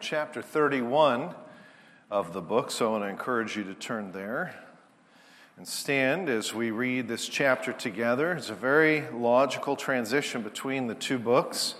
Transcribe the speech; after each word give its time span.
in 0.00 0.04
chapter 0.06 0.40
31 0.40 1.34
of 2.10 2.32
the 2.32 2.40
book, 2.40 2.70
so 2.70 2.88
I 2.88 2.90
want 2.92 3.04
to 3.04 3.08
encourage 3.08 3.54
you 3.54 3.64
to 3.64 3.74
turn 3.74 4.12
there 4.12 4.54
and 5.58 5.68
stand 5.68 6.30
as 6.30 6.54
we 6.54 6.70
read 6.70 7.06
this 7.06 7.28
chapter 7.28 7.70
together. 7.70 8.32
It's 8.32 8.48
a 8.48 8.54
very 8.54 9.04
logical 9.12 9.76
transition 9.76 10.40
between 10.40 10.86
the 10.86 10.94
two 10.94 11.18
books. 11.18 11.74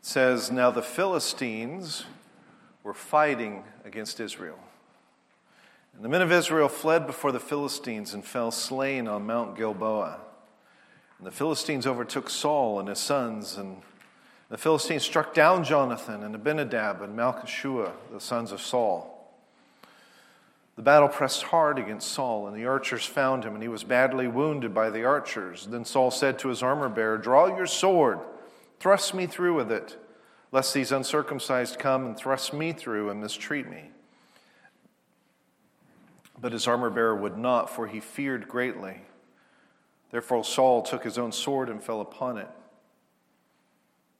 It 0.00 0.06
says, 0.06 0.50
Now 0.50 0.70
the 0.70 0.82
Philistines 0.82 2.04
were 2.82 2.92
fighting 2.92 3.64
against 3.86 4.20
Israel. 4.20 4.58
And 5.94 6.04
the 6.04 6.10
men 6.10 6.20
of 6.20 6.30
Israel 6.30 6.68
fled 6.68 7.06
before 7.06 7.32
the 7.32 7.40
Philistines 7.40 8.12
and 8.12 8.22
fell 8.22 8.50
slain 8.50 9.08
on 9.08 9.26
Mount 9.26 9.56
Gilboa. 9.56 10.18
And 11.16 11.26
the 11.26 11.32
Philistines 11.32 11.86
overtook 11.86 12.28
Saul 12.28 12.78
and 12.78 12.90
his 12.90 12.98
sons, 12.98 13.56
and 13.56 13.78
the 14.50 14.58
Philistines 14.58 15.02
struck 15.02 15.34
down 15.34 15.64
Jonathan 15.64 16.22
and 16.22 16.34
Abinadab 16.34 17.02
and 17.02 17.16
Malchishua, 17.16 17.92
the 18.12 18.20
sons 18.20 18.50
of 18.50 18.60
Saul. 18.60 19.14
The 20.76 20.82
battle 20.82 21.08
pressed 21.08 21.42
hard 21.42 21.76
against 21.78 22.12
Saul, 22.12 22.46
and 22.46 22.56
the 22.56 22.66
archers 22.66 23.04
found 23.04 23.44
him, 23.44 23.54
and 23.54 23.62
he 23.62 23.68
was 23.68 23.82
badly 23.82 24.28
wounded 24.28 24.72
by 24.72 24.90
the 24.90 25.04
archers. 25.04 25.66
Then 25.66 25.84
Saul 25.84 26.12
said 26.12 26.38
to 26.38 26.48
his 26.48 26.62
armor 26.62 26.88
bearer, 26.88 27.18
Draw 27.18 27.56
your 27.56 27.66
sword, 27.66 28.20
thrust 28.78 29.12
me 29.12 29.26
through 29.26 29.54
with 29.54 29.72
it, 29.72 29.98
lest 30.52 30.72
these 30.72 30.92
uncircumcised 30.92 31.80
come 31.80 32.06
and 32.06 32.16
thrust 32.16 32.54
me 32.54 32.72
through 32.72 33.10
and 33.10 33.20
mistreat 33.20 33.68
me. 33.68 33.90
But 36.40 36.52
his 36.52 36.68
armor 36.68 36.90
bearer 36.90 37.16
would 37.16 37.36
not, 37.36 37.68
for 37.68 37.88
he 37.88 37.98
feared 37.98 38.46
greatly. 38.46 39.00
Therefore 40.12 40.44
Saul 40.44 40.82
took 40.82 41.02
his 41.02 41.18
own 41.18 41.32
sword 41.32 41.68
and 41.68 41.82
fell 41.82 42.00
upon 42.00 42.38
it. 42.38 42.48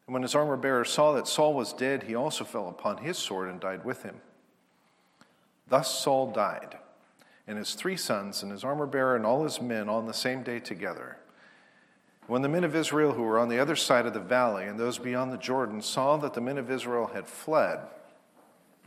And 0.08 0.14
when 0.14 0.22
his 0.22 0.34
armor 0.34 0.56
bearer 0.56 0.86
saw 0.86 1.12
that 1.12 1.28
Saul 1.28 1.52
was 1.52 1.74
dead, 1.74 2.04
he 2.04 2.14
also 2.14 2.42
fell 2.42 2.70
upon 2.70 2.96
his 2.96 3.18
sword 3.18 3.50
and 3.50 3.60
died 3.60 3.84
with 3.84 4.04
him. 4.04 4.22
Thus 5.68 6.00
Saul 6.00 6.32
died, 6.32 6.78
and 7.46 7.58
his 7.58 7.74
three 7.74 7.98
sons, 7.98 8.42
and 8.42 8.50
his 8.50 8.64
armor 8.64 8.86
bearer, 8.86 9.16
and 9.16 9.26
all 9.26 9.44
his 9.44 9.60
men 9.60 9.86
on 9.86 10.06
the 10.06 10.14
same 10.14 10.42
day 10.42 10.60
together. 10.60 11.18
When 12.26 12.40
the 12.40 12.48
men 12.48 12.64
of 12.64 12.74
Israel 12.74 13.12
who 13.12 13.22
were 13.22 13.38
on 13.38 13.50
the 13.50 13.58
other 13.58 13.76
side 13.76 14.06
of 14.06 14.14
the 14.14 14.18
valley 14.18 14.64
and 14.64 14.80
those 14.80 14.96
beyond 14.96 15.30
the 15.30 15.36
Jordan 15.36 15.82
saw 15.82 16.16
that 16.16 16.32
the 16.32 16.40
men 16.40 16.56
of 16.56 16.70
Israel 16.70 17.10
had 17.12 17.26
fled, 17.26 17.80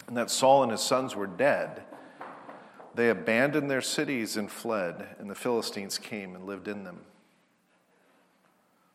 and 0.08 0.18
that 0.18 0.32
Saul 0.32 0.64
and 0.64 0.72
his 0.72 0.82
sons 0.82 1.16
were 1.16 1.28
dead, 1.28 1.84
they 2.96 3.10
abandoned 3.10 3.70
their 3.70 3.82
cities 3.82 4.38
and 4.38 4.50
fled, 4.50 5.16
and 5.20 5.30
the 5.30 5.36
Philistines 5.36 6.00
came 6.00 6.34
and 6.34 6.48
lived 6.48 6.68
in 6.68 6.84
them. 6.84 7.02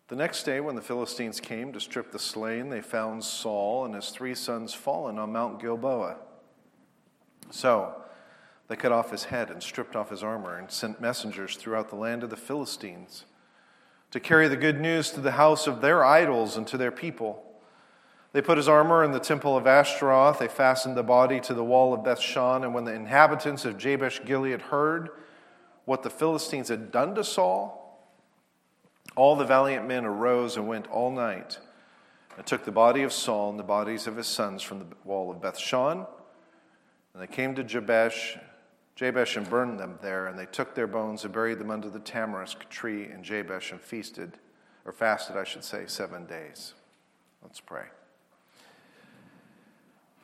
The 0.08 0.16
next 0.16 0.44
day, 0.44 0.60
when 0.60 0.76
the 0.76 0.82
Philistines 0.82 1.40
came 1.40 1.72
to 1.72 1.80
strip 1.80 2.12
the 2.12 2.18
slain, 2.18 2.68
they 2.68 2.80
found 2.80 3.24
Saul 3.24 3.84
and 3.84 3.94
his 3.94 4.10
three 4.10 4.36
sons 4.36 4.72
fallen 4.72 5.18
on 5.18 5.32
Mount 5.32 5.60
Gilboa. 5.60 6.16
So 7.50 7.92
they 8.68 8.76
cut 8.76 8.92
off 8.92 9.10
his 9.10 9.24
head 9.24 9.50
and 9.50 9.60
stripped 9.60 9.96
off 9.96 10.10
his 10.10 10.22
armor 10.22 10.56
and 10.58 10.70
sent 10.70 11.00
messengers 11.00 11.56
throughout 11.56 11.88
the 11.88 11.96
land 11.96 12.22
of 12.22 12.30
the 12.30 12.36
Philistines 12.36 13.24
to 14.12 14.20
carry 14.20 14.46
the 14.46 14.56
good 14.56 14.80
news 14.80 15.10
to 15.10 15.20
the 15.20 15.32
house 15.32 15.66
of 15.66 15.80
their 15.80 16.04
idols 16.04 16.56
and 16.56 16.68
to 16.68 16.76
their 16.76 16.92
people. 16.92 17.42
They 18.32 18.42
put 18.42 18.58
his 18.58 18.68
armor 18.68 19.02
in 19.02 19.12
the 19.12 19.18
temple 19.18 19.56
of 19.56 19.66
Ashtaroth. 19.66 20.38
They 20.38 20.48
fastened 20.48 20.96
the 20.96 21.02
body 21.02 21.40
to 21.40 21.54
the 21.54 21.64
wall 21.64 21.92
of 21.92 22.00
Bethshan. 22.04 22.62
And 22.62 22.74
when 22.74 22.84
the 22.84 22.94
inhabitants 22.94 23.64
of 23.64 23.78
Jabesh 23.78 24.24
Gilead 24.24 24.62
heard 24.62 25.10
what 25.84 26.02
the 26.02 26.10
Philistines 26.10 26.68
had 26.68 26.92
done 26.92 27.14
to 27.14 27.24
Saul, 27.24 27.85
all 29.16 29.34
the 29.34 29.44
valiant 29.44 29.88
men 29.88 30.04
arose 30.04 30.56
and 30.56 30.68
went 30.68 30.86
all 30.88 31.10
night 31.10 31.58
and 32.36 32.46
took 32.46 32.64
the 32.64 32.72
body 32.72 33.02
of 33.02 33.12
Saul 33.12 33.50
and 33.50 33.58
the 33.58 33.64
bodies 33.64 34.06
of 34.06 34.16
his 34.16 34.26
sons 34.26 34.62
from 34.62 34.78
the 34.78 34.86
wall 35.04 35.30
of 35.30 35.38
Bethshan. 35.38 36.06
And 37.14 37.22
they 37.22 37.26
came 37.26 37.54
to 37.54 37.64
Jabesh, 37.64 38.38
Jabesh 38.94 39.36
and 39.36 39.48
burned 39.48 39.80
them 39.80 39.98
there. 40.02 40.26
And 40.26 40.38
they 40.38 40.44
took 40.44 40.74
their 40.74 40.86
bones 40.86 41.24
and 41.24 41.32
buried 41.32 41.58
them 41.58 41.70
under 41.70 41.88
the 41.88 41.98
tamarisk 41.98 42.68
tree 42.68 43.04
in 43.04 43.24
Jabesh 43.24 43.72
and 43.72 43.80
feasted, 43.80 44.38
or 44.84 44.92
fasted, 44.92 45.36
I 45.36 45.44
should 45.44 45.64
say, 45.64 45.84
seven 45.86 46.26
days. 46.26 46.74
Let's 47.42 47.60
pray. 47.60 47.84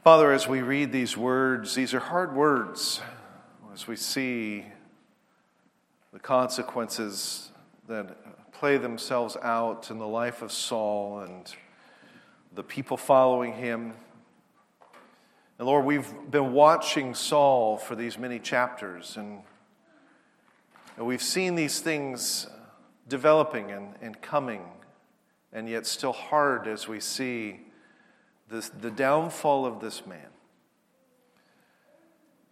Father, 0.04 0.32
as 0.32 0.46
we 0.46 0.60
read 0.60 0.92
these 0.92 1.16
words, 1.16 1.74
these 1.74 1.94
are 1.94 2.00
hard 2.00 2.34
words 2.34 3.00
as 3.72 3.86
we 3.86 3.96
see 3.96 4.66
the 6.12 6.18
consequences 6.18 7.50
that 7.88 8.16
play 8.62 8.76
themselves 8.76 9.36
out 9.42 9.90
in 9.90 9.98
the 9.98 10.06
life 10.06 10.40
of 10.40 10.52
Saul 10.52 11.18
and 11.18 11.52
the 12.54 12.62
people 12.62 12.96
following 12.96 13.54
him. 13.54 13.92
And 15.58 15.66
Lord, 15.66 15.84
we've 15.84 16.08
been 16.30 16.52
watching 16.52 17.12
Saul 17.12 17.76
for 17.76 17.96
these 17.96 18.16
many 18.16 18.38
chapters, 18.38 19.16
and, 19.16 19.40
and 20.96 21.04
we've 21.04 21.20
seen 21.20 21.56
these 21.56 21.80
things 21.80 22.46
developing 23.08 23.72
and, 23.72 23.94
and 24.00 24.22
coming, 24.22 24.62
and 25.52 25.68
yet 25.68 25.84
still 25.84 26.12
hard 26.12 26.68
as 26.68 26.86
we 26.86 27.00
see 27.00 27.62
this, 28.48 28.68
the 28.68 28.92
downfall 28.92 29.66
of 29.66 29.80
this 29.80 30.06
man. 30.06 30.30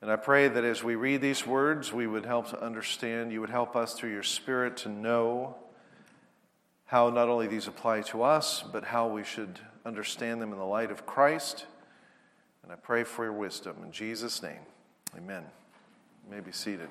And 0.03 0.11
I 0.11 0.17
pray 0.17 0.49
that 0.49 0.65
as 0.65 0.83
we 0.83 0.97
read 0.97 1.21
these 1.21 1.47
words, 1.47 1.93
we 1.93 2.09
would 2.09 2.27
help 2.27 2.51
to 2.51 2.61
understand, 2.61 3.31
you 3.31 3.41
would 3.41 3.51
help 3.51 3.77
us 3.77 3.95
through 3.95 4.11
your 4.11 4.25
Spirit 4.25 4.77
to 4.79 4.89
know 4.89 5.55
how 6.91 7.09
not 7.09 7.29
only 7.29 7.47
these 7.47 7.69
apply 7.69 8.01
to 8.01 8.21
us, 8.21 8.65
but 8.73 8.83
how 8.83 9.07
we 9.07 9.23
should 9.23 9.61
understand 9.87 10.43
them 10.43 10.53
in 10.53 10.59
the 10.59 10.65
light 10.65 10.91
of 10.91 11.07
Christ. 11.07 11.67
And 12.65 12.73
I 12.73 12.75
pray 12.75 13.05
for 13.05 13.23
your 13.25 13.33
wisdom. 13.33 13.77
In 13.85 13.93
Jesus' 13.93 14.43
name, 14.43 14.59
amen. 15.17 15.45
You 16.25 16.35
may 16.35 16.41
be 16.41 16.51
seated. 16.51 16.89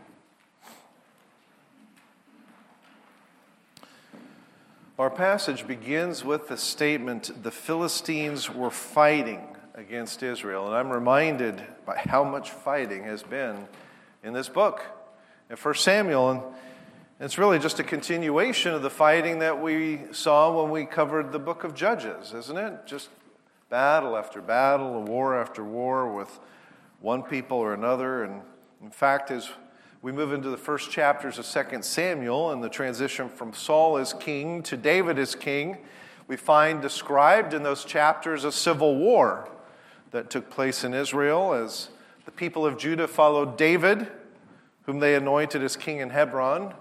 Our 4.97 5.09
passage 5.09 5.67
begins 5.67 6.23
with 6.23 6.47
the 6.47 6.55
statement 6.55 7.43
the 7.43 7.51
Philistines 7.51 8.49
were 8.49 8.71
fighting 8.71 9.41
against 9.75 10.23
Israel. 10.23 10.67
And 10.67 10.75
I'm 10.75 10.91
reminded 10.91 11.61
by 11.85 11.97
how 11.97 12.23
much 12.23 12.51
fighting 12.51 13.03
has 13.03 13.21
been 13.21 13.67
in 14.23 14.31
this 14.31 14.47
book, 14.47 14.81
in 15.49 15.57
1 15.57 15.73
Samuel. 15.73 16.55
It's 17.21 17.37
really 17.37 17.59
just 17.59 17.79
a 17.79 17.83
continuation 17.83 18.73
of 18.73 18.81
the 18.81 18.89
fighting 18.89 19.39
that 19.39 19.61
we 19.61 20.03
saw 20.13 20.61
when 20.61 20.71
we 20.71 20.85
covered 20.85 21.33
the 21.33 21.39
book 21.39 21.65
of 21.65 21.75
Judges, 21.75 22.33
isn't 22.33 22.57
it? 22.57 22.85
Just 22.85 23.09
battle 23.69 24.15
after 24.15 24.41
battle, 24.41 25.03
war 25.03 25.37
after 25.37 25.61
war 25.61 26.15
with 26.15 26.39
one 27.01 27.21
people 27.21 27.57
or 27.57 27.73
another. 27.73 28.23
And 28.23 28.41
in 28.81 28.89
fact, 28.89 29.31
as 29.31 29.49
we 30.01 30.13
move 30.13 30.31
into 30.31 30.49
the 30.49 30.55
first 30.55 30.91
chapters 30.91 31.37
of 31.37 31.45
2 31.45 31.81
Samuel 31.81 32.51
and 32.51 32.63
the 32.63 32.69
transition 32.69 33.27
from 33.27 33.51
Saul 33.51 33.97
as 33.97 34.13
king 34.13 34.63
to 34.63 34.77
David 34.77 35.19
as 35.19 35.35
king. 35.35 35.79
We 36.29 36.37
find 36.37 36.81
described 36.81 37.53
in 37.53 37.63
those 37.63 37.83
chapters 37.83 38.45
a 38.45 38.51
civil 38.51 38.95
war 38.95 39.49
that 40.11 40.29
took 40.29 40.49
place 40.49 40.85
in 40.85 40.93
Israel 40.93 41.53
as 41.53 41.89
the 42.23 42.31
people 42.31 42.65
of 42.65 42.77
Judah 42.77 43.09
followed 43.09 43.57
David, 43.57 44.07
whom 44.83 44.99
they 44.99 45.15
anointed 45.15 45.61
as 45.61 45.75
king 45.75 45.97
in 45.99 46.11
Hebron, 46.11 46.73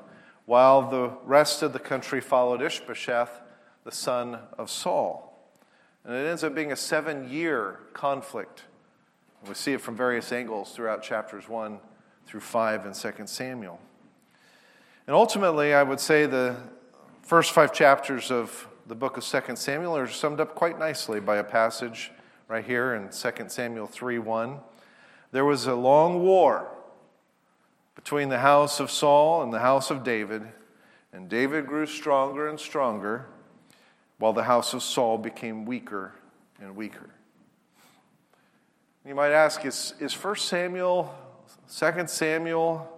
while 0.49 0.89
the 0.89 1.11
rest 1.27 1.63
of 1.63 1.75
the 1.75 1.79
country 1.79 2.23
followed 2.23 2.63
Ishbosheth, 2.63 3.43
the 3.85 3.93
son 3.93 4.39
of 4.57 4.71
Saul. 4.71 5.39
And 6.07 6.15
it 6.15 6.27
ends 6.27 6.43
up 6.43 6.55
being 6.55 6.73
a 6.73 6.77
seven 6.77 7.29
year 7.29 7.81
conflict. 7.93 8.63
We 9.47 9.53
see 9.53 9.75
it 9.75 9.83
from 9.83 9.95
various 9.95 10.33
angles 10.33 10.73
throughout 10.73 11.03
chapters 11.03 11.51
1 11.51 11.79
through 12.25 12.41
5 12.41 12.87
in 12.87 12.95
2 12.95 13.27
Samuel. 13.27 13.79
And 15.07 15.15
ultimately, 15.15 15.75
I 15.75 15.83
would 15.83 16.01
say 16.01 16.25
the 16.25 16.57
first 17.21 17.53
five 17.53 17.75
chapters 17.75 18.31
of 18.31 18.69
the 18.87 18.95
book 18.95 19.19
of 19.19 19.25
2 19.27 19.55
Samuel 19.55 19.99
are 19.99 20.09
summed 20.09 20.41
up 20.41 20.55
quite 20.55 20.79
nicely 20.79 21.21
by 21.21 21.37
a 21.37 21.45
passage 21.45 22.11
right 22.49 22.65
here 22.65 22.95
in 22.95 23.11
2 23.11 23.49
Samuel 23.49 23.87
3 23.87 24.19
1. 24.19 24.61
There 25.31 25.45
was 25.45 25.67
a 25.67 25.75
long 25.75 26.23
war 26.23 26.71
between 27.99 28.29
the 28.29 28.39
house 28.39 28.79
of 28.79 28.93
Saul 28.93 29.43
and 29.43 29.53
the 29.53 29.59
house 29.59 29.91
of 29.91 30.05
David, 30.05 30.43
and 31.13 31.29
David 31.29 31.67
grew 31.67 31.85
stronger 31.85 32.47
and 32.47 32.59
stronger, 32.59 33.27
while 34.19 34.33
the 34.33 34.45
house 34.45 34.73
of 34.73 34.85
Saul 34.85 35.19
became 35.19 35.67
weaker 35.67 36.13
and 36.61 36.77
weaker. 36.77 37.11
You 39.05 39.17
might 39.17 39.33
ask, 39.33 39.65
is, 39.67 39.95
is 39.99 40.15
1 40.15 40.37
Samuel 40.37 41.13
Second 41.67 42.09
Samuel, 42.09 42.89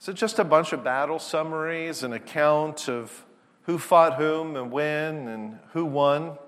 is 0.00 0.08
it 0.08 0.14
just 0.14 0.38
a 0.38 0.44
bunch 0.44 0.72
of 0.72 0.84
battle 0.84 1.18
summaries, 1.18 2.04
an 2.04 2.12
account 2.12 2.88
of 2.88 3.24
who 3.62 3.78
fought 3.78 4.14
whom 4.14 4.54
and 4.54 4.70
when 4.70 5.26
and 5.26 5.58
who 5.72 5.84
won? 5.84 6.38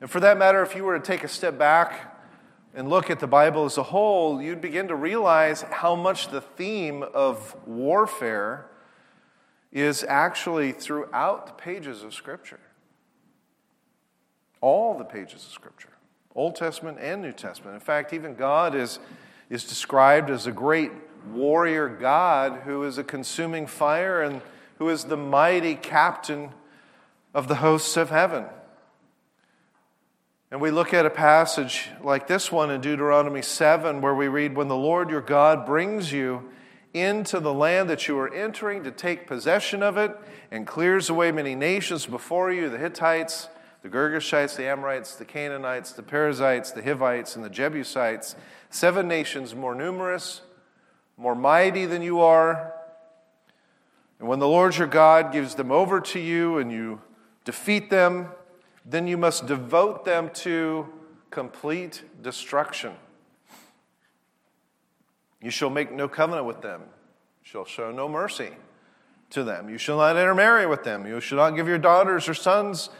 And 0.00 0.10
for 0.10 0.20
that 0.20 0.38
matter, 0.38 0.62
if 0.62 0.74
you 0.74 0.84
were 0.84 0.98
to 0.98 1.04
take 1.04 1.24
a 1.24 1.28
step 1.28 1.58
back 1.58 2.15
and 2.76 2.90
look 2.90 3.08
at 3.08 3.20
the 3.20 3.26
Bible 3.26 3.64
as 3.64 3.78
a 3.78 3.82
whole, 3.82 4.40
you'd 4.40 4.60
begin 4.60 4.88
to 4.88 4.94
realize 4.94 5.62
how 5.62 5.96
much 5.96 6.28
the 6.28 6.42
theme 6.42 7.02
of 7.02 7.56
warfare 7.66 8.66
is 9.72 10.04
actually 10.04 10.72
throughout 10.72 11.46
the 11.46 11.54
pages 11.54 12.02
of 12.02 12.12
Scripture. 12.12 12.60
All 14.60 14.96
the 14.96 15.04
pages 15.04 15.46
of 15.46 15.52
Scripture, 15.52 15.88
Old 16.34 16.54
Testament 16.54 16.98
and 17.00 17.22
New 17.22 17.32
Testament. 17.32 17.74
In 17.74 17.80
fact, 17.80 18.12
even 18.12 18.34
God 18.34 18.74
is, 18.74 18.98
is 19.48 19.64
described 19.64 20.28
as 20.28 20.46
a 20.46 20.52
great 20.52 20.92
warrior 21.32 21.88
God 21.88 22.60
who 22.66 22.82
is 22.82 22.98
a 22.98 23.04
consuming 23.04 23.66
fire 23.66 24.20
and 24.20 24.42
who 24.78 24.90
is 24.90 25.04
the 25.04 25.16
mighty 25.16 25.76
captain 25.76 26.50
of 27.32 27.48
the 27.48 27.56
hosts 27.56 27.96
of 27.96 28.10
heaven. 28.10 28.44
And 30.52 30.60
we 30.60 30.70
look 30.70 30.94
at 30.94 31.04
a 31.04 31.10
passage 31.10 31.88
like 32.00 32.28
this 32.28 32.52
one 32.52 32.70
in 32.70 32.80
Deuteronomy 32.80 33.42
7, 33.42 34.00
where 34.00 34.14
we 34.14 34.28
read, 34.28 34.54
When 34.54 34.68
the 34.68 34.76
Lord 34.76 35.10
your 35.10 35.20
God 35.20 35.66
brings 35.66 36.12
you 36.12 36.50
into 36.94 37.40
the 37.40 37.52
land 37.52 37.90
that 37.90 38.06
you 38.06 38.16
are 38.18 38.32
entering 38.32 38.84
to 38.84 38.92
take 38.92 39.26
possession 39.26 39.82
of 39.82 39.96
it, 39.96 40.16
and 40.52 40.64
clears 40.64 41.10
away 41.10 41.32
many 41.32 41.56
nations 41.56 42.06
before 42.06 42.52
you 42.52 42.70
the 42.70 42.78
Hittites, 42.78 43.48
the 43.82 43.88
Girgashites, 43.88 44.54
the 44.54 44.66
Amorites, 44.66 45.16
the 45.16 45.24
Canaanites, 45.24 45.90
the 45.92 46.04
Perizzites, 46.04 46.70
the 46.70 46.82
Hivites, 46.82 47.34
and 47.34 47.44
the 47.44 47.50
Jebusites, 47.50 48.36
seven 48.70 49.08
nations 49.08 49.52
more 49.52 49.74
numerous, 49.74 50.42
more 51.16 51.34
mighty 51.34 51.86
than 51.86 52.02
you 52.02 52.20
are. 52.20 52.72
And 54.20 54.28
when 54.28 54.38
the 54.38 54.48
Lord 54.48 54.76
your 54.76 54.86
God 54.86 55.32
gives 55.32 55.56
them 55.56 55.72
over 55.72 56.00
to 56.00 56.20
you 56.20 56.58
and 56.58 56.70
you 56.70 57.00
defeat 57.44 57.90
them, 57.90 58.28
then 58.88 59.08
you 59.08 59.18
must 59.18 59.46
devote 59.46 60.04
them 60.04 60.30
to 60.30 60.86
complete 61.30 62.02
destruction. 62.22 62.92
You 65.42 65.50
shall 65.50 65.70
make 65.70 65.92
no 65.92 66.08
covenant 66.08 66.46
with 66.46 66.62
them, 66.62 66.80
you 66.80 67.44
shall 67.44 67.64
show 67.64 67.90
no 67.90 68.08
mercy 68.08 68.50
to 69.30 69.42
them. 69.42 69.68
You 69.68 69.76
shall 69.76 69.98
not 69.98 70.16
intermarry 70.16 70.66
with 70.66 70.84
them. 70.84 71.04
You 71.06 71.20
shall 71.20 71.38
not 71.38 71.50
give 71.50 71.66
your 71.66 71.78
daughters 71.78 72.28
or 72.28 72.34
sons 72.34 72.90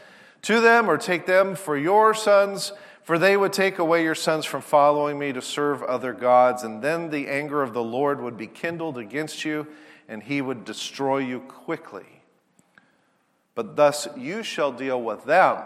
to 0.43 0.59
them 0.59 0.89
or 0.89 0.97
take 0.97 1.25
them 1.25 1.55
for 1.55 1.77
your 1.77 2.13
sons, 2.13 2.73
for 3.01 3.17
they 3.17 3.37
would 3.37 3.53
take 3.53 3.79
away 3.79 4.03
your 4.03 4.15
sons 4.15 4.45
from 4.45 4.61
following 4.61 5.17
me 5.17 5.31
to 5.31 5.41
serve 5.41 5.81
other 5.83 6.11
gods, 6.11 6.63
and 6.63 6.81
then 6.81 7.09
the 7.09 7.27
anger 7.27 7.63
of 7.63 7.73
the 7.73 7.83
Lord 7.83 8.21
would 8.21 8.37
be 8.37 8.47
kindled 8.47 8.97
against 8.97 9.45
you, 9.45 9.67
and 10.09 10.21
he 10.21 10.41
would 10.41 10.65
destroy 10.65 11.19
you 11.19 11.39
quickly. 11.39 12.23
But 13.55 13.77
thus 13.77 14.07
you 14.17 14.43
shall 14.43 14.73
deal 14.73 15.01
with 15.01 15.23
them 15.23 15.63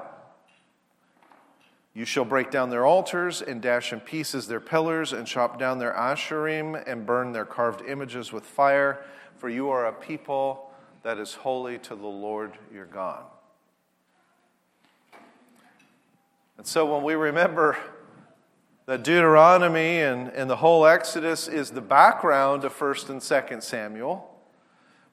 you 1.94 2.06
shall 2.06 2.24
break 2.24 2.52
down 2.52 2.70
their 2.70 2.86
altars 2.86 3.42
and 3.42 3.62
dash 3.62 3.92
in 3.92 4.00
pieces 4.00 4.48
their 4.48 4.62
pillars 4.62 5.12
and 5.12 5.28
chop 5.28 5.60
down 5.60 5.78
their 5.78 5.94
asherim 5.94 6.82
and 6.88 7.06
burn 7.06 7.34
their 7.34 7.46
carved 7.46 7.82
images 7.82 8.32
with 8.32 8.46
fire, 8.46 9.04
for 9.38 9.50
you 9.50 9.70
are 9.70 9.88
a 9.88 9.94
people 9.94 10.72
that 11.04 11.18
is 11.18 11.34
holy 11.34 11.78
to 11.80 11.96
the 11.96 12.08
Lord 12.08 12.58
your 12.74 12.86
God. 12.86 13.24
And 16.58 16.66
so 16.66 16.94
when 16.94 17.04
we 17.04 17.16
remember 17.16 17.78
that 18.86 19.04
Deuteronomy 19.04 20.00
and, 20.02 20.30
and 20.30 20.50
the 20.50 20.58
whole 20.58 20.86
Exodus 20.86 21.48
is 21.48 21.72
the 21.72 21.82
background 21.82 22.64
of 22.64 22.74
1st 22.78 23.10
and 23.10 23.20
2nd 23.20 23.64
Samuel, 23.64 24.30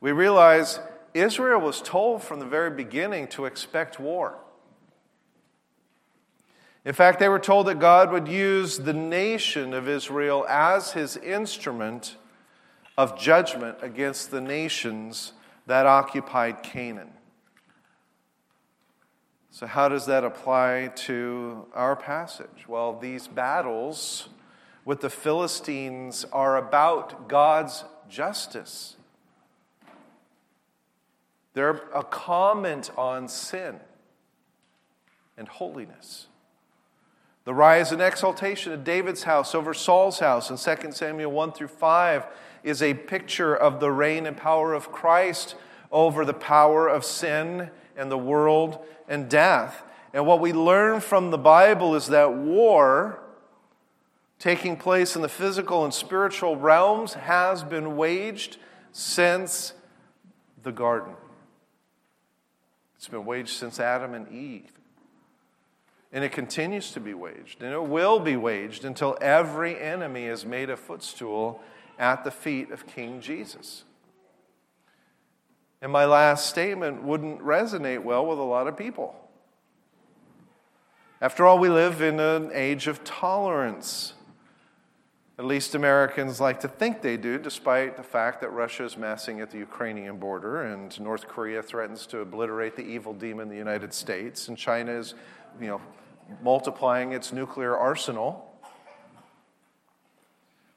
we 0.00 0.12
realize 0.12 0.78
Israel 1.14 1.60
was 1.60 1.82
told 1.82 2.22
from 2.22 2.38
the 2.38 2.46
very 2.46 2.70
beginning 2.70 3.26
to 3.28 3.46
expect 3.46 3.98
war. 3.98 4.38
In 6.88 6.94
fact, 6.94 7.18
they 7.18 7.28
were 7.28 7.38
told 7.38 7.66
that 7.66 7.80
God 7.80 8.10
would 8.12 8.26
use 8.28 8.78
the 8.78 8.94
nation 8.94 9.74
of 9.74 9.90
Israel 9.90 10.46
as 10.48 10.92
his 10.92 11.18
instrument 11.18 12.16
of 12.96 13.18
judgment 13.18 13.76
against 13.82 14.30
the 14.30 14.40
nations 14.40 15.34
that 15.66 15.84
occupied 15.84 16.62
Canaan. 16.62 17.10
So, 19.50 19.66
how 19.66 19.90
does 19.90 20.06
that 20.06 20.24
apply 20.24 20.92
to 21.04 21.66
our 21.74 21.94
passage? 21.94 22.66
Well, 22.66 22.98
these 22.98 23.28
battles 23.28 24.30
with 24.86 25.02
the 25.02 25.10
Philistines 25.10 26.24
are 26.32 26.56
about 26.56 27.28
God's 27.28 27.84
justice. 28.08 28.96
They're 31.52 31.82
a 31.94 32.02
comment 32.02 32.90
on 32.96 33.28
sin 33.28 33.78
and 35.36 35.48
holiness. 35.48 36.27
The 37.48 37.54
rise 37.54 37.92
and 37.92 38.02
exaltation 38.02 38.74
of 38.74 38.84
David's 38.84 39.22
house 39.22 39.54
over 39.54 39.72
Saul's 39.72 40.18
house 40.18 40.50
in 40.50 40.58
2 40.58 40.92
Samuel 40.92 41.32
1 41.32 41.52
through 41.52 41.68
5 41.68 42.26
is 42.62 42.82
a 42.82 42.92
picture 42.92 43.56
of 43.56 43.80
the 43.80 43.90
reign 43.90 44.26
and 44.26 44.36
power 44.36 44.74
of 44.74 44.92
Christ 44.92 45.54
over 45.90 46.26
the 46.26 46.34
power 46.34 46.88
of 46.88 47.06
sin 47.06 47.70
and 47.96 48.10
the 48.10 48.18
world 48.18 48.84
and 49.08 49.30
death. 49.30 49.82
And 50.12 50.26
what 50.26 50.40
we 50.40 50.52
learn 50.52 51.00
from 51.00 51.30
the 51.30 51.38
Bible 51.38 51.94
is 51.94 52.08
that 52.08 52.34
war 52.34 53.18
taking 54.38 54.76
place 54.76 55.16
in 55.16 55.22
the 55.22 55.28
physical 55.30 55.86
and 55.86 55.94
spiritual 55.94 56.54
realms 56.56 57.14
has 57.14 57.64
been 57.64 57.96
waged 57.96 58.58
since 58.92 59.72
the 60.62 60.70
garden. 60.70 61.14
It's 62.96 63.08
been 63.08 63.24
waged 63.24 63.56
since 63.56 63.80
Adam 63.80 64.12
and 64.12 64.30
Eve. 64.30 64.77
And 66.10 66.24
it 66.24 66.32
continues 66.32 66.92
to 66.92 67.00
be 67.00 67.12
waged, 67.12 67.62
and 67.62 67.72
it 67.72 67.84
will 67.84 68.18
be 68.18 68.36
waged 68.36 68.84
until 68.84 69.18
every 69.20 69.78
enemy 69.78 70.24
is 70.24 70.46
made 70.46 70.70
a 70.70 70.76
footstool 70.76 71.60
at 71.98 72.24
the 72.24 72.30
feet 72.30 72.70
of 72.70 72.86
King 72.86 73.20
Jesus. 73.20 73.84
And 75.82 75.92
my 75.92 76.06
last 76.06 76.46
statement 76.46 77.02
wouldn't 77.02 77.40
resonate 77.40 78.02
well 78.02 78.24
with 78.24 78.38
a 78.38 78.42
lot 78.42 78.66
of 78.66 78.76
people. 78.76 79.14
After 81.20 81.44
all, 81.44 81.58
we 81.58 81.68
live 81.68 82.00
in 82.00 82.18
an 82.20 82.50
age 82.54 82.86
of 82.86 83.04
tolerance. 83.04 84.14
At 85.38 85.44
least 85.44 85.74
Americans 85.74 86.40
like 86.40 86.60
to 86.60 86.68
think 86.68 87.02
they 87.02 87.16
do, 87.16 87.38
despite 87.38 87.96
the 87.96 88.02
fact 88.02 88.40
that 88.40 88.50
Russia 88.50 88.84
is 88.84 88.96
massing 88.96 89.40
at 89.40 89.50
the 89.50 89.58
Ukrainian 89.58 90.16
border 90.16 90.62
and 90.62 90.98
North 91.00 91.28
Korea 91.28 91.62
threatens 91.62 92.06
to 92.06 92.20
obliterate 92.20 92.74
the 92.76 92.82
evil 92.82 93.12
demon, 93.12 93.48
the 93.48 93.56
United 93.56 93.92
States, 93.92 94.48
and 94.48 94.56
China 94.56 94.92
is 94.92 95.14
you 95.60 95.66
know, 95.66 95.80
multiplying 96.42 97.12
its 97.12 97.32
nuclear 97.32 97.76
arsenal. 97.76 98.44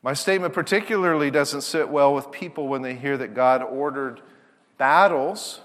My 0.04 0.14
statement 0.14 0.54
particularly 0.54 1.30
doesn't 1.30 1.62
sit 1.62 1.90
well 1.90 2.14
with 2.14 2.32
people 2.32 2.68
when 2.68 2.82
they 2.82 2.96
hear 2.96 3.18
that 3.18 3.36
God 3.36 3.62
ordered 3.62 4.22
battles 4.78 5.62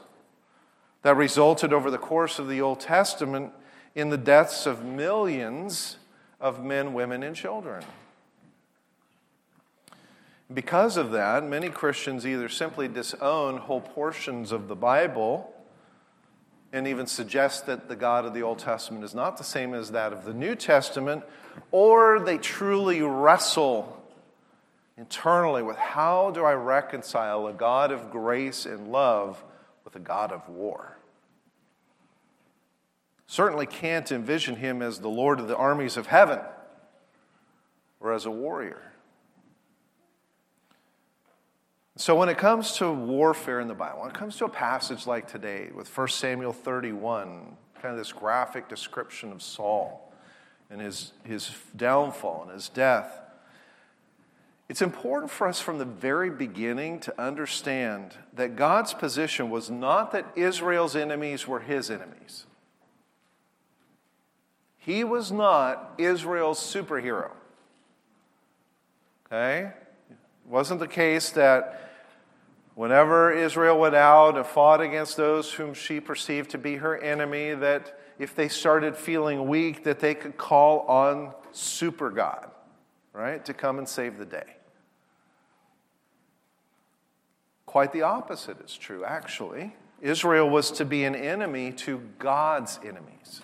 that 1.02 1.16
resulted 1.16 1.72
over 1.72 1.90
the 1.90 1.98
course 1.98 2.38
of 2.38 2.48
the 2.48 2.60
Old 2.60 2.80
Testament 2.80 3.52
in 3.94 4.10
the 4.10 4.18
deaths 4.18 4.66
of 4.66 4.84
millions 4.84 5.96
of 6.40 6.62
men, 6.62 6.92
women, 6.92 7.22
and 7.22 7.34
children. 7.34 7.82
Because 10.52 10.96
of 10.96 11.12
that, 11.12 11.44
many 11.44 11.70
Christians 11.70 12.26
either 12.26 12.48
simply 12.48 12.88
disown 12.88 13.56
whole 13.56 13.80
portions 13.80 14.52
of 14.52 14.68
the 14.68 14.76
Bible 14.76 15.55
and 16.72 16.86
even 16.86 17.06
suggest 17.06 17.66
that 17.66 17.88
the 17.88 17.96
God 17.96 18.24
of 18.24 18.34
the 18.34 18.42
Old 18.42 18.58
Testament 18.58 19.04
is 19.04 19.14
not 19.14 19.36
the 19.36 19.44
same 19.44 19.74
as 19.74 19.92
that 19.92 20.12
of 20.12 20.24
the 20.24 20.34
New 20.34 20.54
Testament, 20.54 21.24
or 21.70 22.20
they 22.20 22.38
truly 22.38 23.02
wrestle 23.02 24.04
internally 24.96 25.62
with 25.62 25.76
how 25.76 26.30
do 26.30 26.44
I 26.44 26.54
reconcile 26.54 27.46
a 27.46 27.52
God 27.52 27.92
of 27.92 28.10
grace 28.10 28.66
and 28.66 28.88
love 28.88 29.42
with 29.84 29.94
a 29.96 30.00
God 30.00 30.32
of 30.32 30.48
war? 30.48 30.96
Certainly 33.26 33.66
can't 33.66 34.10
envision 34.12 34.56
him 34.56 34.82
as 34.82 35.00
the 35.00 35.08
Lord 35.08 35.40
of 35.40 35.48
the 35.48 35.56
armies 35.56 35.96
of 35.96 36.06
heaven 36.06 36.40
or 38.00 38.12
as 38.12 38.24
a 38.24 38.30
warrior. 38.30 38.82
So, 41.98 42.14
when 42.14 42.28
it 42.28 42.36
comes 42.36 42.72
to 42.76 42.92
warfare 42.92 43.58
in 43.58 43.68
the 43.68 43.74
Bible, 43.74 44.00
when 44.00 44.10
it 44.10 44.14
comes 44.14 44.36
to 44.36 44.44
a 44.44 44.50
passage 44.50 45.06
like 45.06 45.26
today 45.26 45.70
with 45.74 45.88
1 45.96 46.08
Samuel 46.08 46.52
31, 46.52 47.56
kind 47.80 47.92
of 47.92 47.96
this 47.96 48.12
graphic 48.12 48.68
description 48.68 49.32
of 49.32 49.42
Saul 49.42 50.12
and 50.68 50.78
his, 50.78 51.12
his 51.24 51.50
downfall 51.74 52.42
and 52.42 52.52
his 52.52 52.68
death, 52.68 53.18
it's 54.68 54.82
important 54.82 55.30
for 55.30 55.46
us 55.46 55.58
from 55.58 55.78
the 55.78 55.86
very 55.86 56.28
beginning 56.28 57.00
to 57.00 57.18
understand 57.18 58.14
that 58.34 58.56
God's 58.56 58.92
position 58.92 59.48
was 59.48 59.70
not 59.70 60.12
that 60.12 60.26
Israel's 60.36 60.96
enemies 60.96 61.48
were 61.48 61.60
his 61.60 61.90
enemies. 61.90 62.44
He 64.76 65.02
was 65.02 65.32
not 65.32 65.94
Israel's 65.96 66.60
superhero. 66.60 67.30
Okay? 69.26 69.72
It 70.10 70.16
wasn't 70.46 70.80
the 70.80 70.88
case 70.88 71.30
that 71.30 71.85
Whenever 72.76 73.32
Israel 73.32 73.78
went 73.78 73.94
out 73.94 74.36
and 74.36 74.44
fought 74.44 74.82
against 74.82 75.16
those 75.16 75.50
whom 75.50 75.72
she 75.72 75.98
perceived 75.98 76.50
to 76.50 76.58
be 76.58 76.76
her 76.76 76.98
enemy, 76.98 77.54
that 77.54 77.98
if 78.18 78.34
they 78.34 78.48
started 78.48 78.94
feeling 78.94 79.48
weak, 79.48 79.82
that 79.84 79.98
they 79.98 80.14
could 80.14 80.36
call 80.36 80.80
on 80.80 81.32
super 81.52 82.10
God, 82.10 82.50
right, 83.14 83.42
to 83.46 83.54
come 83.54 83.78
and 83.78 83.88
save 83.88 84.18
the 84.18 84.26
day. 84.26 84.56
Quite 87.64 87.94
the 87.94 88.02
opposite 88.02 88.60
is 88.62 88.76
true, 88.76 89.06
actually. 89.06 89.74
Israel 90.02 90.50
was 90.50 90.70
to 90.72 90.84
be 90.84 91.04
an 91.04 91.14
enemy 91.14 91.72
to 91.72 92.02
God's 92.18 92.78
enemies. 92.84 93.40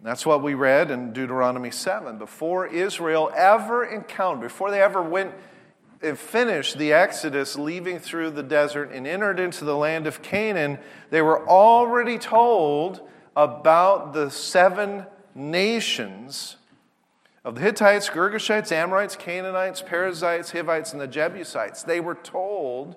That's 0.00 0.26
what 0.26 0.42
we 0.42 0.54
read 0.54 0.90
in 0.90 1.12
Deuteronomy 1.12 1.70
7. 1.70 2.18
Before 2.18 2.66
Israel 2.66 3.30
ever 3.36 3.84
encountered, 3.84 4.42
before 4.42 4.72
they 4.72 4.82
ever 4.82 5.00
went 5.00 5.32
finished 6.12 6.78
the 6.78 6.92
Exodus, 6.92 7.56
leaving 7.56 7.98
through 7.98 8.30
the 8.30 8.42
desert 8.42 8.90
and 8.92 9.06
entered 9.06 9.40
into 9.40 9.64
the 9.64 9.76
land 9.76 10.06
of 10.06 10.22
Canaan, 10.22 10.78
they 11.10 11.22
were 11.22 11.48
already 11.48 12.18
told 12.18 13.00
about 13.36 14.12
the 14.12 14.30
seven 14.30 15.06
nations 15.34 16.56
of 17.44 17.56
the 17.56 17.60
Hittites, 17.60 18.08
Girgashites, 18.08 18.72
Amorites, 18.72 19.16
Canaanites, 19.16 19.82
Perizzites, 19.82 20.52
Hivites, 20.52 20.92
and 20.92 21.00
the 21.00 21.06
Jebusites. 21.06 21.82
They 21.82 22.00
were 22.00 22.14
told 22.14 22.96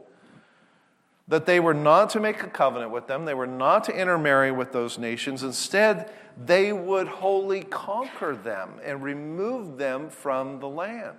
that 1.28 1.46
they 1.46 1.60
were 1.60 1.74
not 1.74 2.10
to 2.12 2.20
make 2.20 2.42
a 2.42 2.48
covenant 2.48 2.92
with 2.92 3.08
them, 3.08 3.26
they 3.26 3.34
were 3.34 3.48
not 3.48 3.84
to 3.86 4.00
intermarry 4.00 4.52
with 4.52 4.72
those 4.72 4.98
nations. 4.98 5.44
Instead, 5.44 6.10
they 6.46 6.72
would 6.72 7.08
wholly 7.08 7.64
conquer 7.64 8.36
them 8.36 8.80
and 8.84 9.04
remove 9.04 9.78
them 9.78 10.10
from 10.10 10.60
the 10.60 10.70
land. 10.70 11.18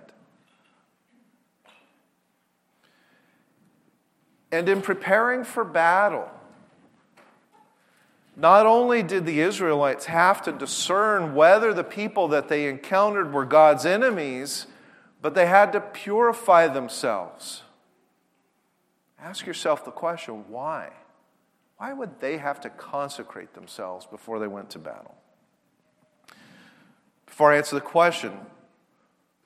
And 4.51 4.67
in 4.67 4.81
preparing 4.81 5.43
for 5.43 5.63
battle, 5.63 6.29
not 8.35 8.65
only 8.65 9.03
did 9.03 9.25
the 9.25 9.41
Israelites 9.41 10.05
have 10.05 10.41
to 10.43 10.51
discern 10.51 11.35
whether 11.35 11.73
the 11.73 11.83
people 11.83 12.29
that 12.29 12.47
they 12.47 12.67
encountered 12.67 13.33
were 13.33 13.45
God's 13.45 13.85
enemies, 13.85 14.65
but 15.21 15.35
they 15.35 15.45
had 15.45 15.73
to 15.73 15.81
purify 15.81 16.67
themselves. 16.67 17.63
Ask 19.21 19.45
yourself 19.45 19.83
the 19.83 19.91
question 19.91 20.45
why? 20.47 20.91
Why 21.77 21.93
would 21.93 22.19
they 22.19 22.37
have 22.37 22.61
to 22.61 22.69
consecrate 22.69 23.53
themselves 23.53 24.05
before 24.05 24.39
they 24.39 24.47
went 24.47 24.69
to 24.71 24.79
battle? 24.79 25.15
Before 27.25 27.53
I 27.53 27.57
answer 27.57 27.75
the 27.75 27.81
question, 27.81 28.31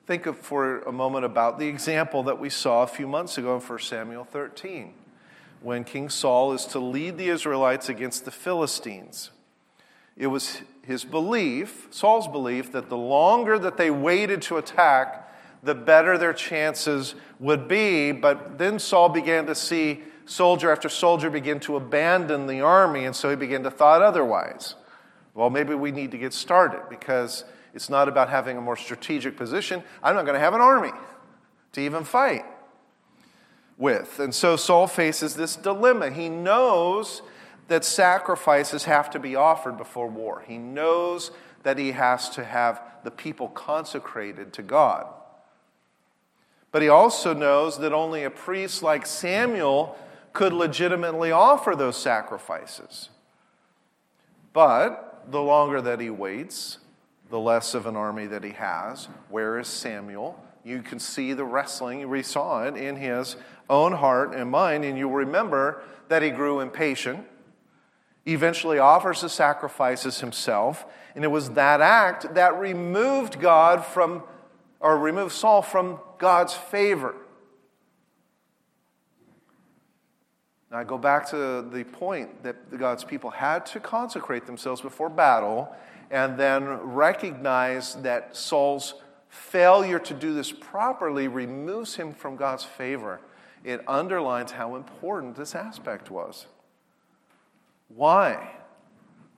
think 0.06 0.26
of 0.26 0.38
for 0.38 0.80
a 0.80 0.92
moment 0.92 1.24
about 1.24 1.58
the 1.58 1.66
example 1.66 2.24
that 2.24 2.38
we 2.38 2.50
saw 2.50 2.82
a 2.82 2.86
few 2.86 3.06
months 3.06 3.38
ago 3.38 3.54
in 3.56 3.60
1 3.62 3.78
Samuel 3.78 4.24
13, 4.24 4.92
when 5.62 5.82
King 5.82 6.10
Saul 6.10 6.52
is 6.52 6.66
to 6.66 6.78
lead 6.78 7.16
the 7.16 7.28
Israelites 7.28 7.88
against 7.88 8.26
the 8.26 8.30
Philistines. 8.30 9.30
It 10.16 10.26
was 10.26 10.60
his 10.82 11.04
belief, 11.04 11.88
Saul's 11.90 12.28
belief, 12.28 12.70
that 12.72 12.90
the 12.90 12.98
longer 12.98 13.58
that 13.58 13.78
they 13.78 13.90
waited 13.90 14.42
to 14.42 14.58
attack, 14.58 15.32
the 15.62 15.74
better 15.74 16.18
their 16.18 16.34
chances 16.34 17.14
would 17.40 17.66
be. 17.66 18.12
But 18.12 18.58
then 18.58 18.78
Saul 18.78 19.08
began 19.08 19.46
to 19.46 19.54
see 19.54 20.02
soldier 20.26 20.70
after 20.70 20.90
soldier 20.90 21.30
begin 21.30 21.60
to 21.60 21.76
abandon 21.76 22.46
the 22.46 22.60
army, 22.60 23.06
and 23.06 23.16
so 23.16 23.30
he 23.30 23.36
began 23.36 23.62
to 23.62 23.70
thought 23.70 24.02
otherwise. 24.02 24.74
Well, 25.32 25.48
maybe 25.48 25.74
we 25.74 25.90
need 25.90 26.10
to 26.10 26.18
get 26.18 26.34
started 26.34 26.82
because 26.90 27.44
it's 27.74 27.90
not 27.90 28.08
about 28.08 28.28
having 28.30 28.56
a 28.56 28.60
more 28.60 28.76
strategic 28.76 29.36
position. 29.36 29.82
I'm 30.02 30.14
not 30.14 30.24
going 30.24 30.34
to 30.34 30.40
have 30.40 30.54
an 30.54 30.60
army 30.60 30.92
to 31.72 31.80
even 31.80 32.04
fight 32.04 32.44
with. 33.76 34.20
And 34.20 34.34
so 34.34 34.56
Saul 34.56 34.86
faces 34.86 35.34
this 35.34 35.56
dilemma. 35.56 36.10
He 36.10 36.28
knows 36.28 37.22
that 37.68 37.84
sacrifices 37.84 38.84
have 38.84 39.10
to 39.10 39.18
be 39.18 39.34
offered 39.34 39.76
before 39.76 40.06
war, 40.06 40.44
he 40.46 40.58
knows 40.58 41.30
that 41.62 41.78
he 41.78 41.92
has 41.92 42.28
to 42.28 42.44
have 42.44 42.80
the 43.04 43.10
people 43.10 43.48
consecrated 43.48 44.52
to 44.52 44.62
God. 44.62 45.06
But 46.70 46.82
he 46.82 46.88
also 46.88 47.32
knows 47.32 47.78
that 47.78 47.92
only 47.92 48.24
a 48.24 48.30
priest 48.30 48.82
like 48.82 49.06
Samuel 49.06 49.96
could 50.32 50.52
legitimately 50.52 51.30
offer 51.30 51.74
those 51.74 51.96
sacrifices. 51.96 53.08
But 54.52 55.24
the 55.30 55.40
longer 55.40 55.80
that 55.80 56.00
he 56.00 56.10
waits, 56.10 56.78
the 57.34 57.40
less 57.40 57.74
of 57.74 57.86
an 57.86 57.96
army 57.96 58.28
that 58.28 58.44
he 58.44 58.52
has. 58.52 59.08
Where 59.28 59.58
is 59.58 59.66
Samuel? 59.66 60.40
You 60.62 60.82
can 60.82 61.00
see 61.00 61.32
the 61.32 61.44
wrestling. 61.44 62.08
We 62.08 62.22
saw 62.22 62.62
it 62.62 62.76
in 62.76 62.94
his 62.94 63.34
own 63.68 63.90
heart 63.90 64.36
and 64.36 64.48
mind, 64.48 64.84
and 64.84 64.96
you'll 64.96 65.10
remember 65.10 65.82
that 66.06 66.22
he 66.22 66.30
grew 66.30 66.60
impatient. 66.60 67.26
Eventually 68.24 68.78
offers 68.78 69.20
the 69.20 69.28
sacrifices 69.28 70.20
himself, 70.20 70.86
and 71.16 71.24
it 71.24 71.26
was 71.26 71.50
that 71.50 71.80
act 71.80 72.36
that 72.36 72.56
removed 72.56 73.40
God 73.40 73.84
from 73.84 74.22
or 74.78 74.96
removed 74.96 75.32
Saul 75.32 75.60
from 75.60 75.98
God's 76.18 76.54
favor. 76.54 77.16
Now, 80.70 80.78
I 80.78 80.84
go 80.84 80.98
back 80.98 81.28
to 81.30 81.62
the 81.68 81.82
point 81.82 82.44
that 82.44 82.78
God's 82.78 83.02
people 83.02 83.30
had 83.30 83.66
to 83.66 83.80
consecrate 83.80 84.46
themselves 84.46 84.80
before 84.80 85.08
battle 85.08 85.74
and 86.14 86.38
then 86.38 86.68
recognize 86.68 87.96
that 87.96 88.36
Saul's 88.36 88.94
failure 89.28 89.98
to 89.98 90.14
do 90.14 90.32
this 90.32 90.52
properly 90.52 91.26
removes 91.26 91.96
him 91.96 92.14
from 92.14 92.36
God's 92.36 92.62
favor. 92.62 93.20
It 93.64 93.82
underlines 93.88 94.52
how 94.52 94.76
important 94.76 95.34
this 95.34 95.56
aspect 95.56 96.12
was. 96.12 96.46
Why? 97.88 98.52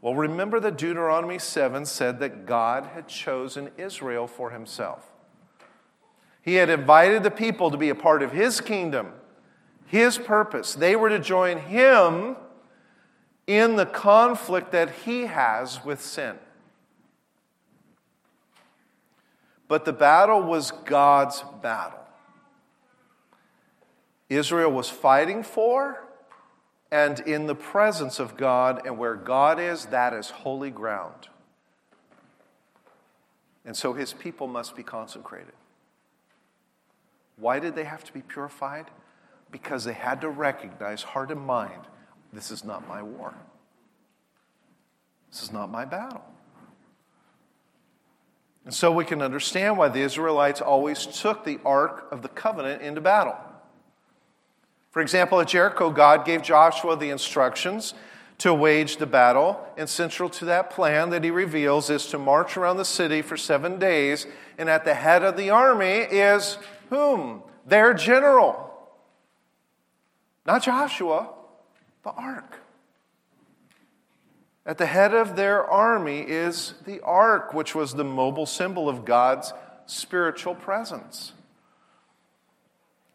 Well, 0.03 0.15
remember 0.15 0.61
that 0.61 0.77
Deuteronomy 0.77 1.39
7 1.39 1.87
said 1.87 2.21
that 2.21 2.45
God 2.45 2.85
had 2.85 3.09
chosen 3.09 3.71
Israel 3.79 4.27
for 4.27 4.51
himself. 4.51 5.03
He 6.43 6.57
had 6.57 6.69
invited 6.69 7.23
the 7.23 7.31
people 7.31 7.71
to 7.71 7.79
be 7.79 7.89
a 7.89 7.95
part 7.95 8.23
of 8.23 8.33
his 8.33 8.61
kingdom, 8.61 9.15
his 9.87 10.19
purpose. 10.19 10.75
They 10.75 10.95
were 10.95 11.09
to 11.09 11.21
join 11.21 11.57
him 11.57 12.37
in 13.47 13.77
the 13.77 13.87
conflict 13.87 14.73
that 14.73 14.91
he 14.91 15.23
has 15.23 15.83
with 15.83 16.03
sin. 16.03 16.37
But 19.69 19.85
the 19.85 19.93
battle 19.93 20.43
was 20.43 20.71
God's 20.71 21.43
battle. 21.63 21.99
Israel 24.29 24.71
was 24.71 24.89
fighting 24.89 25.43
for 25.43 26.07
and 26.91 27.21
in 27.21 27.47
the 27.47 27.55
presence 27.55 28.21
of 28.21 28.37
God, 28.37 28.87
and 28.87 28.97
where 28.97 29.17
God 29.17 29.59
is, 29.59 29.87
that 29.87 30.13
is 30.13 30.31
holy 30.31 30.71
ground. 30.71 31.29
And 33.65 33.77
so 33.77 33.93
his 33.93 34.13
people 34.13 34.47
must 34.47 34.77
be 34.77 34.85
consecrated. 34.85 35.53
Why 37.37 37.59
did 37.59 37.75
they 37.75 37.85
have 37.85 38.05
to 38.05 38.13
be 38.13 38.23
purified? 38.23 38.87
Because 39.51 39.85
they 39.85 39.93
had 39.93 40.21
to 40.21 40.29
recognize, 40.29 41.03
heart 41.03 41.31
and 41.31 41.41
mind, 41.41 41.83
this 42.33 42.51
is 42.51 42.65
not 42.65 42.87
my 42.89 43.03
war. 43.03 43.35
This 45.31 45.43
is 45.43 45.53
not 45.53 45.71
my 45.71 45.85
battle. 45.85 46.25
And 48.67 48.75
so 48.75 48.91
we 48.91 49.05
can 49.05 49.23
understand 49.23 49.79
why 49.79 49.89
the 49.89 50.01
Israelites 50.01 50.61
always 50.61 51.07
took 51.07 51.45
the 51.45 51.61
Ark 51.65 52.09
of 52.11 52.23
the 52.23 52.29
Covenant 52.29 52.83
into 52.83 53.01
battle. 53.01 53.37
For 54.91 55.01
example, 55.01 55.41
at 55.41 55.49
Jericho, 55.49 55.91
God 55.91 56.27
gave 56.27 56.43
Joshua 56.43 56.97
the 56.97 57.11
instructions 57.11 57.95
to 58.39 58.53
wage 58.53 58.97
the 58.97 59.07
battle, 59.07 59.65
and 59.79 59.89
central 59.89 60.29
to 60.29 60.45
that 60.47 60.71
plan 60.71 61.11
that 61.11 61.23
he 61.23 61.31
reveals 61.31 61.89
is 61.89 62.07
to 62.09 62.19
march 62.19 62.57
around 62.57 62.77
the 62.77 62.85
city 62.85 63.23
for 63.23 63.37
seven 63.37 63.79
days, 63.79 64.27
and 64.59 64.69
at 64.69 64.85
the 64.85 64.95
head 64.95 65.23
of 65.23 65.37
the 65.37 65.49
army 65.49 66.01
is 66.01 66.59
whom? 66.91 67.43
Their 67.65 67.95
general. 67.95 68.71
Not 70.45 70.65
Joshua, 70.65 71.31
the 72.03 72.11
ark. 72.11 72.59
At 74.67 74.79
the 74.79 74.87
head 74.87 75.15
of 75.15 75.37
their 75.37 75.65
army 75.65 76.23
is 76.23 76.75
the 76.85 77.01
ark, 77.03 77.55
which 77.55 77.75
was 77.75 77.95
the 77.95 78.05
mobile 78.05 78.47
symbol 78.47 78.89
of 78.89 79.05
God's 79.05 79.53
spiritual 79.87 80.57
presence. 80.57 81.33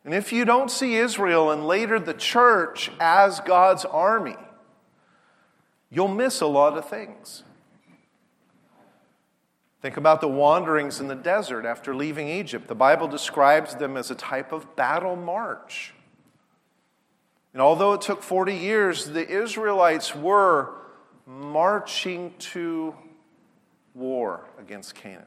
And 0.06 0.14
if 0.14 0.32
you 0.32 0.46
don't 0.46 0.72
see 0.72 0.96
Israel 0.96 1.52
and 1.52 1.68
later 1.68 2.00
the 2.00 2.14
church 2.14 2.90
as 3.02 3.42
God's 3.42 3.84
army, 3.84 4.38
you'll 5.90 6.08
miss 6.08 6.40
a 6.40 6.48
lot 6.48 6.78
of 6.78 6.88
things. 6.88 7.44
Think 9.82 9.98
about 9.98 10.22
the 10.22 10.28
wanderings 10.30 11.02
in 11.02 11.08
the 11.08 11.16
desert 11.16 11.66
after 11.66 11.94
leaving 11.94 12.30
Egypt. 12.30 12.68
The 12.68 12.76
Bible 12.76 13.08
describes 13.08 13.76
them 13.76 13.98
as 13.98 14.10
a 14.10 14.16
type 14.16 14.54
of 14.54 14.76
battle 14.76 15.18
march. 15.18 15.94
And 17.52 17.62
although 17.62 17.94
it 17.94 18.02
took 18.02 18.24
40 18.24 18.56
years, 18.56 19.06
the 19.06 19.28
Israelites 19.28 20.16
were 20.16 20.81
marching 21.40 22.34
to 22.40 22.94
war 23.94 24.46
against 24.60 24.96
Canaan. 24.96 25.26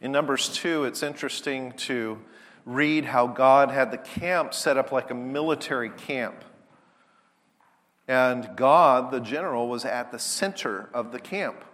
In 0.00 0.12
Numbers 0.12 0.48
2, 0.54 0.84
it's 0.84 1.02
interesting 1.02 1.72
to 1.72 2.18
read 2.64 3.04
how 3.04 3.26
God 3.26 3.70
had 3.70 3.90
the 3.90 3.98
camp 3.98 4.54
set 4.54 4.76
up 4.76 4.92
like 4.92 5.10
a 5.10 5.14
military 5.14 5.90
camp. 5.90 6.44
And 8.08 8.48
God, 8.56 9.10
the 9.10 9.20
general, 9.20 9.68
was 9.68 9.84
at 9.84 10.12
the 10.12 10.18
center 10.18 10.88
of 10.94 11.12
the 11.12 11.20
camp 11.20 11.64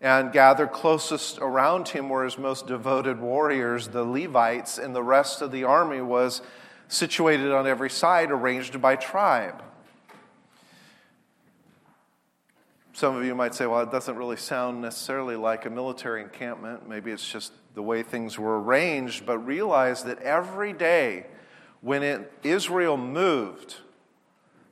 and 0.00 0.32
gathered 0.32 0.72
closest 0.72 1.38
around 1.38 1.88
him 1.88 2.08
were 2.08 2.24
his 2.24 2.38
most 2.38 2.66
devoted 2.66 3.20
warriors, 3.20 3.88
the 3.88 4.04
Levites, 4.04 4.78
and 4.78 4.96
the 4.96 5.02
rest 5.02 5.42
of 5.42 5.52
the 5.52 5.64
army 5.64 6.00
was 6.00 6.40
situated 6.88 7.52
on 7.52 7.66
every 7.66 7.90
side, 7.90 8.30
arranged 8.30 8.80
by 8.80 8.96
tribe. 8.96 9.62
Some 13.00 13.16
of 13.16 13.24
you 13.24 13.34
might 13.34 13.54
say, 13.54 13.64
well, 13.64 13.80
it 13.80 13.90
doesn't 13.90 14.14
really 14.14 14.36
sound 14.36 14.82
necessarily 14.82 15.34
like 15.34 15.64
a 15.64 15.70
military 15.70 16.20
encampment. 16.20 16.86
Maybe 16.86 17.10
it's 17.10 17.26
just 17.26 17.54
the 17.72 17.82
way 17.82 18.02
things 18.02 18.38
were 18.38 18.60
arranged. 18.60 19.24
But 19.24 19.38
realize 19.38 20.02
that 20.02 20.20
every 20.20 20.74
day 20.74 21.24
when 21.80 22.02
it, 22.02 22.30
Israel 22.42 22.98
moved, 22.98 23.76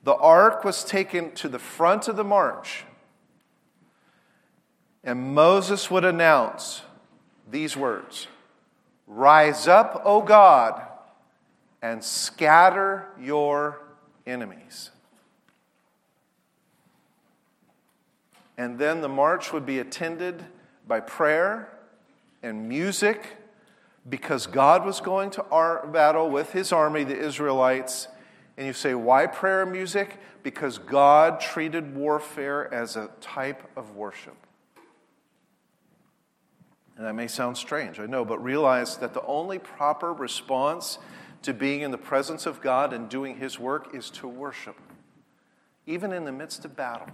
the 0.05 0.15
ark 0.15 0.63
was 0.63 0.85
taken 0.85 1.31
to 1.37 1.49
the 1.49 1.59
front 1.59 2.07
of 2.07 2.17
the 2.17 2.23
march. 2.23 2.85
And 5.03 5.35
Moses 5.35 5.91
would 5.91 6.05
announce 6.05 6.83
these 7.51 7.79
words 7.79 8.27
Rise 9.07 9.67
up, 9.67 10.03
O 10.05 10.21
God, 10.21 10.83
and 11.81 12.05
scatter 12.05 13.07
your 13.19 13.81
enemies. 14.27 14.91
And 18.59 18.77
then 18.77 19.01
the 19.01 19.09
march 19.09 19.53
would 19.53 19.65
be 19.65 19.79
attended 19.79 20.45
by 20.87 20.99
prayer 20.99 21.73
and 22.43 22.69
music 22.69 23.37
because 24.09 24.49
God 24.49 24.85
was 24.85 25.01
going 25.01 25.31
to 25.31 25.45
our 25.45 25.87
battle 25.87 26.29
with 26.29 26.53
his 26.53 26.73
army, 26.73 27.05
the 27.05 27.17
Israelites. 27.17 28.09
And 28.57 28.67
you 28.67 28.73
say, 28.73 28.95
why 28.95 29.27
prayer 29.27 29.63
and 29.63 29.71
music? 29.71 30.19
Because 30.43 30.79
God 30.79 31.41
treated 31.41 31.95
warfare 31.95 32.73
as 32.75 32.97
a 32.97 33.11
type 33.21 33.63
of 33.77 33.95
worship. 33.95 34.37
And 36.97 37.07
that 37.07 37.15
may 37.15 37.29
sound 37.29 37.57
strange, 37.57 38.01
I 38.01 38.07
know, 38.07 38.25
but 38.25 38.43
realize 38.43 38.97
that 38.97 39.15
the 39.15 39.25
only 39.25 39.61
proper 39.61 40.13
response 40.13 40.99
to 41.43 41.55
being 41.55 41.83
in 41.83 41.93
the 41.93 41.99
presence 41.99 42.45
of 42.45 42.61
God 42.61 42.93
and 42.93 43.09
doing 43.09 43.37
his 43.37 43.61
work 43.61 43.95
is 43.95 44.11
to 44.11 44.27
worship, 44.27 44.75
even 45.87 46.13
in 46.13 46.25
the 46.25 46.33
midst 46.33 46.65
of 46.65 46.75
battle. 46.75 47.07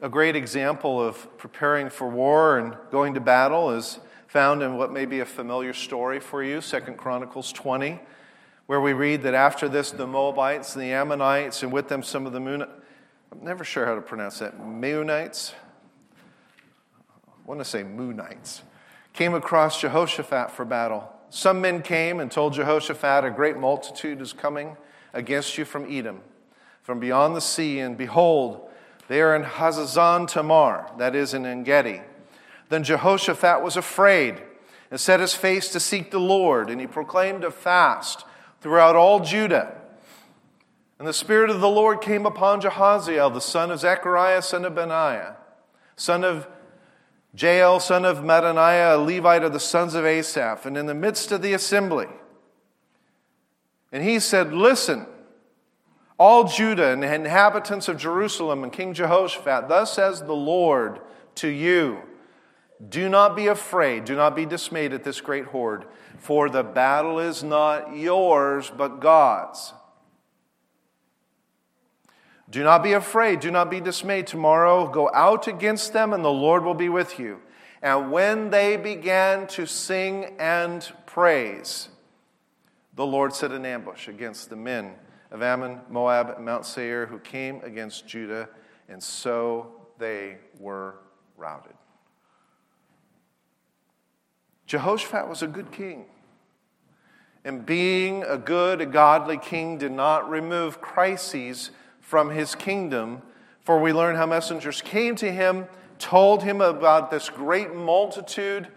A 0.00 0.08
great 0.08 0.36
example 0.36 1.04
of 1.04 1.36
preparing 1.38 1.90
for 1.90 2.08
war 2.08 2.58
and 2.58 2.76
going 2.92 3.14
to 3.14 3.20
battle 3.20 3.72
is 3.72 3.98
found 4.28 4.62
in 4.62 4.76
what 4.76 4.92
may 4.92 5.06
be 5.06 5.18
a 5.18 5.26
familiar 5.26 5.72
story 5.72 6.20
for 6.20 6.40
you, 6.40 6.60
Second 6.60 6.96
Chronicles 6.96 7.52
20, 7.52 7.98
where 8.66 8.80
we 8.80 8.92
read 8.92 9.24
that 9.24 9.34
after 9.34 9.68
this, 9.68 9.90
the 9.90 10.06
Moabites 10.06 10.76
and 10.76 10.84
the 10.84 10.92
Ammonites, 10.92 11.64
and 11.64 11.72
with 11.72 11.88
them 11.88 12.04
some 12.04 12.26
of 12.26 12.32
the 12.32 12.38
Moon. 12.38 12.62
I'm 12.62 13.42
never 13.42 13.64
sure 13.64 13.86
how 13.86 13.96
to 13.96 14.00
pronounce 14.00 14.38
that. 14.38 14.60
Meunites? 14.60 15.54
I 17.26 17.32
want 17.44 17.58
to 17.58 17.64
say 17.64 17.82
Moonites. 17.82 18.60
Came 19.14 19.34
across 19.34 19.80
Jehoshaphat 19.80 20.52
for 20.52 20.64
battle. 20.64 21.12
Some 21.28 21.60
men 21.60 21.82
came 21.82 22.20
and 22.20 22.30
told 22.30 22.52
Jehoshaphat, 22.52 23.24
A 23.24 23.30
great 23.30 23.56
multitude 23.56 24.20
is 24.20 24.32
coming 24.32 24.76
against 25.12 25.58
you 25.58 25.64
from 25.64 25.92
Edom, 25.92 26.20
from 26.82 27.00
beyond 27.00 27.34
the 27.34 27.40
sea, 27.40 27.80
and 27.80 27.98
behold, 27.98 28.67
they 29.08 29.20
are 29.20 29.34
in 29.34 29.42
Hazazon 29.42 30.28
Tamar, 30.28 30.90
that 30.98 31.16
is 31.16 31.34
in 31.34 31.44
Engedi. 31.44 32.02
Then 32.68 32.84
Jehoshaphat 32.84 33.62
was 33.62 33.76
afraid 33.76 34.42
and 34.90 35.00
set 35.00 35.20
his 35.20 35.34
face 35.34 35.70
to 35.70 35.80
seek 35.80 36.10
the 36.10 36.20
Lord, 36.20 36.70
and 36.70 36.80
he 36.80 36.86
proclaimed 36.86 37.42
a 37.42 37.50
fast 37.50 38.24
throughout 38.60 38.96
all 38.96 39.20
Judah. 39.20 39.74
And 40.98 41.06
the 41.06 41.12
Spirit 41.12 41.50
of 41.50 41.60
the 41.60 41.68
Lord 41.68 42.00
came 42.00 42.26
upon 42.26 42.60
Jehaziel, 42.60 43.32
the 43.32 43.40
son 43.40 43.70
of 43.70 43.80
Zechariah, 43.80 44.42
son 44.42 44.64
of 44.64 44.74
Benaiah, 44.74 45.36
son 45.96 46.24
of 46.24 46.46
Jael, 47.36 47.80
son 47.80 48.04
of 48.04 48.18
Mattaniah, 48.18 48.96
a 48.96 48.98
Levite 48.98 49.44
of 49.44 49.52
the 49.52 49.60
sons 49.60 49.94
of 49.94 50.04
Asaph, 50.04 50.66
and 50.66 50.76
in 50.76 50.86
the 50.86 50.94
midst 50.94 51.30
of 51.30 51.40
the 51.40 51.52
assembly. 51.52 52.08
And 53.92 54.02
he 54.02 54.18
said, 54.18 54.52
Listen, 54.52 55.06
all 56.18 56.44
Judah 56.44 56.92
and 56.92 57.04
inhabitants 57.04 57.86
of 57.88 57.96
Jerusalem 57.96 58.64
and 58.64 58.72
King 58.72 58.92
Jehoshaphat, 58.92 59.68
thus 59.68 59.92
says 59.94 60.20
the 60.20 60.34
Lord 60.34 61.00
to 61.36 61.48
you 61.48 61.98
Do 62.88 63.08
not 63.08 63.36
be 63.36 63.46
afraid, 63.46 64.04
do 64.04 64.16
not 64.16 64.34
be 64.34 64.44
dismayed 64.44 64.92
at 64.92 65.04
this 65.04 65.20
great 65.20 65.46
horde, 65.46 65.86
for 66.18 66.50
the 66.50 66.64
battle 66.64 67.20
is 67.20 67.44
not 67.44 67.96
yours, 67.96 68.70
but 68.76 69.00
God's. 69.00 69.72
Do 72.50 72.64
not 72.64 72.82
be 72.82 72.94
afraid, 72.94 73.40
do 73.40 73.50
not 73.50 73.70
be 73.70 73.80
dismayed. 73.80 74.26
Tomorrow 74.26 74.88
go 74.88 75.10
out 75.12 75.46
against 75.46 75.92
them, 75.92 76.12
and 76.12 76.24
the 76.24 76.30
Lord 76.30 76.64
will 76.64 76.74
be 76.74 76.88
with 76.88 77.18
you. 77.18 77.40
And 77.82 78.10
when 78.10 78.50
they 78.50 78.76
began 78.76 79.46
to 79.48 79.66
sing 79.66 80.34
and 80.38 80.90
praise, 81.06 81.88
the 82.94 83.06
Lord 83.06 83.34
set 83.34 83.52
an 83.52 83.66
ambush 83.66 84.08
against 84.08 84.50
the 84.50 84.56
men 84.56 84.94
of 85.30 85.42
Ammon, 85.42 85.80
Moab, 85.90 86.34
and 86.36 86.44
Mount 86.44 86.64
Seir, 86.64 87.06
who 87.06 87.18
came 87.18 87.60
against 87.62 88.06
Judah, 88.06 88.48
and 88.88 89.02
so 89.02 89.72
they 89.98 90.38
were 90.58 90.96
routed. 91.36 91.74
Jehoshaphat 94.66 95.28
was 95.28 95.42
a 95.42 95.46
good 95.46 95.72
king. 95.72 96.06
And 97.44 97.64
being 97.64 98.24
a 98.24 98.36
good, 98.36 98.80
a 98.80 98.86
godly 98.86 99.38
king 99.38 99.78
did 99.78 99.92
not 99.92 100.28
remove 100.28 100.80
crises 100.80 101.70
from 102.00 102.30
his 102.30 102.54
kingdom, 102.54 103.22
for 103.62 103.80
we 103.80 103.92
learn 103.92 104.16
how 104.16 104.26
messengers 104.26 104.82
came 104.82 105.14
to 105.16 105.30
him, 105.30 105.66
told 105.98 106.42
him 106.42 106.60
about 106.60 107.10
this 107.10 107.30
great 107.30 107.74
multitude 107.74 108.68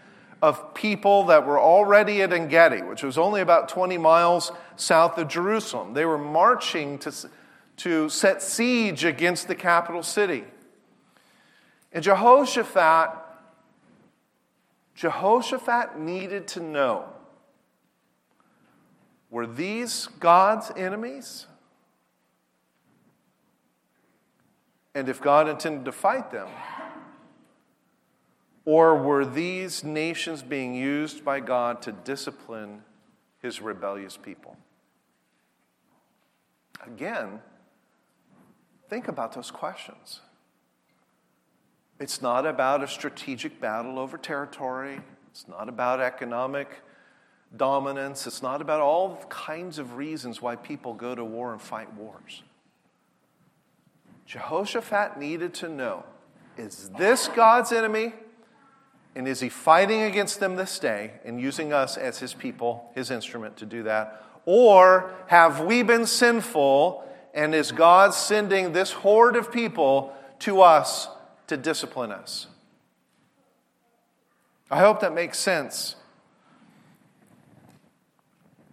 of 0.41 0.73
people 0.73 1.25
that 1.25 1.45
were 1.45 1.59
already 1.59 2.21
at 2.21 2.33
Engedi, 2.33 2.81
which 2.81 3.03
was 3.03 3.17
only 3.17 3.41
about 3.41 3.69
20 3.69 3.97
miles 3.97 4.51
south 4.75 5.17
of 5.17 5.27
Jerusalem. 5.27 5.93
They 5.93 6.05
were 6.05 6.17
marching 6.17 6.97
to, 6.99 7.13
to 7.77 8.09
set 8.09 8.41
siege 8.41 9.05
against 9.05 9.47
the 9.47 9.55
capital 9.55 10.01
city. 10.01 10.43
And 11.91 12.03
Jehoshaphat, 12.03 13.11
Jehoshaphat 14.95 15.99
needed 15.99 16.47
to 16.49 16.59
know 16.59 17.05
were 19.31 19.47
these 19.47 20.07
God's 20.19 20.71
enemies? 20.75 21.47
And 24.93 25.07
if 25.07 25.21
God 25.21 25.47
intended 25.47 25.85
to 25.85 25.93
fight 25.93 26.31
them, 26.31 26.49
or 28.65 28.95
were 28.95 29.25
these 29.25 29.83
nations 29.83 30.41
being 30.43 30.75
used 30.75 31.25
by 31.25 31.39
God 31.39 31.81
to 31.83 31.91
discipline 31.91 32.83
his 33.39 33.61
rebellious 33.61 34.17
people? 34.17 34.55
Again, 36.85 37.39
think 38.89 39.07
about 39.07 39.33
those 39.33 39.51
questions. 39.51 40.21
It's 41.99 42.21
not 42.21 42.45
about 42.45 42.83
a 42.83 42.87
strategic 42.87 43.59
battle 43.59 43.99
over 43.99 44.17
territory. 44.17 44.99
It's 45.31 45.47
not 45.47 45.69
about 45.69 45.99
economic 45.99 46.81
dominance. 47.55 48.25
It's 48.25 48.41
not 48.41 48.61
about 48.61 48.81
all 48.81 49.17
kinds 49.29 49.77
of 49.77 49.95
reasons 49.95 50.41
why 50.41 50.55
people 50.55 50.93
go 50.93 51.13
to 51.13 51.23
war 51.23 51.51
and 51.51 51.61
fight 51.61 51.93
wars. 51.93 52.41
Jehoshaphat 54.25 55.19
needed 55.19 55.53
to 55.55 55.69
know 55.69 56.05
is 56.57 56.89
this 56.97 57.27
God's 57.29 57.71
enemy? 57.71 58.13
And 59.15 59.27
is 59.27 59.41
he 59.41 59.49
fighting 59.49 60.03
against 60.03 60.39
them 60.39 60.55
this 60.55 60.79
day 60.79 61.13
and 61.25 61.39
using 61.39 61.73
us 61.73 61.97
as 61.97 62.19
his 62.19 62.33
people, 62.33 62.89
his 62.95 63.11
instrument 63.11 63.57
to 63.57 63.65
do 63.65 63.83
that? 63.83 64.23
Or 64.45 65.13
have 65.27 65.61
we 65.61 65.83
been 65.83 66.05
sinful 66.05 67.07
and 67.33 67.53
is 67.53 67.71
God 67.71 68.13
sending 68.13 68.73
this 68.73 68.91
horde 68.91 69.35
of 69.35 69.51
people 69.51 70.13
to 70.39 70.61
us 70.61 71.07
to 71.47 71.57
discipline 71.57 72.11
us? 72.11 72.47
I 74.69 74.79
hope 74.79 75.01
that 75.01 75.13
makes 75.13 75.37
sense. 75.37 75.97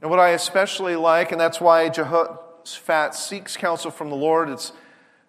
And 0.00 0.10
what 0.10 0.20
I 0.20 0.30
especially 0.30 0.94
like, 0.94 1.32
and 1.32 1.40
that's 1.40 1.60
why 1.60 1.88
Jehoshaphat 1.88 3.14
seeks 3.14 3.56
counsel 3.56 3.90
from 3.90 4.10
the 4.10 4.16
Lord, 4.16 4.48
it's 4.48 4.72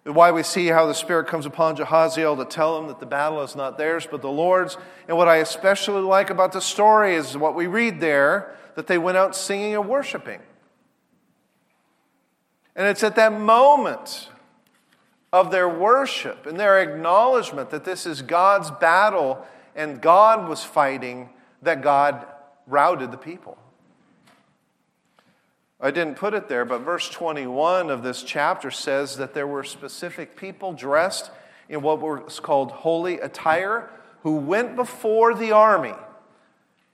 why 0.04 0.30
we 0.30 0.42
see 0.42 0.68
how 0.68 0.86
the 0.86 0.94
Spirit 0.94 1.26
comes 1.26 1.44
upon 1.46 1.76
Jehaziel 1.76 2.36
to 2.38 2.44
tell 2.44 2.78
him 2.78 2.86
that 2.88 3.00
the 3.00 3.06
battle 3.06 3.42
is 3.42 3.54
not 3.54 3.76
theirs 3.76 4.06
but 4.10 4.22
the 4.22 4.30
Lord's. 4.30 4.76
And 5.08 5.16
what 5.16 5.28
I 5.28 5.36
especially 5.36 6.02
like 6.02 6.30
about 6.30 6.52
the 6.52 6.60
story 6.60 7.14
is 7.14 7.36
what 7.36 7.54
we 7.54 7.66
read 7.66 8.00
there 8.00 8.56
that 8.76 8.86
they 8.86 8.98
went 8.98 9.18
out 9.18 9.36
singing 9.36 9.74
and 9.74 9.88
worshiping. 9.88 10.40
And 12.74 12.86
it's 12.86 13.02
at 13.02 13.16
that 13.16 13.32
moment 13.32 14.30
of 15.32 15.50
their 15.50 15.68
worship 15.68 16.46
and 16.46 16.58
their 16.58 16.80
acknowledgement 16.80 17.70
that 17.70 17.84
this 17.84 18.06
is 18.06 18.22
God's 18.22 18.70
battle 18.70 19.46
and 19.76 20.00
God 20.00 20.48
was 20.48 20.64
fighting 20.64 21.30
that 21.62 21.82
God 21.82 22.26
routed 22.66 23.12
the 23.12 23.18
people. 23.18 23.58
I 25.82 25.90
didn't 25.90 26.16
put 26.16 26.34
it 26.34 26.48
there, 26.48 26.64
but 26.64 26.80
verse 26.80 27.08
21 27.08 27.90
of 27.90 28.02
this 28.02 28.22
chapter 28.22 28.70
says 28.70 29.16
that 29.16 29.32
there 29.32 29.46
were 29.46 29.64
specific 29.64 30.36
people 30.36 30.74
dressed 30.74 31.30
in 31.68 31.80
what 31.80 32.00
was 32.00 32.38
called 32.40 32.70
holy 32.70 33.18
attire 33.20 33.88
who 34.22 34.36
went 34.36 34.76
before 34.76 35.34
the 35.34 35.52
army. 35.52 35.94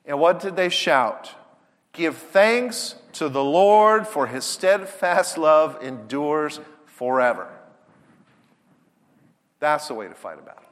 And 0.05 0.21
what 0.21 0.39
did 0.39 0.55
they 0.55 0.69
shout? 0.69 1.33
Give 1.93 2.17
thanks 2.17 2.95
to 3.15 3.29
the 3.29 3.43
Lord, 3.43 4.07
for 4.07 4.27
his 4.27 4.45
steadfast 4.45 5.37
love 5.39 5.83
endures 5.83 6.61
forever. 6.85 7.49
That's 9.59 9.89
the 9.89 9.95
way 9.95 10.07
to 10.07 10.15
fight 10.15 10.39
a 10.39 10.43
battle. 10.43 10.66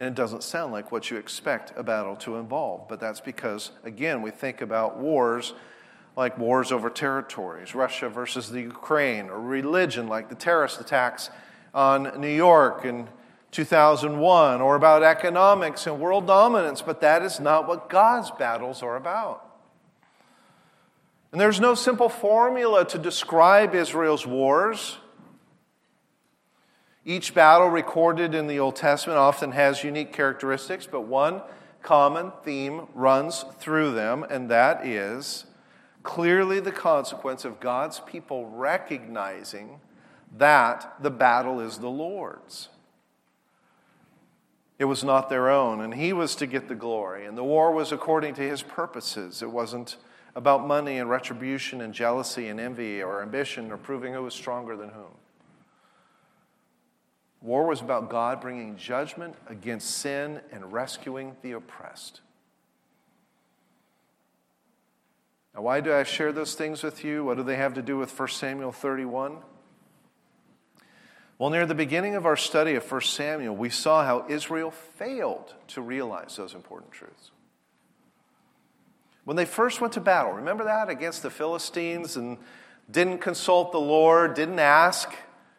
And 0.00 0.08
it 0.08 0.14
doesn't 0.14 0.42
sound 0.42 0.72
like 0.72 0.90
what 0.90 1.10
you 1.10 1.18
expect 1.18 1.74
a 1.76 1.82
battle 1.82 2.16
to 2.16 2.36
involve, 2.36 2.88
but 2.88 2.98
that's 2.98 3.20
because, 3.20 3.70
again, 3.84 4.22
we 4.22 4.30
think 4.30 4.62
about 4.62 4.98
wars 4.98 5.52
like 6.16 6.36
wars 6.38 6.72
over 6.72 6.90
territories, 6.90 7.74
Russia 7.74 8.08
versus 8.08 8.50
the 8.50 8.60
Ukraine, 8.60 9.30
or 9.30 9.40
religion 9.40 10.08
like 10.08 10.28
the 10.28 10.34
terrorist 10.34 10.80
attacks 10.80 11.30
on 11.72 12.20
New 12.20 12.28
York 12.28 12.84
in 12.84 13.08
2001, 13.52 14.60
or 14.60 14.76
about 14.76 15.02
economics 15.02 15.86
and 15.86 16.00
world 16.00 16.26
dominance, 16.26 16.82
but 16.82 17.00
that 17.00 17.22
is 17.22 17.40
not 17.40 17.66
what 17.66 17.88
God's 17.88 18.30
battles 18.32 18.82
are 18.82 18.96
about. 18.96 19.46
And 21.32 21.40
there's 21.40 21.60
no 21.60 21.74
simple 21.74 22.08
formula 22.08 22.84
to 22.86 22.98
describe 22.98 23.74
Israel's 23.74 24.26
wars. 24.26 24.98
Each 27.10 27.34
battle 27.34 27.66
recorded 27.66 28.36
in 28.36 28.46
the 28.46 28.60
Old 28.60 28.76
Testament 28.76 29.18
often 29.18 29.50
has 29.50 29.82
unique 29.82 30.12
characteristics, 30.12 30.86
but 30.86 31.08
one 31.08 31.42
common 31.82 32.30
theme 32.44 32.86
runs 32.94 33.44
through 33.58 33.94
them, 33.94 34.24
and 34.30 34.48
that 34.48 34.86
is 34.86 35.44
clearly 36.04 36.60
the 36.60 36.70
consequence 36.70 37.44
of 37.44 37.58
God's 37.58 37.98
people 37.98 38.46
recognizing 38.46 39.80
that 40.38 41.02
the 41.02 41.10
battle 41.10 41.58
is 41.58 41.78
the 41.78 41.90
Lord's. 41.90 42.68
It 44.78 44.84
was 44.84 45.02
not 45.02 45.28
their 45.28 45.50
own, 45.50 45.80
and 45.80 45.94
He 45.94 46.12
was 46.12 46.36
to 46.36 46.46
get 46.46 46.68
the 46.68 46.76
glory, 46.76 47.26
and 47.26 47.36
the 47.36 47.42
war 47.42 47.72
was 47.72 47.90
according 47.90 48.34
to 48.34 48.42
His 48.42 48.62
purposes. 48.62 49.42
It 49.42 49.50
wasn't 49.50 49.96
about 50.36 50.64
money 50.64 50.98
and 50.98 51.10
retribution 51.10 51.80
and 51.80 51.92
jealousy 51.92 52.46
and 52.46 52.60
envy 52.60 53.02
or 53.02 53.20
ambition 53.20 53.72
or 53.72 53.78
proving 53.78 54.14
who 54.14 54.22
was 54.22 54.32
stronger 54.32 54.76
than 54.76 54.90
whom. 54.90 55.19
War 57.42 57.66
was 57.66 57.80
about 57.80 58.10
God 58.10 58.40
bringing 58.40 58.76
judgment 58.76 59.34
against 59.48 59.90
sin 59.90 60.40
and 60.52 60.72
rescuing 60.72 61.36
the 61.42 61.52
oppressed. 61.52 62.20
Now, 65.54 65.62
why 65.62 65.80
do 65.80 65.92
I 65.92 66.02
share 66.04 66.32
those 66.32 66.54
things 66.54 66.82
with 66.82 67.02
you? 67.02 67.24
What 67.24 67.36
do 67.36 67.42
they 67.42 67.56
have 67.56 67.74
to 67.74 67.82
do 67.82 67.96
with 67.96 68.16
1 68.16 68.28
Samuel 68.28 68.72
31? 68.72 69.38
Well, 71.38 71.50
near 71.50 71.64
the 71.64 71.74
beginning 71.74 72.14
of 72.14 72.26
our 72.26 72.36
study 72.36 72.74
of 72.74 72.90
1 72.90 73.00
Samuel, 73.00 73.56
we 73.56 73.70
saw 73.70 74.04
how 74.04 74.26
Israel 74.28 74.70
failed 74.70 75.54
to 75.68 75.80
realize 75.80 76.36
those 76.36 76.54
important 76.54 76.92
truths. 76.92 77.30
When 79.24 79.36
they 79.36 79.46
first 79.46 79.80
went 79.80 79.94
to 79.94 80.00
battle, 80.00 80.32
remember 80.32 80.64
that 80.64 80.90
against 80.90 81.22
the 81.22 81.30
Philistines 81.30 82.16
and 82.16 82.36
didn't 82.90 83.18
consult 83.18 83.72
the 83.72 83.80
Lord, 83.80 84.34
didn't 84.34 84.58
ask, 84.58 85.14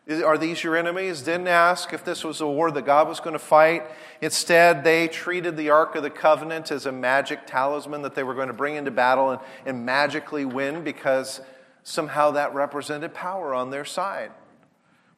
are 0.09 0.37
these 0.37 0.63
your 0.63 0.75
enemies? 0.75 1.21
Didn't 1.21 1.47
ask 1.47 1.93
if 1.93 2.03
this 2.03 2.23
was 2.23 2.41
a 2.41 2.47
war 2.47 2.71
that 2.71 2.85
God 2.85 3.07
was 3.07 3.19
going 3.19 3.33
to 3.33 3.39
fight. 3.39 3.83
Instead, 4.19 4.83
they 4.83 5.07
treated 5.07 5.57
the 5.57 5.69
Ark 5.69 5.95
of 5.95 6.03
the 6.03 6.09
Covenant 6.09 6.71
as 6.71 6.85
a 6.85 6.91
magic 6.91 7.45
talisman 7.45 8.01
that 8.01 8.15
they 8.15 8.23
were 8.23 8.33
going 8.33 8.47
to 8.47 8.53
bring 8.53 8.75
into 8.75 8.91
battle 8.91 9.31
and, 9.31 9.41
and 9.65 9.85
magically 9.85 10.45
win 10.45 10.83
because 10.83 11.41
somehow 11.83 12.31
that 12.31 12.53
represented 12.53 13.13
power 13.13 13.53
on 13.53 13.69
their 13.69 13.85
side 13.85 14.31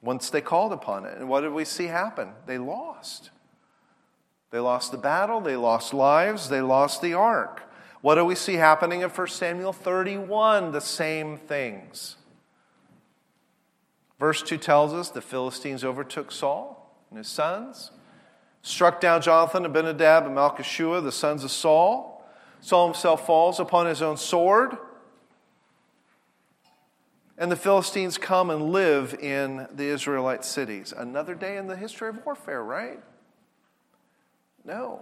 once 0.02 0.30
they 0.30 0.42
called 0.42 0.74
upon 0.74 1.06
it. 1.06 1.18
And 1.18 1.30
what 1.30 1.42
did 1.42 1.54
we 1.54 1.66
see 1.66 1.86
happen? 1.86 2.34
They 2.46 2.58
lost. 2.58 3.32
They 4.52 4.60
lost 4.60 4.92
the 4.92 4.98
battle, 4.98 5.42
they 5.42 5.56
lost 5.56 5.96
lives, 5.96 6.50
they 6.50 6.62
lost 6.62 7.02
the 7.02 7.16
ark. 7.16 7.64
What 8.02 8.16
do 8.16 8.26
we 8.26 8.36
see 8.36 8.56
happening 8.56 9.02
in 9.02 9.10
1 9.10 9.28
Samuel 9.30 9.74
31? 9.74 10.74
The 10.74 10.82
same 10.82 11.38
things. 11.38 12.18
Verse 14.24 14.42
2 14.42 14.58
tells 14.58 14.94
us 14.94 15.10
the 15.10 15.20
Philistines 15.20 15.84
overtook 15.84 16.32
Saul 16.32 16.96
and 17.10 17.18
his 17.18 17.28
sons, 17.28 17.92
struck 18.62 19.02
down 19.02 19.22
Jonathan, 19.22 19.66
Abinadab, 19.66 20.26
and 20.26 20.34
Malchishua, 20.34 21.04
the 21.04 21.12
sons 21.12 21.44
of 21.44 21.52
Saul. 21.52 22.26
Saul 22.62 22.88
himself 22.88 23.26
falls 23.26 23.60
upon 23.60 23.86
his 23.86 24.02
own 24.02 24.16
sword. 24.16 24.78
And 27.38 27.52
the 27.52 27.58
Philistines 27.58 28.18
come 28.18 28.50
and 28.50 28.70
live 28.70 29.14
in 29.14 29.68
the 29.76 29.88
Israelite 29.88 30.46
cities. 30.46 30.94
Another 30.96 31.36
day 31.36 31.58
in 31.58 31.68
the 31.68 31.76
history 31.76 32.08
of 32.08 32.26
warfare, 32.26 32.64
right? 32.64 33.02
No. 34.64 35.02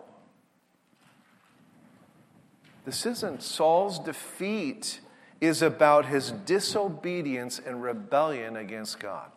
This 2.85 3.05
isn't 3.05 3.43
Saul's 3.43 3.99
defeat 3.99 4.99
is 5.41 5.63
about 5.63 6.05
his 6.05 6.31
disobedience 6.31 7.59
and 7.59 7.81
rebellion 7.81 8.55
against 8.55 8.99
God. 8.99 9.31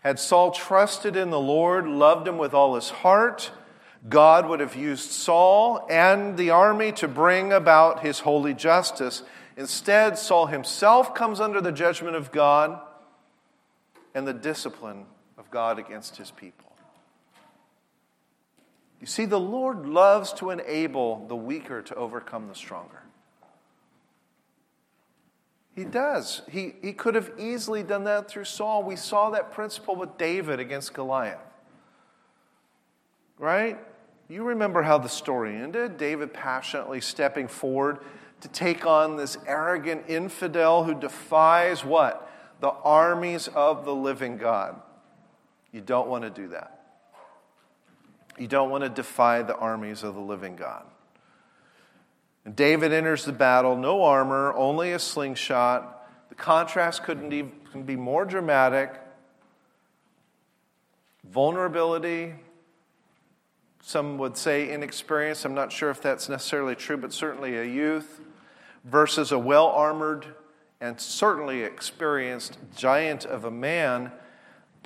Had 0.00 0.18
Saul 0.18 0.50
trusted 0.50 1.16
in 1.16 1.30
the 1.30 1.40
Lord, 1.40 1.86
loved 1.86 2.28
him 2.28 2.38
with 2.38 2.52
all 2.52 2.74
his 2.74 2.90
heart, 2.90 3.52
God 4.08 4.48
would 4.48 4.60
have 4.60 4.76
used 4.76 5.10
Saul 5.10 5.86
and 5.88 6.36
the 6.36 6.50
army 6.50 6.92
to 6.92 7.08
bring 7.08 7.52
about 7.52 8.04
his 8.04 8.20
holy 8.20 8.54
justice. 8.54 9.22
Instead, 9.56 10.18
Saul 10.18 10.46
himself 10.46 11.14
comes 11.14 11.40
under 11.40 11.60
the 11.60 11.72
judgment 11.72 12.14
of 12.14 12.30
God 12.30 12.80
and 14.14 14.26
the 14.26 14.34
discipline 14.34 15.06
of 15.38 15.50
God 15.50 15.78
against 15.78 16.16
his 16.16 16.30
people. 16.30 16.72
You 19.00 19.06
see, 19.06 19.24
the 19.24 19.40
Lord 19.40 19.86
loves 19.86 20.32
to 20.34 20.50
enable 20.50 21.26
the 21.26 21.36
weaker 21.36 21.82
to 21.82 21.94
overcome 21.94 22.48
the 22.48 22.54
stronger. 22.54 23.02
He 25.76 25.84
does. 25.84 26.40
He, 26.50 26.74
he 26.80 26.94
could 26.94 27.14
have 27.14 27.30
easily 27.38 27.82
done 27.82 28.04
that 28.04 28.28
through 28.28 28.46
Saul. 28.46 28.82
We 28.82 28.96
saw 28.96 29.28
that 29.30 29.52
principle 29.52 29.94
with 29.94 30.16
David 30.16 30.58
against 30.58 30.94
Goliath. 30.94 31.38
Right? 33.38 33.78
You 34.28 34.42
remember 34.42 34.82
how 34.82 34.96
the 34.96 35.10
story 35.10 35.54
ended. 35.54 35.98
David 35.98 36.32
passionately 36.32 37.02
stepping 37.02 37.46
forward 37.46 37.98
to 38.40 38.48
take 38.48 38.86
on 38.86 39.16
this 39.16 39.36
arrogant 39.46 40.04
infidel 40.08 40.84
who 40.84 40.94
defies 40.94 41.84
what? 41.84 42.26
The 42.60 42.70
armies 42.70 43.48
of 43.48 43.84
the 43.84 43.94
living 43.94 44.38
God. 44.38 44.80
You 45.72 45.82
don't 45.82 46.08
want 46.08 46.24
to 46.24 46.30
do 46.30 46.48
that. 46.48 46.72
You 48.38 48.46
don't 48.46 48.70
want 48.70 48.82
to 48.82 48.88
defy 48.88 49.42
the 49.42 49.56
armies 49.56 50.02
of 50.02 50.14
the 50.14 50.20
living 50.20 50.56
God. 50.56 50.84
And 52.46 52.56
David 52.56 52.92
enters 52.92 53.24
the 53.24 53.32
battle, 53.32 53.76
no 53.76 54.04
armor, 54.04 54.54
only 54.54 54.92
a 54.92 54.98
slingshot. 54.98 56.08
The 56.28 56.34
contrast 56.34 57.02
couldn't 57.02 57.32
even 57.32 57.82
be 57.84 57.96
more 57.96 58.24
dramatic. 58.24 58.94
Vulnerability, 61.28 62.34
some 63.82 64.16
would 64.16 64.36
say 64.36 64.72
inexperience. 64.72 65.44
I'm 65.44 65.54
not 65.54 65.72
sure 65.72 65.90
if 65.90 66.00
that's 66.00 66.28
necessarily 66.28 66.76
true, 66.76 66.96
but 66.96 67.12
certainly 67.12 67.58
a 67.58 67.64
youth 67.64 68.20
versus 68.84 69.32
a 69.32 69.38
well 69.38 69.66
armored 69.66 70.26
and 70.80 71.00
certainly 71.00 71.62
experienced 71.62 72.56
giant 72.76 73.26
of 73.26 73.44
a 73.44 73.50
man 73.50 74.12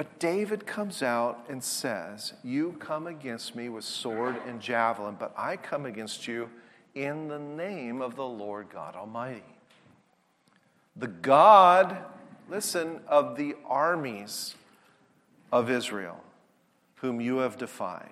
but 0.01 0.18
David 0.18 0.66
comes 0.66 1.03
out 1.03 1.44
and 1.51 1.62
says, 1.62 2.33
You 2.42 2.75
come 2.79 3.07
against 3.07 3.55
me 3.55 3.68
with 3.68 3.85
sword 3.85 4.35
and 4.46 4.59
javelin, 4.59 5.16
but 5.20 5.35
I 5.37 5.59
come 5.59 5.85
against 5.85 6.27
you 6.27 6.49
in 6.94 7.29
the 7.29 7.38
name 7.38 8.03
of 8.03 8.16
the 8.16 8.26
Lord 8.26 8.68
God 8.70 8.96
Almighty. 8.96 9.42
The 10.96 11.09
God, 11.09 11.96
listen, 12.48 13.00
of 13.07 13.37
the 13.37 13.55
armies 13.66 14.55
of 15.53 15.70
Israel, 15.70 16.22
whom 16.96 17.20
you 17.20 17.38
have 17.38 17.57
defied. 17.57 18.09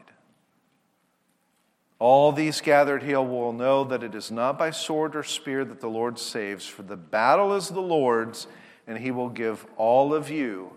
All 1.99 2.31
these 2.31 2.61
gathered 2.61 3.03
here 3.03 3.21
will 3.21 3.53
know 3.53 3.83
that 3.85 4.05
it 4.05 4.14
is 4.14 4.31
not 4.31 4.57
by 4.57 4.71
sword 4.71 5.17
or 5.17 5.25
spear 5.25 5.64
that 5.64 5.81
the 5.81 5.88
Lord 5.88 6.19
saves, 6.19 6.67
for 6.67 6.83
the 6.83 6.97
battle 6.97 7.55
is 7.55 7.69
the 7.69 7.81
Lord's, 7.81 8.47
and 8.87 8.99
he 8.99 9.11
will 9.11 9.29
give 9.29 9.67
all 9.77 10.14
of 10.14 10.31
you 10.31 10.73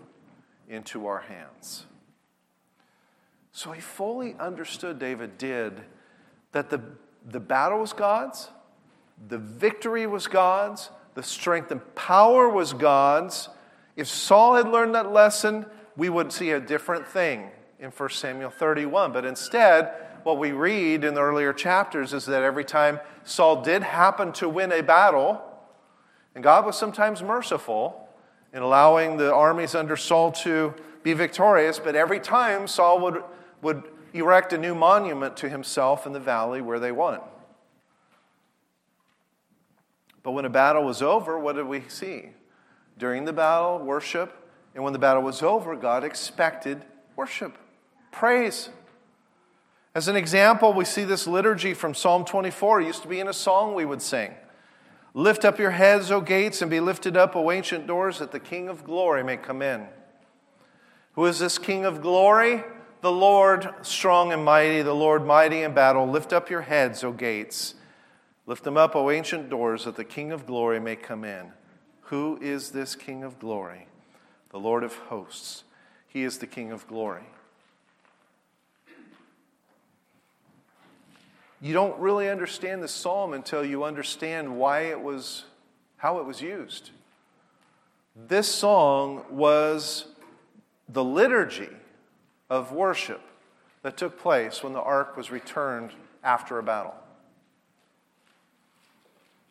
into 0.68 1.06
our 1.06 1.20
hands. 1.20 1.86
So 3.52 3.70
he 3.70 3.80
fully 3.80 4.34
understood, 4.40 4.98
David 4.98 5.38
did, 5.38 5.82
that 6.50 6.70
the, 6.70 6.80
the 7.24 7.40
battle 7.40 7.80
was 7.80 7.92
God's, 7.92 8.48
the 9.28 9.38
victory 9.38 10.06
was 10.06 10.26
God's, 10.26 10.90
the 11.14 11.22
strength 11.22 11.70
and 11.70 11.94
power 11.94 12.48
was 12.48 12.72
God's. 12.72 13.48
If 13.96 14.08
Saul 14.08 14.54
had 14.56 14.68
learned 14.68 14.94
that 14.94 15.12
lesson, 15.12 15.66
we 15.96 16.08
would 16.08 16.32
see 16.32 16.50
a 16.50 16.60
different 16.60 17.06
thing 17.06 17.50
in 17.78 17.90
1 17.90 18.10
Samuel 18.10 18.50
31. 18.50 19.12
But 19.12 19.24
instead, 19.24 19.92
what 20.22 20.38
we 20.38 20.52
read 20.52 21.04
in 21.04 21.14
the 21.14 21.20
earlier 21.20 21.52
chapters 21.52 22.14
is 22.14 22.26
that 22.26 22.42
every 22.42 22.64
time 22.64 23.00
Saul 23.24 23.62
did 23.62 23.82
happen 23.82 24.32
to 24.34 24.48
win 24.48 24.72
a 24.72 24.82
battle, 24.82 25.42
and 26.34 26.42
God 26.42 26.64
was 26.64 26.78
sometimes 26.78 27.22
merciful, 27.22 28.08
in 28.52 28.62
allowing 28.62 29.16
the 29.16 29.32
armies 29.32 29.74
under 29.74 29.96
Saul 29.96 30.32
to 30.32 30.74
be 31.02 31.14
victorious, 31.14 31.78
but 31.78 31.96
every 31.96 32.20
time 32.20 32.66
Saul 32.66 33.00
would, 33.00 33.22
would 33.62 33.82
erect 34.12 34.52
a 34.52 34.58
new 34.58 34.74
monument 34.74 35.36
to 35.38 35.48
himself 35.48 36.06
in 36.06 36.12
the 36.12 36.20
valley 36.20 36.60
where 36.60 36.78
they 36.78 36.92
won. 36.92 37.20
But 40.22 40.32
when 40.32 40.44
a 40.44 40.50
battle 40.50 40.84
was 40.84 41.02
over, 41.02 41.38
what 41.38 41.56
did 41.56 41.66
we 41.66 41.82
see? 41.88 42.30
During 42.98 43.24
the 43.24 43.32
battle, 43.32 43.78
worship, 43.78 44.38
And 44.74 44.82
when 44.82 44.92
the 44.92 44.98
battle 44.98 45.22
was 45.22 45.42
over, 45.42 45.76
God 45.76 46.02
expected 46.02 46.82
worship, 47.14 47.58
praise. 48.10 48.70
As 49.94 50.08
an 50.08 50.16
example, 50.16 50.72
we 50.72 50.86
see 50.86 51.04
this 51.04 51.26
liturgy 51.26 51.74
from 51.74 51.94
Psalm 51.94 52.24
24. 52.24 52.80
It 52.80 52.86
used 52.86 53.02
to 53.02 53.08
be 53.08 53.20
in 53.20 53.28
a 53.28 53.34
song 53.34 53.74
we 53.74 53.84
would 53.84 54.00
sing. 54.00 54.32
Lift 55.12 55.44
up 55.44 55.58
your 55.58 55.72
heads, 55.72 56.10
O 56.10 56.22
gates, 56.22 56.62
and 56.62 56.70
be 56.70 56.80
lifted 56.80 57.16
up, 57.16 57.36
O 57.36 57.50
ancient 57.50 57.86
doors, 57.86 58.18
that 58.18 58.32
the 58.32 58.40
King 58.40 58.70
of 58.70 58.84
glory 58.84 59.22
may 59.22 59.36
come 59.36 59.60
in. 59.60 59.86
Who 61.14 61.26
is 61.26 61.38
this 61.38 61.58
King 61.58 61.84
of 61.84 62.00
glory? 62.00 62.64
The 63.02 63.10
Lord 63.10 63.68
strong 63.82 64.32
and 64.32 64.44
mighty, 64.44 64.80
the 64.80 64.94
Lord 64.94 65.26
mighty 65.26 65.62
in 65.62 65.74
battle. 65.74 66.08
Lift 66.08 66.32
up 66.32 66.48
your 66.48 66.60
heads, 66.60 67.02
O 67.02 67.10
gates. 67.10 67.74
Lift 68.46 68.62
them 68.62 68.76
up, 68.76 68.94
O 68.94 69.10
ancient 69.10 69.50
doors, 69.50 69.86
that 69.86 69.96
the 69.96 70.04
King 70.04 70.30
of 70.30 70.46
glory 70.46 70.78
may 70.78 70.94
come 70.94 71.24
in. 71.24 71.50
Who 72.02 72.38
is 72.40 72.70
this 72.70 72.94
King 72.94 73.24
of 73.24 73.40
glory? 73.40 73.88
The 74.50 74.60
Lord 74.60 74.84
of 74.84 74.94
hosts. 74.94 75.64
He 76.06 76.22
is 76.22 76.38
the 76.38 76.46
King 76.46 76.70
of 76.70 76.86
glory. 76.86 77.24
You 81.60 81.74
don't 81.74 81.98
really 81.98 82.28
understand 82.30 82.84
the 82.84 82.88
psalm 82.88 83.32
until 83.32 83.64
you 83.64 83.82
understand 83.82 84.56
why 84.56 84.82
it 84.82 85.00
was, 85.00 85.44
how 85.96 86.18
it 86.18 86.24
was 86.24 86.40
used. 86.40 86.90
This 88.14 88.46
song 88.46 89.24
was 89.28 90.06
the 90.88 91.02
liturgy 91.02 91.70
of 92.52 92.70
worship 92.70 93.22
that 93.80 93.96
took 93.96 94.20
place 94.20 94.62
when 94.62 94.74
the 94.74 94.80
ark 94.82 95.16
was 95.16 95.30
returned 95.30 95.90
after 96.22 96.58
a 96.58 96.62
battle. 96.62 96.94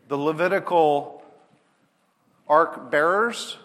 The 0.07 0.17
Levitical 0.17 1.23
ark 2.47 2.91
bearers, 2.91 3.57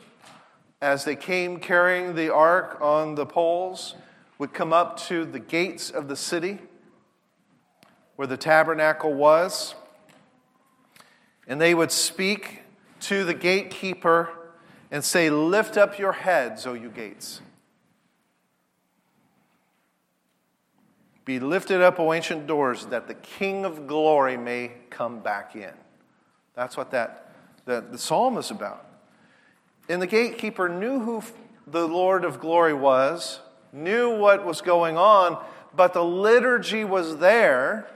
as 0.80 1.04
they 1.04 1.16
came 1.16 1.60
carrying 1.60 2.14
the 2.14 2.32
ark 2.32 2.78
on 2.80 3.14
the 3.14 3.26
poles, 3.26 3.94
would 4.38 4.54
come 4.54 4.72
up 4.72 4.98
to 5.00 5.26
the 5.26 5.38
gates 5.38 5.90
of 5.90 6.08
the 6.08 6.16
city 6.16 6.58
where 8.16 8.26
the 8.26 8.38
tabernacle 8.38 9.12
was, 9.12 9.74
and 11.46 11.60
they 11.60 11.74
would 11.74 11.92
speak 11.92 12.62
to 13.00 13.22
the 13.22 13.34
gatekeeper 13.34 14.30
and 14.90 15.04
say, 15.04 15.28
Lift 15.28 15.76
up 15.76 15.98
your 15.98 16.12
heads, 16.12 16.66
O 16.66 16.72
you 16.72 16.88
gates. 16.88 17.42
Be 21.26 21.40
lifted 21.40 21.82
up, 21.82 21.98
O 21.98 22.12
ancient 22.12 22.46
doors, 22.46 22.86
that 22.86 23.08
the 23.08 23.14
King 23.14 23.64
of 23.64 23.88
glory 23.88 24.36
may 24.36 24.70
come 24.90 25.18
back 25.18 25.56
in. 25.56 25.72
That's 26.54 26.76
what 26.76 26.92
that, 26.92 27.32
that 27.66 27.90
the 27.90 27.98
psalm 27.98 28.38
is 28.38 28.52
about. 28.52 28.86
And 29.88 30.00
the 30.00 30.06
gatekeeper 30.06 30.68
knew 30.68 31.00
who 31.00 31.22
the 31.66 31.86
Lord 31.88 32.24
of 32.24 32.38
glory 32.38 32.74
was, 32.74 33.40
knew 33.72 34.16
what 34.16 34.46
was 34.46 34.60
going 34.60 34.96
on, 34.96 35.44
but 35.74 35.92
the 35.92 36.04
liturgy 36.04 36.84
was 36.84 37.16
there 37.18 37.88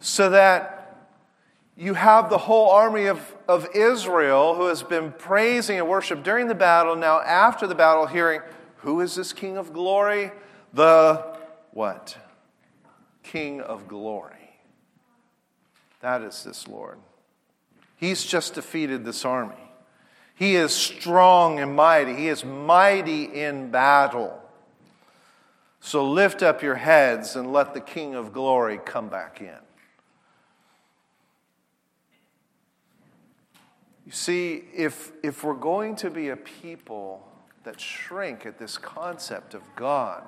so 0.00 0.30
that 0.30 0.96
you 1.76 1.92
have 1.92 2.30
the 2.30 2.38
whole 2.38 2.70
army 2.70 3.04
of, 3.04 3.34
of 3.46 3.68
Israel 3.74 4.54
who 4.54 4.66
has 4.66 4.82
been 4.82 5.12
praising 5.12 5.78
and 5.78 5.88
worship 5.88 6.22
during 6.22 6.48
the 6.48 6.54
battle, 6.54 6.96
now 6.96 7.20
after 7.20 7.66
the 7.66 7.74
battle, 7.74 8.06
hearing, 8.06 8.40
Who 8.78 9.00
is 9.00 9.14
this 9.14 9.34
King 9.34 9.58
of 9.58 9.74
glory? 9.74 10.32
The 10.72 11.36
what? 11.72 12.16
King 13.22 13.60
of 13.60 13.88
glory. 13.88 14.50
That 16.00 16.22
is 16.22 16.42
this 16.44 16.66
Lord. 16.66 16.98
He's 17.96 18.24
just 18.24 18.54
defeated 18.54 19.04
this 19.04 19.24
army. 19.24 19.54
He 20.34 20.56
is 20.56 20.72
strong 20.72 21.60
and 21.60 21.76
mighty. 21.76 22.14
He 22.14 22.28
is 22.28 22.44
mighty 22.44 23.24
in 23.24 23.70
battle. 23.70 24.42
So 25.80 26.08
lift 26.08 26.42
up 26.42 26.62
your 26.62 26.74
heads 26.76 27.36
and 27.36 27.52
let 27.52 27.74
the 27.74 27.80
King 27.80 28.14
of 28.14 28.32
glory 28.32 28.80
come 28.84 29.08
back 29.08 29.40
in. 29.40 29.54
You 34.04 34.12
see, 34.12 34.64
if, 34.74 35.12
if 35.22 35.44
we're 35.44 35.54
going 35.54 35.96
to 35.96 36.10
be 36.10 36.30
a 36.30 36.36
people 36.36 37.26
that 37.64 37.80
shrink 37.80 38.44
at 38.44 38.58
this 38.58 38.76
concept 38.76 39.54
of 39.54 39.62
God 39.76 40.24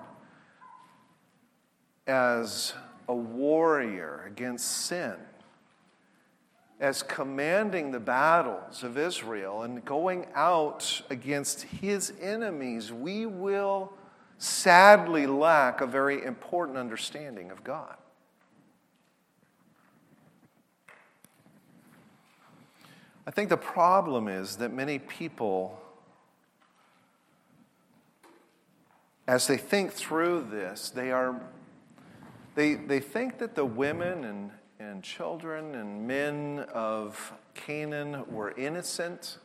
as 2.07 2.75
a 3.09 3.14
warrior 3.14 4.25
against 4.27 4.87
sin, 4.87 5.14
as 6.81 7.03
commanding 7.03 7.90
the 7.90 8.01
battles 8.01 8.83
of 8.83 8.99
Israel 8.99 9.62
and 9.62 9.85
going 9.85 10.27
out 10.35 11.03
against 11.09 11.62
his 11.62 12.12
enemies, 12.21 12.93
we 12.93 13.27
will 13.27 13.93
sadly 14.38 15.27
lack 15.27 15.81
a 15.81 15.87
very 15.87 16.23
important 16.25 16.77
understanding 16.77 17.51
of 17.51 17.62
God. 17.64 17.97
I 23.27 23.31
think 23.31 23.49
the 23.49 23.57
problem 23.57 24.29
is 24.29 24.57
that 24.57 24.73
many 24.73 24.99
people, 24.99 25.81
as 29.27 29.47
they 29.47 29.57
think 29.57 29.93
through 29.93 30.49
this, 30.51 30.90
they 30.90 31.11
are 31.11 31.40
they, 32.55 32.75
they 32.75 33.01
think 33.01 33.38
that 33.38 33.55
the 33.55 33.64
women 33.64 34.25
and, 34.25 34.51
and 34.79 35.03
children 35.03 35.75
and 35.75 36.07
men 36.07 36.67
of 36.73 37.33
Canaan 37.55 38.25
were 38.31 38.53
innocent. 38.57 39.38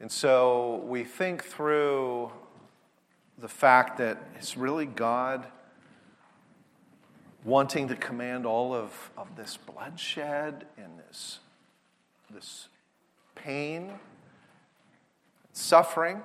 And 0.00 0.10
so 0.10 0.82
we 0.86 1.04
think 1.04 1.44
through 1.44 2.30
the 3.38 3.48
fact 3.48 3.98
that 3.98 4.18
it's 4.36 4.56
really 4.56 4.86
God 4.86 5.46
wanting 7.44 7.88
to 7.88 7.96
command 7.96 8.46
all 8.46 8.74
of, 8.74 9.10
of 9.16 9.36
this 9.36 9.56
bloodshed 9.56 10.66
and 10.76 10.98
this 10.98 11.40
this 12.30 12.68
pain, 13.34 13.92
suffering. 15.52 16.20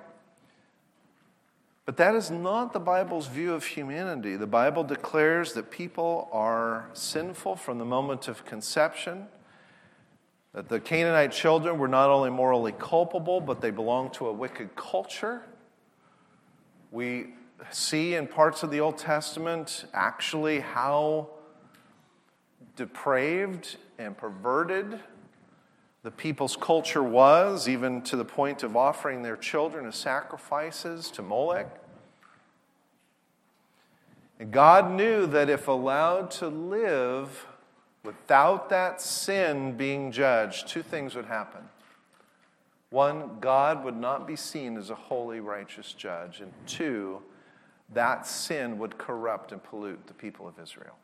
But 1.84 1.98
that 1.98 2.14
is 2.14 2.30
not 2.30 2.72
the 2.72 2.80
Bible's 2.80 3.26
view 3.26 3.52
of 3.52 3.64
humanity. 3.64 4.36
The 4.36 4.46
Bible 4.46 4.84
declares 4.84 5.52
that 5.52 5.70
people 5.70 6.28
are 6.32 6.88
sinful 6.94 7.56
from 7.56 7.78
the 7.78 7.84
moment 7.84 8.26
of 8.26 8.44
conception, 8.46 9.26
that 10.54 10.68
the 10.68 10.80
Canaanite 10.80 11.32
children 11.32 11.78
were 11.78 11.88
not 11.88 12.08
only 12.08 12.30
morally 12.30 12.72
culpable, 12.72 13.40
but 13.40 13.60
they 13.60 13.70
belonged 13.70 14.14
to 14.14 14.28
a 14.28 14.32
wicked 14.32 14.74
culture. 14.76 15.42
We 16.90 17.34
see 17.70 18.14
in 18.14 18.28
parts 18.28 18.62
of 18.62 18.70
the 18.70 18.80
Old 18.80 18.96
Testament 18.96 19.84
actually 19.92 20.60
how 20.60 21.28
depraved 22.76 23.76
and 23.98 24.16
perverted 24.16 25.00
the 26.04 26.10
people's 26.10 26.54
culture 26.54 27.02
was, 27.02 27.66
even 27.66 28.02
to 28.02 28.14
the 28.14 28.26
point 28.26 28.62
of 28.62 28.76
offering 28.76 29.22
their 29.22 29.38
children 29.38 29.86
as 29.86 29.96
sacrifices 29.96 31.10
to 31.10 31.22
Molech. 31.22 31.66
And 34.38 34.52
God 34.52 34.92
knew 34.92 35.26
that 35.26 35.48
if 35.48 35.66
allowed 35.66 36.30
to 36.32 36.48
live 36.48 37.46
without 38.04 38.68
that 38.68 39.00
sin 39.00 39.78
being 39.78 40.12
judged, 40.12 40.68
two 40.68 40.82
things 40.82 41.14
would 41.14 41.24
happen. 41.24 41.62
One, 42.90 43.38
God 43.40 43.82
would 43.82 43.96
not 43.96 44.26
be 44.26 44.36
seen 44.36 44.76
as 44.76 44.90
a 44.90 44.94
holy, 44.94 45.40
righteous 45.40 45.94
judge. 45.94 46.42
And 46.42 46.52
two, 46.66 47.22
that 47.94 48.26
sin 48.26 48.78
would 48.78 48.98
corrupt 48.98 49.52
and 49.52 49.64
pollute 49.64 50.06
the 50.06 50.14
people 50.14 50.46
of 50.46 50.58
Israel. 50.62 50.96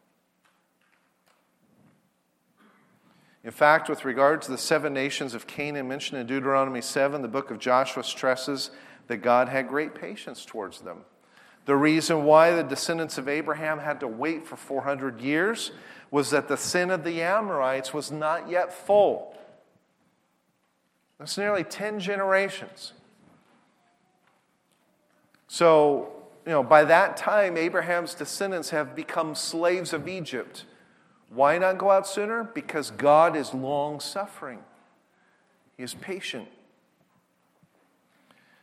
In 3.43 3.51
fact, 3.51 3.89
with 3.89 4.05
regard 4.05 4.43
to 4.43 4.51
the 4.51 4.59
seven 4.59 4.93
nations 4.93 5.35
of 5.35 5.47
Canaan 5.47 5.89
mentioned 5.89 6.21
in 6.21 6.27
Deuteronomy 6.27 6.83
7, 6.83 7.23
the 7.23 7.29
book 7.29 7.51
of 7.51 7.59
Joshua 7.59 8.05
stresses 8.05 8.71
that 9.07 9.19
God 9.19 9.49
had 9.49 9.69
great 9.69 9.95
patience 9.95 10.45
towards 10.45 10.81
them. 10.81 10.99
The 11.65 11.77
reason 11.77 12.25
why 12.25 12.53
the 12.53 12.63
descendants 12.63 13.17
of 13.17 13.29
Abraham 13.29 13.79
had 13.79 14.01
to 14.01 14.09
wait 14.09 14.47
for 14.47 14.57
400 14.57 15.21
years 15.21 15.73
was 16.11 16.31
that 16.31 16.49
the 16.49 16.57
sin 16.57 16.91
of 16.91 17.05
the 17.05 17.23
Amorites 17.23 17.95
was 17.95 18.11
not 18.11 18.51
yet 18.51 18.73
full. 18.73 19.37
That's 21.19 21.39
nearly 21.39 21.65
10 21.65 22.01
generations. 22.01 22.93
So, 25.49 26.13
you 26.47 26.53
know, 26.53 26.63
by 26.63 26.85
that 26.85 27.17
time, 27.17 27.57
Abraham's 27.57 28.15
descendants 28.15 28.71
have 28.71 28.95
become 28.95 29.35
slaves 29.35 29.93
of 29.93 30.09
Egypt. 30.09 30.65
Why 31.31 31.59
not 31.59 31.79
go 31.79 31.91
out 31.91 32.07
sooner? 32.07 32.45
Because 32.45 32.91
God 32.91 33.37
is 33.37 33.55
long 33.55 34.01
suffering, 34.01 34.59
He 35.77 35.83
is 35.83 35.95
patient. 35.95 36.49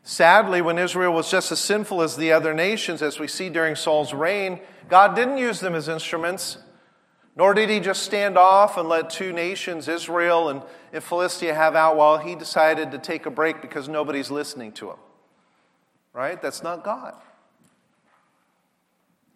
Sadly, 0.03 0.62
when 0.62 0.77
Israel 0.77 1.12
was 1.12 1.30
just 1.30 1.51
as 1.51 1.60
sinful 1.60 2.01
as 2.01 2.15
the 2.15 2.32
other 2.32 2.53
nations, 2.53 3.01
as 3.01 3.19
we 3.19 3.27
see 3.27 3.49
during 3.49 3.75
Saul's 3.75 4.13
reign, 4.13 4.62
God 4.88 5.15
didn't 5.17 5.38
use 5.38 5.60
them 5.60 5.75
as 5.75 5.89
instruments, 5.89 6.60
nor 7.36 7.53
did 7.53 7.69
he 7.69 7.82
just 7.82 8.03
stand 8.03 8.38
off 8.38 8.77
and 8.77 8.88
let 8.88 9.10
two 9.10 9.34
nations, 9.34 9.89
Israel 9.89 10.47
and, 10.47 11.03
Philistia, 11.03 11.53
have 11.53 11.75
out 11.75 11.97
while 11.97 12.19
he 12.19 12.36
decided 12.36 12.91
to 12.91 12.97
take 12.97 13.25
a 13.25 13.30
break 13.30 13.62
because 13.62 13.89
nobody's 13.89 14.32
listening 14.32 14.71
to 14.73 14.91
him. 14.91 14.97
right? 16.13 16.41
That's 16.41 16.63
not 16.63 16.86
God. 16.86 17.13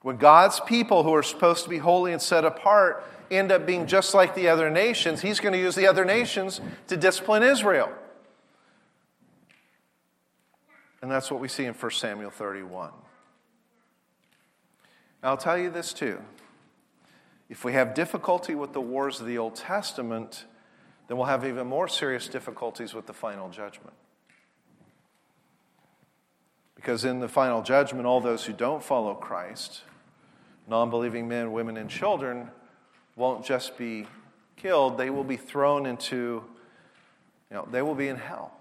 When 0.01 0.17
God's 0.17 0.59
people 0.61 1.03
who 1.03 1.13
are 1.13 1.21
supposed 1.21 1.65
to 1.65 1.69
be 1.69 1.77
holy 1.77 2.13
and 2.13 2.21
set 2.21 2.45
apart 2.45 3.03
end 3.31 3.51
up 3.51 3.65
being 3.65 3.87
just 3.87 4.13
like 4.13 4.35
the 4.35 4.49
other 4.49 4.69
nations, 4.69 5.21
he's 5.21 5.39
going 5.39 5.53
to 5.53 5.59
use 5.59 5.75
the 5.75 5.87
other 5.87 6.05
nations 6.05 6.61
to 6.87 6.97
discipline 6.97 7.43
Israel. 7.43 7.91
And 11.01 11.09
that's 11.09 11.31
what 11.31 11.39
we 11.39 11.47
see 11.47 11.65
in 11.65 11.73
1 11.73 11.91
Samuel 11.91 12.29
31. 12.29 12.91
I'll 15.23 15.37
tell 15.37 15.57
you 15.57 15.69
this 15.69 15.93
too. 15.93 16.19
If 17.49 17.63
we 17.63 17.73
have 17.73 17.93
difficulty 17.93 18.55
with 18.55 18.73
the 18.73 18.81
wars 18.81 19.19
of 19.19 19.27
the 19.27 19.37
Old 19.37 19.55
Testament, 19.55 20.45
then 21.07 21.17
we'll 21.17 21.27
have 21.27 21.45
even 21.45 21.67
more 21.67 21.87
serious 21.87 22.27
difficulties 22.27 22.93
with 22.93 23.05
the 23.05 23.13
final 23.13 23.49
judgment. 23.49 23.93
Because 26.75 27.05
in 27.05 27.19
the 27.19 27.27
final 27.27 27.61
judgment, 27.61 28.05
all 28.05 28.21
those 28.21 28.45
who 28.45 28.53
don't 28.53 28.81
follow 28.81 29.13
Christ, 29.13 29.81
non 30.67 30.89
believing 30.89 31.27
men, 31.27 31.51
women, 31.51 31.77
and 31.77 31.89
children, 31.89 32.49
won't 33.15 33.45
just 33.45 33.77
be 33.77 34.07
killed, 34.55 34.97
they 34.97 35.09
will 35.09 35.23
be 35.23 35.37
thrown 35.37 35.85
into, 35.85 36.43
you 37.49 37.55
know, 37.55 37.67
they 37.71 37.81
will 37.81 37.95
be 37.95 38.07
in 38.07 38.17
hell. 38.17 38.53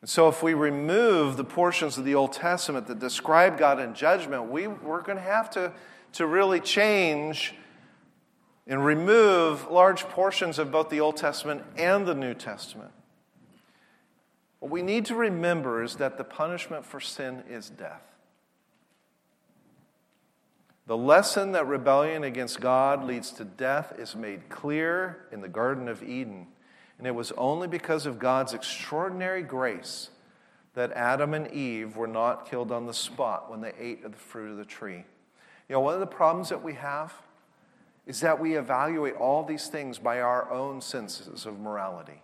And 0.00 0.08
so, 0.08 0.28
if 0.28 0.42
we 0.42 0.54
remove 0.54 1.36
the 1.36 1.44
portions 1.44 1.98
of 1.98 2.04
the 2.04 2.14
Old 2.14 2.32
Testament 2.32 2.86
that 2.86 3.00
describe 3.00 3.58
God 3.58 3.80
in 3.80 3.94
judgment, 3.94 4.48
we, 4.48 4.68
we're 4.68 5.02
going 5.02 5.18
to 5.18 5.24
have 5.24 5.50
to, 5.50 5.72
to 6.12 6.26
really 6.26 6.60
change 6.60 7.54
and 8.68 8.84
remove 8.84 9.68
large 9.70 10.04
portions 10.04 10.58
of 10.58 10.70
both 10.70 10.88
the 10.88 11.00
Old 11.00 11.16
Testament 11.16 11.62
and 11.76 12.06
the 12.06 12.14
New 12.14 12.34
Testament. 12.34 12.92
What 14.60 14.70
we 14.70 14.82
need 14.82 15.06
to 15.06 15.14
remember 15.14 15.82
is 15.82 15.96
that 15.96 16.18
the 16.18 16.24
punishment 16.24 16.84
for 16.84 17.00
sin 17.00 17.42
is 17.48 17.70
death. 17.70 18.02
The 20.88 20.96
lesson 20.96 21.52
that 21.52 21.66
rebellion 21.66 22.24
against 22.24 22.60
God 22.62 23.04
leads 23.04 23.30
to 23.32 23.44
death 23.44 23.92
is 23.98 24.16
made 24.16 24.48
clear 24.48 25.26
in 25.30 25.42
the 25.42 25.48
Garden 25.48 25.86
of 25.86 26.02
Eden. 26.02 26.46
And 26.96 27.06
it 27.06 27.14
was 27.14 27.30
only 27.32 27.68
because 27.68 28.06
of 28.06 28.18
God's 28.18 28.54
extraordinary 28.54 29.42
grace 29.42 30.08
that 30.72 30.90
Adam 30.92 31.34
and 31.34 31.52
Eve 31.52 31.98
were 31.98 32.06
not 32.06 32.48
killed 32.48 32.72
on 32.72 32.86
the 32.86 32.94
spot 32.94 33.50
when 33.50 33.60
they 33.60 33.74
ate 33.78 34.02
of 34.02 34.12
the 34.12 34.18
fruit 34.18 34.50
of 34.50 34.56
the 34.56 34.64
tree. 34.64 35.04
You 35.68 35.74
know, 35.74 35.80
one 35.80 35.92
of 35.92 36.00
the 36.00 36.06
problems 36.06 36.48
that 36.48 36.62
we 36.62 36.72
have 36.72 37.12
is 38.06 38.20
that 38.20 38.40
we 38.40 38.56
evaluate 38.56 39.14
all 39.14 39.44
these 39.44 39.66
things 39.66 39.98
by 39.98 40.22
our 40.22 40.50
own 40.50 40.80
senses 40.80 41.44
of 41.44 41.60
morality. 41.60 42.22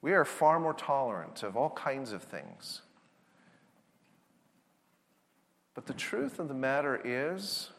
We 0.00 0.14
are 0.14 0.24
far 0.24 0.58
more 0.58 0.72
tolerant 0.72 1.42
of 1.42 1.54
all 1.54 1.68
kinds 1.68 2.12
of 2.12 2.22
things. 2.22 2.80
But 5.74 5.86
the 5.86 5.94
truth 5.94 6.38
of 6.38 6.48
the 6.48 6.54
matter 6.54 7.00
is, 7.02 7.70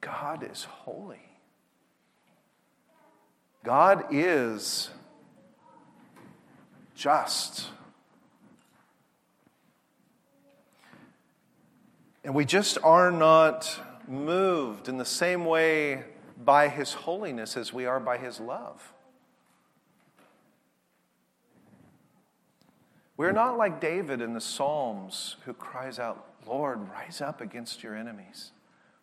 God 0.00 0.48
is 0.50 0.64
holy. 0.64 1.20
God 3.64 4.06
is 4.10 4.90
just. 6.94 7.68
And 12.24 12.34
we 12.34 12.44
just 12.44 12.78
are 12.82 13.12
not 13.12 13.80
moved 14.08 14.88
in 14.88 14.98
the 14.98 15.04
same 15.04 15.44
way 15.44 16.04
by 16.44 16.68
His 16.68 16.92
holiness 16.92 17.56
as 17.56 17.72
we 17.72 17.86
are 17.86 18.00
by 18.00 18.18
His 18.18 18.40
love. 18.40 18.92
We're 23.16 23.32
not 23.32 23.56
like 23.56 23.80
David 23.80 24.20
in 24.20 24.34
the 24.34 24.40
Psalms 24.40 25.36
who 25.44 25.54
cries 25.54 25.98
out, 25.98 26.24
Lord, 26.46 26.88
rise 26.90 27.20
up 27.20 27.40
against 27.40 27.82
your 27.82 27.96
enemies, 27.96 28.52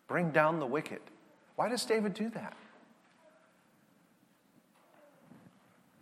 bring 0.08 0.30
down 0.30 0.60
the 0.60 0.66
wicked. 0.66 1.00
Why 1.56 1.68
does 1.68 1.84
David 1.84 2.14
do 2.14 2.28
that? 2.30 2.54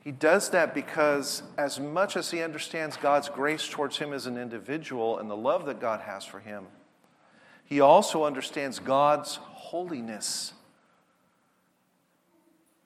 He 0.05 0.11
does 0.11 0.51
that 0.51 0.75
because, 0.75 1.45
as 1.57 1.79
much 1.79 2.17
as 2.17 2.31
he 2.31 2.43
understands 2.43 2.97
God's 2.97 3.29
grace 3.29 3.69
towards 3.69 3.99
him 3.99 4.13
as 4.13 4.27
an 4.27 4.37
individual 4.37 5.19
and 5.19 5.31
the 5.31 5.37
love 5.37 5.67
that 5.67 5.81
God 5.81 6.01
has 6.01 6.25
for 6.25 6.41
him, 6.41 6.67
he 7.65 7.81
also 7.81 8.25
understands 8.25 8.81
God's 8.81 9.37
holiness. 9.37 10.53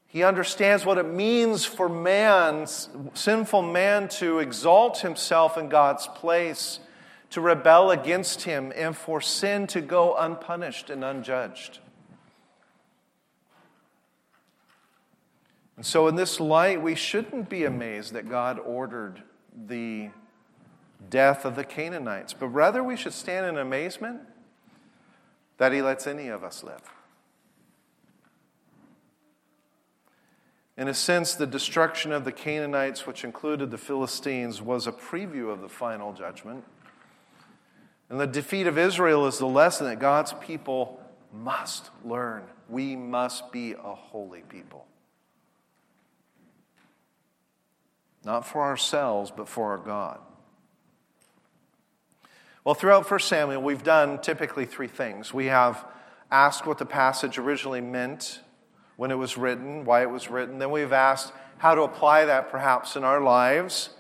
He 0.09 0.23
understands 0.23 0.85
what 0.85 0.99
it 0.99 1.07
means 1.07 1.65
for 1.65 1.89
man, 1.89 2.67
sinful 3.15 3.63
man, 3.63 4.09
to 4.11 4.39
exalt 4.39 4.99
himself 4.99 5.57
in 5.57 5.71
God's 5.71 6.07
place, 6.07 6.81
to 7.31 7.41
rebel 7.41 7.91
against 7.91 8.43
him, 8.43 8.73
and 8.75 8.97
for 8.97 9.21
sin 9.21 9.67
to 9.69 9.81
go 9.81 10.17
unpunished 10.17 10.91
and 10.91 11.05
unjudged. 11.05 11.81
And 15.77 15.85
so, 15.85 16.09
in 16.09 16.15
this 16.15 16.41
light, 16.41 16.81
we 16.81 16.95
shouldn't 16.95 17.49
be 17.49 17.65
amazed 17.65 18.15
that 18.15 18.29
God 18.29 18.59
ordered 18.59 19.23
the 19.67 20.11
death 21.11 21.45
of 21.45 21.55
the 21.55 21.65
Canaanites, 21.65 22.33
but 22.33 22.49
rather 22.49 22.83
we 22.83 22.97
should 22.97 23.13
stand 23.13 23.47
in 23.47 23.59
amazement 23.59 24.21
that 25.59 25.73
He 25.73 25.83
lets 25.83 26.07
any 26.07 26.29
of 26.29 26.43
us 26.43 26.65
live. 26.65 26.83
In 30.79 30.89
a 30.89 30.95
sense, 30.95 31.35
the 31.35 31.47
destruction 31.47 32.13
of 32.13 32.25
the 32.25 32.33
Canaanites, 32.33 33.07
which 33.07 33.25
included 33.25 33.71
the 33.71 33.79
Philistines, 33.79 34.61
was 34.61 34.87
a 34.87 34.93
preview 34.93 35.51
of 35.51 35.63
the 35.63 35.69
final 35.69 36.13
judgment. 36.13 36.65
And 38.09 38.21
the 38.21 38.27
defeat 38.27 38.67
of 38.67 38.79
Israel 38.79 39.27
is 39.27 39.39
the 39.39 39.47
lesson 39.47 39.87
that 39.87 39.99
God's 39.99 40.33
people 40.35 41.01
must 41.33 41.91
learn. 42.05 42.45
We 42.69 42.97
must 42.97 43.53
be 43.53 43.73
a 43.73 43.95
holy 43.95 44.43
people. 44.43 44.87
not 48.27 48.45
for 48.45 48.61
ourselves, 48.61 49.31
but 49.35 49.49
for 49.49 49.71
our 49.71 49.79
God. 49.79 50.19
Well, 52.65 52.75
throughout 52.75 53.09
1 53.09 53.21
Samuel, 53.21 53.63
we've 53.63 53.85
done 53.85 54.21
typically 54.21 54.67
three 54.67 54.89
things. 54.89 55.33
We 55.33 55.47
have 55.47 55.87
asked 56.33 56.67
what 56.67 56.79
the 56.79 56.87
passage 56.87 57.39
originally 57.39 57.81
meant 57.81 58.41
when 58.97 59.13
it 59.13 59.15
was 59.15 59.39
written, 59.39 59.85
why 59.85 60.03
it 60.03 60.11
was 60.11 60.29
written. 60.29 60.59
Then 60.59 60.73
we've 60.73 60.93
asked 60.93 61.33
how 61.59 61.77
to 61.77 61.83
apply 61.83 62.25
that 62.25 62.51
perhaps 62.51 62.97
in 62.97 63.05
our 63.05 63.21
lives. 63.21 63.91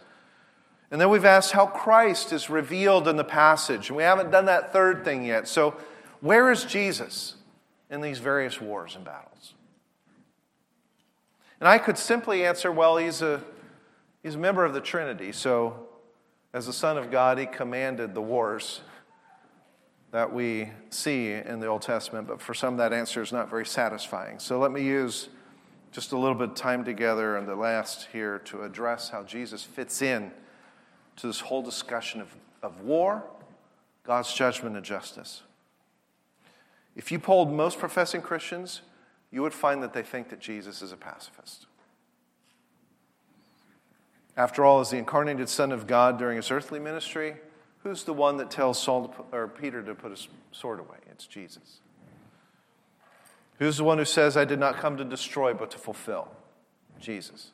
And 0.91 1.01
then 1.01 1.11
we've 1.11 1.25
asked 1.25 1.53
how 1.53 1.67
Christ 1.67 2.33
is 2.33 2.49
revealed 2.49 3.09
in 3.09 3.17
the 3.17 3.25
passage. 3.25 3.89
And 3.89 3.97
we 3.97 4.03
haven't 4.03 4.31
done 4.31 4.45
that 4.47 4.73
third 4.73 5.05
thing 5.05 5.25
yet. 5.25 5.49
So, 5.49 5.77
where 6.21 6.51
is 6.51 6.65
Jesus 6.65 7.35
in 7.91 8.01
these 8.01 8.19
various 8.19 8.61
wars 8.61 8.97
and 8.97 9.05
battles? 9.05 9.55
And 11.61 11.69
I 11.69 11.79
could 11.79 11.99
simply 11.99 12.45
answer, 12.45 12.71
well, 12.71 12.97
he's 12.97 13.23
a 13.23 13.43
He's 14.27 14.35
a 14.35 14.39
member 14.39 14.65
of 14.65 14.75
the 14.75 14.81
Trinity, 14.81 15.31
so 15.31 15.87
as 16.53 16.67
the 16.67 16.73
Son 16.73 16.99
of 16.99 17.13
God, 17.13 17.39
he 17.39 17.47
commanded 17.47 18.13
the 18.13 18.21
wars 18.21 18.81
that 20.11 20.33
we 20.33 20.71
see 20.91 21.31
in 21.31 21.61
the 21.61 21.69
Old 21.69 21.83
Testament, 21.83 22.27
but 22.27 22.41
for 22.41 22.53
some, 22.53 22.77
that 22.79 22.93
answer 22.93 23.23
is 23.23 23.31
not 23.31 23.49
very 23.49 23.65
satisfying. 23.65 24.41
So 24.41 24.59
let 24.59 24.73
me 24.73 24.83
use 24.83 25.29
just 25.93 26.11
a 26.11 26.19
little 26.19 26.35
bit 26.35 26.49
of 26.49 26.55
time 26.57 26.83
together 26.83 27.37
and 27.37 27.47
the 27.47 27.55
last 27.55 28.09
here 28.13 28.41
to 28.47 28.65
address 28.65 29.11
how 29.11 29.23
Jesus 29.23 29.63
fits 29.63 30.03
in 30.03 30.33
to 31.17 31.27
this 31.27 31.41
whole 31.41 31.63
discussion 31.63 32.21
of, 32.21 32.29
of 32.63 32.81
war, 32.81 33.25
God's 34.05 34.33
judgment, 34.33 34.77
and 34.77 34.85
justice. 34.85 35.43
If 36.95 37.13
you 37.13 37.19
polled 37.19 37.53
most 37.53 37.79
professing 37.79 38.23
Christians, 38.23 38.83
you 39.31 39.43
would 39.43 39.53
find 39.53 39.83
that 39.83 39.93
they 39.93 40.03
think 40.03 40.31
that 40.31 40.41
Jesus 40.41 40.83
is 40.83 40.93
a 40.93 40.97
pacifist. 40.97 41.67
After 44.37 44.65
all, 44.65 44.81
as 44.81 44.91
the 44.91 44.99
incarnated 44.99 45.49
Son 45.49 45.73
of 45.73 45.87
God 45.87 46.19
during 46.19 46.37
his 46.37 46.51
earthly 46.51 46.79
ministry, 46.79 47.37
who's 47.83 48.05
the 48.05 48.13
one 48.13 48.37
that 48.37 48.51
tells 48.51 48.83
Saul 48.83 49.09
put, 49.09 49.27
or 49.33 49.49
Peter 49.49 49.83
to 49.83 49.95
put 49.95 50.11
his 50.11 50.29
sword 50.53 50.79
away? 50.79 50.99
It's 51.11 51.27
Jesus. 51.27 51.81
Who's 53.59 53.79
the 53.79 53.85
one 53.85 53.97
who 53.97 54.05
says, 54.05 54.37
I 54.37 54.45
did 54.45 54.59
not 54.59 54.77
come 54.77 54.99
to 54.99 55.05
destroy, 55.05 55.55
but 55.55 55.71
to 55.71 55.79
fulfill? 55.79 56.29
Jesus. 57.01 57.53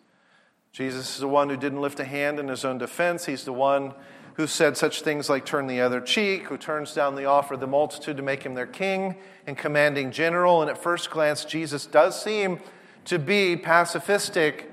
Jesus 0.72 1.14
is 1.14 1.20
the 1.20 1.28
one 1.28 1.50
who 1.50 1.56
didn't 1.56 1.82
lift 1.82 2.00
a 2.00 2.04
hand 2.04 2.40
in 2.40 2.48
his 2.48 2.64
own 2.64 2.78
defense. 2.78 3.26
He's 3.26 3.44
the 3.44 3.52
one 3.52 3.92
who 4.34 4.46
said 4.46 4.78
such 4.78 5.02
things 5.02 5.28
like 5.28 5.44
turn 5.44 5.66
the 5.66 5.82
other 5.82 6.00
cheek, 6.00 6.44
who 6.44 6.56
turns 6.56 6.94
down 6.94 7.14
the 7.14 7.26
offer 7.26 7.54
of 7.54 7.60
the 7.60 7.66
multitude 7.66 8.16
to 8.16 8.22
make 8.22 8.42
him 8.42 8.54
their 8.54 8.66
king 8.66 9.16
and 9.46 9.58
commanding 9.58 10.10
general. 10.10 10.62
And 10.62 10.70
at 10.70 10.78
first 10.78 11.10
glance, 11.10 11.44
Jesus 11.44 11.84
does 11.84 12.20
seem 12.20 12.60
to 13.04 13.18
be 13.18 13.56
pacifistic, 13.56 14.64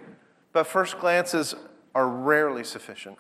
but 0.54 0.66
first 0.66 1.00
glances 1.00 1.54
are 1.93 2.08
rarely 2.08 2.64
sufficient. 2.64 3.18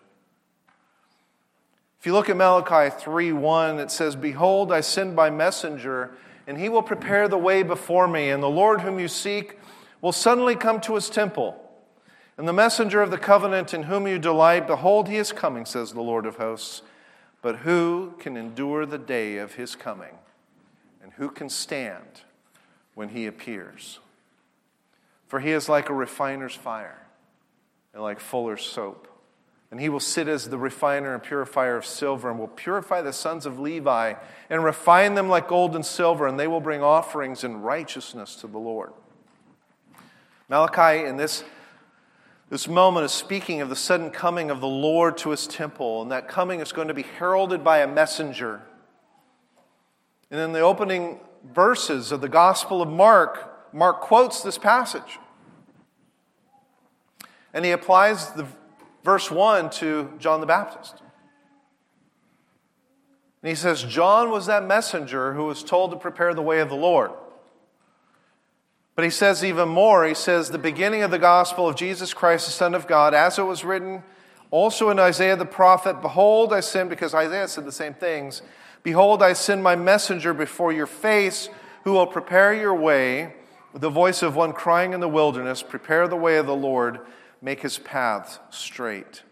If 1.99 2.05
you 2.05 2.13
look 2.13 2.29
at 2.29 2.37
Malachi 2.37 2.95
3:1, 2.95 3.77
it 3.77 3.91
says, 3.91 4.15
"Behold, 4.15 4.71
I 4.71 4.79
send 4.79 5.17
my 5.17 5.29
messenger, 5.29 6.11
and 6.47 6.57
he 6.57 6.69
will 6.69 6.83
prepare 6.83 7.27
the 7.27 7.37
way 7.37 7.61
before 7.61 8.07
me, 8.07 8.29
and 8.29 8.41
the 8.41 8.49
Lord 8.49 8.81
whom 8.81 8.99
you 8.99 9.09
seek 9.09 9.59
will 9.99 10.13
suddenly 10.13 10.55
come 10.55 10.79
to 10.81 10.95
his 10.95 11.09
temple." 11.09 11.68
And 12.39 12.47
the 12.47 12.53
messenger 12.53 13.01
of 13.01 13.11
the 13.11 13.17
covenant 13.17 13.73
in 13.73 13.83
whom 13.83 14.07
you 14.07 14.17
delight, 14.17 14.65
behold, 14.65 15.09
he 15.09 15.17
is 15.17 15.33
coming, 15.33 15.65
says 15.65 15.91
the 15.91 15.99
Lord 15.99 16.25
of 16.25 16.37
hosts. 16.37 16.83
But 17.41 17.57
who 17.57 18.13
can 18.17 18.37
endure 18.37 18.85
the 18.85 18.97
day 18.97 19.39
of 19.39 19.55
his 19.55 19.75
coming? 19.75 20.13
And 21.03 21.11
who 21.11 21.31
can 21.31 21.49
stand 21.49 22.21
when 22.95 23.09
he 23.09 23.25
appears? 23.25 23.99
For 25.27 25.41
he 25.41 25.51
is 25.51 25.67
like 25.67 25.89
a 25.89 25.93
refiner's 25.93 26.55
fire 26.55 27.05
and 27.93 28.01
like 28.01 28.21
fuller's 28.21 28.63
soap. 28.63 29.09
And 29.69 29.81
he 29.81 29.89
will 29.89 29.99
sit 29.99 30.29
as 30.29 30.47
the 30.47 30.57
refiner 30.57 31.13
and 31.13 31.21
purifier 31.21 31.75
of 31.75 31.85
silver, 31.85 32.29
and 32.29 32.39
will 32.39 32.47
purify 32.47 33.01
the 33.01 33.11
sons 33.11 33.45
of 33.45 33.59
Levi, 33.59 34.13
and 34.49 34.63
refine 34.63 35.15
them 35.15 35.27
like 35.27 35.49
gold 35.49 35.75
and 35.75 35.85
silver, 35.85 36.25
and 36.25 36.39
they 36.39 36.47
will 36.47 36.61
bring 36.61 36.81
offerings 36.83 37.43
in 37.43 37.61
righteousness 37.61 38.37
to 38.37 38.47
the 38.47 38.59
Lord. 38.59 38.93
Malachi, 40.47 41.05
in 41.05 41.17
this 41.17 41.43
this 42.49 42.67
moment 42.67 43.05
is 43.05 43.11
speaking 43.11 43.61
of 43.61 43.69
the 43.69 43.75
sudden 43.75 44.09
coming 44.09 44.49
of 44.49 44.59
the 44.59 44.67
Lord 44.67 45.17
to 45.19 45.29
his 45.29 45.45
temple, 45.45 46.01
and 46.01 46.11
that 46.11 46.27
coming 46.27 46.61
is 46.61 46.71
going 46.71 46.87
to 46.87 46.93
be 46.95 47.03
heralded 47.03 47.63
by 47.63 47.79
a 47.79 47.87
messenger. 47.87 48.63
And 50.31 50.39
in 50.39 50.51
the 50.51 50.61
opening 50.61 51.19
verses 51.53 52.11
of 52.11 52.21
the 52.21 52.29
Gospel 52.29 52.81
of 52.81 52.89
Mark, 52.89 53.73
Mark 53.73 54.01
quotes 54.01 54.41
this 54.41 54.57
passage. 54.57 55.19
And 57.53 57.63
he 57.63 57.71
applies 57.71 58.31
the 58.31 58.47
verse 59.03 59.29
1 59.29 59.69
to 59.71 60.11
John 60.17 60.39
the 60.39 60.47
Baptist. 60.47 61.01
And 63.41 63.49
he 63.49 63.55
says, 63.55 63.83
John 63.83 64.31
was 64.31 64.47
that 64.47 64.65
messenger 64.65 65.33
who 65.33 65.45
was 65.45 65.63
told 65.63 65.91
to 65.91 65.97
prepare 65.97 66.33
the 66.33 66.41
way 66.41 66.59
of 66.59 66.69
the 66.69 66.75
Lord. 66.75 67.11
But 68.99 69.05
he 69.05 69.11
says 69.11 69.45
even 69.45 69.69
more. 69.69 70.05
He 70.05 70.13
says, 70.13 70.49
the 70.49 70.57
beginning 70.57 71.03
of 71.03 71.09
the 71.09 71.17
gospel 71.17 71.69
of 71.69 71.77
Jesus 71.77 72.13
Christ, 72.13 72.47
the 72.47 72.51
Son 72.51 72.75
of 72.75 72.85
God, 72.85 73.13
as 73.13 73.39
it 73.39 73.43
was 73.43 73.63
written 73.63 74.03
also 74.51 74.89
in 74.89 74.99
Isaiah 74.99 75.37
the 75.37 75.45
prophet 75.45 76.01
Behold, 76.01 76.51
I 76.51 76.59
send, 76.59 76.89
because 76.89 77.13
Isaiah 77.13 77.47
said 77.47 77.63
the 77.63 77.71
same 77.71 77.93
things, 77.93 78.41
Behold, 78.83 79.23
I 79.23 79.31
send 79.31 79.63
my 79.63 79.77
messenger 79.77 80.33
before 80.33 80.73
your 80.73 80.85
face, 80.85 81.47
who 81.85 81.93
will 81.93 82.07
prepare 82.07 82.53
your 82.53 82.73
way, 82.73 83.35
the 83.73 83.89
voice 83.89 84.21
of 84.21 84.35
one 84.35 84.51
crying 84.51 84.91
in 84.91 84.99
the 84.99 85.07
wilderness, 85.07 85.63
Prepare 85.63 86.09
the 86.09 86.17
way 86.17 86.35
of 86.35 86.45
the 86.45 86.53
Lord, 86.53 86.99
make 87.41 87.61
his 87.61 87.77
paths 87.77 88.39
straight. 88.49 89.23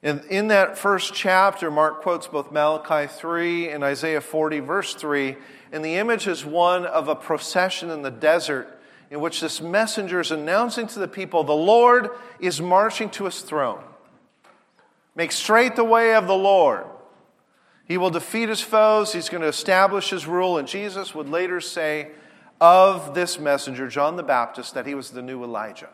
And 0.00 0.24
in 0.26 0.46
that 0.46 0.78
first 0.78 1.12
chapter, 1.12 1.72
Mark 1.72 2.02
quotes 2.02 2.28
both 2.28 2.52
Malachi 2.52 3.08
3 3.12 3.68
and 3.70 3.82
Isaiah 3.82 4.20
40, 4.20 4.60
verse 4.60 4.94
3. 4.94 5.36
And 5.72 5.84
the 5.84 5.96
image 5.96 6.26
is 6.26 6.44
one 6.44 6.84
of 6.84 7.08
a 7.08 7.14
procession 7.14 7.90
in 7.90 8.02
the 8.02 8.10
desert 8.10 8.80
in 9.10 9.20
which 9.20 9.40
this 9.40 9.60
messenger 9.60 10.20
is 10.20 10.30
announcing 10.30 10.86
to 10.88 10.98
the 10.98 11.08
people, 11.08 11.42
The 11.42 11.52
Lord 11.52 12.10
is 12.38 12.60
marching 12.60 13.10
to 13.10 13.24
his 13.24 13.40
throne. 13.40 13.82
Make 15.16 15.32
straight 15.32 15.76
the 15.76 15.84
way 15.84 16.14
of 16.14 16.26
the 16.26 16.36
Lord. 16.36 16.84
He 17.84 17.98
will 17.98 18.10
defeat 18.10 18.48
his 18.48 18.60
foes, 18.60 19.12
he's 19.12 19.28
going 19.28 19.42
to 19.42 19.48
establish 19.48 20.10
his 20.10 20.26
rule. 20.26 20.58
And 20.58 20.68
Jesus 20.68 21.12
would 21.12 21.28
later 21.28 21.60
say 21.60 22.10
of 22.60 23.14
this 23.14 23.38
messenger, 23.38 23.88
John 23.88 24.14
the 24.14 24.22
Baptist, 24.22 24.74
that 24.74 24.86
he 24.86 24.94
was 24.94 25.10
the 25.10 25.22
new 25.22 25.42
Elijah, 25.42 25.88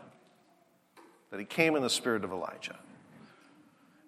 that 1.31 1.41
he 1.41 1.47
came 1.47 1.75
in 1.75 1.83
the 1.83 1.89
spirit 1.89 2.23
of 2.23 2.33
Elijah. 2.33 2.77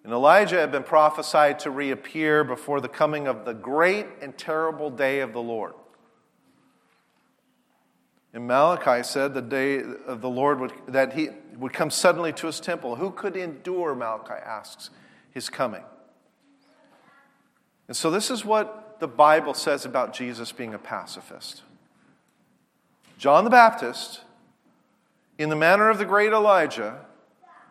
And 0.09 0.15
Elijah 0.15 0.59
had 0.59 0.71
been 0.71 0.81
prophesied 0.81 1.59
to 1.59 1.69
reappear 1.69 2.43
before 2.43 2.81
the 2.81 2.89
coming 2.89 3.27
of 3.27 3.45
the 3.45 3.53
great 3.53 4.07
and 4.23 4.35
terrible 4.35 4.89
day 4.89 5.19
of 5.19 5.33
the 5.33 5.39
Lord. 5.39 5.75
And 8.33 8.47
Malachi 8.47 9.03
said 9.03 9.35
the 9.35 9.43
day 9.43 9.83
of 10.07 10.21
the 10.21 10.27
Lord 10.27 10.61
would, 10.61 10.73
that 10.87 11.13
he 11.13 11.29
would 11.55 11.73
come 11.73 11.91
suddenly 11.91 12.33
to 12.33 12.47
his 12.47 12.59
temple. 12.59 12.95
Who 12.95 13.11
could 13.11 13.35
endure, 13.37 13.93
Malachi 13.93 14.33
asks, 14.43 14.89
his 15.29 15.47
coming? 15.47 15.83
And 17.87 17.95
so 17.95 18.09
this 18.09 18.31
is 18.31 18.43
what 18.43 18.99
the 18.99 19.07
Bible 19.07 19.53
says 19.53 19.85
about 19.85 20.13
Jesus 20.13 20.51
being 20.51 20.73
a 20.73 20.79
pacifist. 20.79 21.61
John 23.19 23.43
the 23.43 23.51
Baptist, 23.51 24.21
in 25.37 25.49
the 25.49 25.55
manner 25.55 25.87
of 25.87 25.99
the 25.99 26.05
great 26.05 26.33
Elijah, 26.33 27.05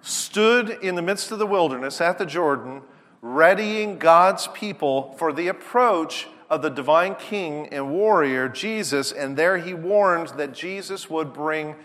stood 0.03 0.70
in 0.70 0.94
the 0.94 1.03
midst 1.03 1.30
of 1.30 1.38
the 1.38 1.46
wilderness 1.46 2.01
at 2.01 2.18
the 2.18 2.26
Jordan, 2.26 2.82
readying 3.20 3.99
God's 3.99 4.49
people 4.49 5.14
for 5.18 5.32
the 5.32 5.49
approach 5.49 6.28
of 6.49 6.62
the 6.62 6.70
divine 6.70 7.14
king 7.14 7.68
and 7.68 7.90
warrior, 7.90 8.49
Jesus, 8.49 9.12
and 9.12 9.36
there 9.36 9.59
he 9.59 9.74
warned 9.74 10.28
that 10.36 10.53
Jesus 10.53 11.11
would 11.11 11.32
bring 11.32 11.76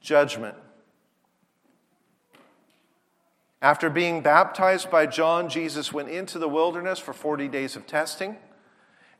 judgment. 0.00 0.56
After 3.62 3.90
being 3.90 4.22
baptized 4.22 4.90
by 4.90 5.04
John, 5.04 5.50
Jesus 5.50 5.92
went 5.92 6.08
into 6.08 6.38
the 6.38 6.48
wilderness 6.48 6.98
for 6.98 7.12
40 7.12 7.48
days 7.48 7.76
of 7.76 7.86
testing. 7.86 8.36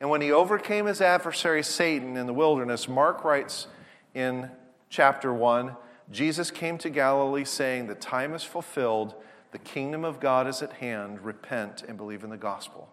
And 0.00 0.08
when 0.08 0.22
he 0.22 0.32
overcame 0.32 0.86
his 0.86 1.02
adversary 1.02 1.62
Satan 1.62 2.16
in 2.16 2.26
the 2.26 2.32
wilderness, 2.32 2.88
Mark 2.88 3.22
writes 3.22 3.66
in 4.14 4.50
chapter 4.88 5.32
1 5.32 5.76
Jesus 6.10 6.50
came 6.50 6.76
to 6.78 6.90
Galilee 6.90 7.44
saying, 7.44 7.86
The 7.86 7.94
time 7.94 8.34
is 8.34 8.42
fulfilled, 8.42 9.14
the 9.52 9.58
kingdom 9.58 10.04
of 10.04 10.20
God 10.20 10.46
is 10.46 10.62
at 10.62 10.74
hand, 10.74 11.20
repent 11.20 11.82
and 11.86 11.96
believe 11.96 12.24
in 12.24 12.30
the 12.30 12.36
gospel. 12.36 12.88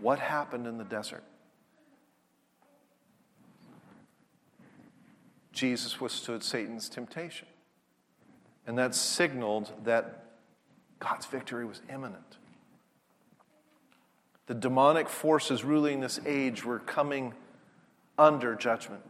What 0.00 0.18
happened 0.18 0.66
in 0.66 0.78
the 0.78 0.84
desert? 0.84 1.24
Jesus 5.52 6.00
withstood 6.00 6.42
Satan's 6.42 6.88
temptation. 6.88 7.48
And 8.66 8.76
that 8.78 8.94
signaled 8.94 9.72
that 9.84 10.24
God's 10.98 11.26
victory 11.26 11.64
was 11.64 11.82
imminent. 11.92 12.38
The 14.46 14.54
demonic 14.54 15.08
forces 15.08 15.64
ruling 15.64 16.00
this 16.00 16.20
age 16.26 16.64
were 16.64 16.78
coming 16.78 17.34
under 18.18 18.54
judgment. 18.54 19.02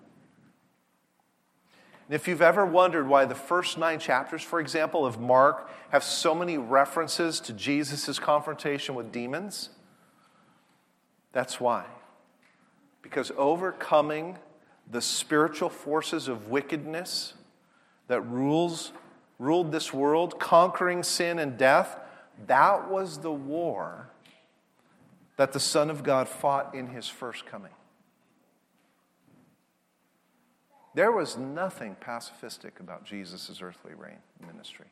And 2.07 2.15
if 2.15 2.29
you've 2.29 2.43
ever 2.43 2.67
wondered 2.67 3.09
why 3.09 3.25
the 3.25 3.35
first 3.35 3.79
nine 3.79 3.99
chapters, 3.99 4.43
for 4.43 4.61
example, 4.61 5.07
of 5.07 5.19
Mark 5.19 5.71
have 5.91 6.05
so 6.05 6.35
many 6.35 6.59
references 6.59 7.41
to 7.41 7.53
Jesus' 7.53 8.19
confrontation 8.19 8.95
with 8.95 9.11
demons, 9.11 9.71
that's 11.33 11.61
why. 11.61 11.85
Because 13.01 13.33
overcoming 13.37 14.39
the 14.91 15.01
spiritual 15.01 15.71
forces 15.71 16.29
of 16.29 16.49
wickedness 16.49 17.35
that 18.09 18.21
rules, 18.21 18.93
ruled 19.39 19.73
this 19.73 19.93
world, 19.93 20.39
conquering 20.39 21.03
sin 21.03 21.39
and 21.39 21.57
death, 21.57 21.99
that 22.47 22.91
was 22.91 23.19
the 23.19 23.33
war 23.33 24.11
that 25.37 25.53
the 25.53 25.61
Son 25.61 25.91
of 25.91 26.03
God 26.03 26.29
fought 26.29 26.75
in 26.75 26.89
his 26.89 27.09
first 27.09 27.47
coming. 27.47 27.73
There 30.95 31.11
was 31.11 31.37
nothing 31.37 31.97
pacifistic 32.01 32.79
about 32.79 33.05
Jesus' 33.05 33.61
earthly 33.61 33.95
reign 33.95 34.19
ministry. 34.47 34.87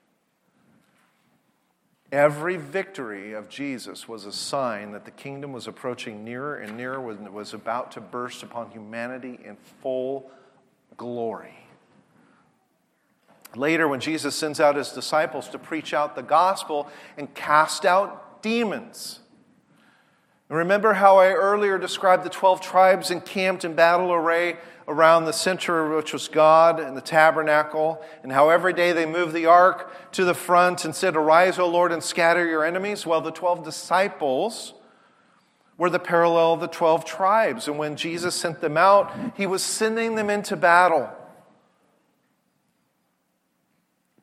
Every 2.10 2.56
victory 2.56 3.32
of 3.32 3.48
Jesus 3.48 4.06
was 4.06 4.26
a 4.26 4.32
sign 4.32 4.92
that 4.92 5.06
the 5.06 5.10
kingdom 5.10 5.52
was 5.52 5.66
approaching 5.66 6.24
nearer 6.24 6.56
and 6.56 6.76
nearer 6.76 7.00
when 7.00 7.24
it 7.24 7.32
was 7.32 7.54
about 7.54 7.92
to 7.92 8.02
burst 8.02 8.42
upon 8.42 8.70
humanity 8.70 9.38
in 9.42 9.56
full 9.80 10.30
glory. 10.98 11.54
Later, 13.54 13.88
when 13.88 14.00
Jesus 14.00 14.34
sends 14.34 14.60
out 14.60 14.76
his 14.76 14.90
disciples 14.90 15.48
to 15.50 15.58
preach 15.58 15.94
out 15.94 16.14
the 16.14 16.22
gospel 16.22 16.88
and 17.16 17.32
cast 17.34 17.86
out 17.86 18.42
demons, 18.42 19.20
remember 20.48 20.94
how 20.94 21.18
I 21.18 21.28
earlier 21.32 21.78
described 21.78 22.24
the 22.24 22.30
12 22.30 22.60
tribes 22.60 23.10
encamped 23.10 23.64
in 23.64 23.74
battle 23.74 24.12
array 24.12 24.58
around 24.88 25.24
the 25.24 25.32
center, 25.32 25.94
which 25.96 26.12
was 26.12 26.28
God 26.28 26.80
and 26.80 26.96
the 26.96 27.00
tabernacle, 27.00 28.02
and 28.22 28.32
how 28.32 28.48
every 28.48 28.72
day 28.72 28.92
they 28.92 29.06
moved 29.06 29.32
the 29.32 29.46
ark 29.46 30.12
to 30.12 30.24
the 30.24 30.34
front 30.34 30.84
and 30.84 30.94
said, 30.94 31.16
Arise, 31.16 31.58
O 31.58 31.68
Lord, 31.68 31.92
and 31.92 32.02
scatter 32.02 32.46
your 32.46 32.64
enemies. 32.64 33.06
Well, 33.06 33.20
the 33.20 33.30
12 33.30 33.64
disciples 33.64 34.74
were 35.78 35.90
the 35.90 35.98
parallel 35.98 36.54
of 36.54 36.60
the 36.60 36.68
12 36.68 37.04
tribes. 37.04 37.66
And 37.66 37.78
when 37.78 37.96
Jesus 37.96 38.34
sent 38.34 38.60
them 38.60 38.76
out, 38.76 39.12
he 39.36 39.46
was 39.46 39.62
sending 39.62 40.14
them 40.14 40.30
into 40.30 40.56
battle. 40.56 41.10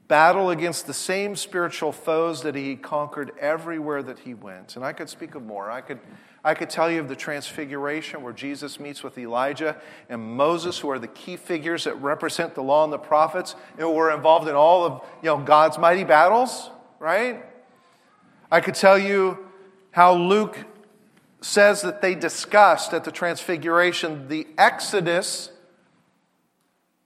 Battle 0.08 0.50
against 0.50 0.88
the 0.88 0.94
same 0.94 1.36
spiritual 1.36 1.92
foes 1.92 2.42
that 2.42 2.56
he 2.56 2.76
conquered 2.76 3.32
everywhere 3.40 4.02
that 4.02 4.20
he 4.20 4.34
went. 4.34 4.76
And 4.76 4.84
I 4.84 4.94
could 4.94 5.10
speak 5.10 5.36
of 5.36 5.44
more. 5.44 5.70
I 5.70 5.82
could 5.82 6.00
I 6.44 6.54
could 6.54 6.70
tell 6.70 6.90
you 6.90 7.02
of 7.02 7.10
the 7.10 7.16
transfiguration 7.16 8.24
where 8.24 8.34
Jesus 8.34 8.80
meets 8.80 9.04
with 9.04 9.18
Elijah 9.18 9.76
and 10.08 10.22
Moses, 10.22 10.80
who 10.80 10.90
are 10.90 11.00
the 11.00 11.08
key 11.08 11.36
figures 11.36 11.84
that 11.84 11.96
represent 11.96 12.56
the 12.56 12.64
law 12.64 12.84
and 12.84 12.94
the 12.94 12.98
prophets, 12.98 13.56
and 13.72 13.82
who 13.82 13.92
were 13.92 14.12
involved 14.12 14.48
in 14.48 14.56
all 14.56 14.86
of 14.86 15.02
you 15.22 15.28
know, 15.28 15.38
God's 15.38 15.78
mighty 15.78 16.06
battles, 16.06 16.70
right? 17.00 17.44
I 18.50 18.62
could 18.62 18.76
tell 18.76 18.98
you 18.98 19.38
how 19.92 20.14
Luke 20.14 20.58
says 21.42 21.82
that 21.82 22.02
they 22.02 22.16
discussed 22.16 22.94
at 22.94 23.04
the 23.04 23.12
transfiguration 23.12 24.28
the 24.28 24.48
exodus 24.58 25.52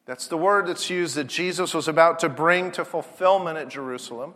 That's 0.06 0.28
the 0.28 0.38
word 0.38 0.68
that's 0.68 0.90
used 0.90 1.16
that 1.16 1.28
Jesus 1.28 1.74
was 1.74 1.88
about 1.88 2.20
to 2.20 2.30
bring 2.30 2.72
to 2.72 2.84
fulfillment 2.84 3.58
at 3.58 3.70
Jerusalem. 3.70 4.34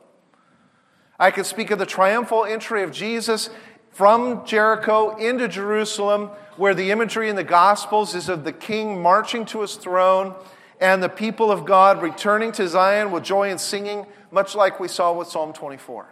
I 1.19 1.31
could 1.31 1.45
speak 1.45 1.71
of 1.71 1.79
the 1.79 1.85
triumphal 1.85 2.45
entry 2.45 2.83
of 2.83 2.91
Jesus 2.91 3.49
from 3.91 4.45
Jericho 4.45 5.15
into 5.17 5.47
Jerusalem, 5.47 6.29
where 6.55 6.75
the 6.75 6.91
imagery 6.91 7.29
in 7.29 7.35
the 7.35 7.43
Gospels 7.43 8.15
is 8.15 8.29
of 8.29 8.43
the 8.43 8.53
king 8.53 9.01
marching 9.01 9.45
to 9.47 9.61
his 9.61 9.75
throne 9.75 10.35
and 10.79 11.01
the 11.01 11.09
people 11.09 11.51
of 11.51 11.65
God 11.65 12.01
returning 12.01 12.51
to 12.53 12.67
Zion 12.67 13.11
with 13.11 13.23
joy 13.23 13.49
and 13.49 13.59
singing, 13.59 14.05
much 14.31 14.55
like 14.55 14.79
we 14.79 14.87
saw 14.87 15.13
with 15.13 15.27
Psalm 15.27 15.53
24. 15.53 16.07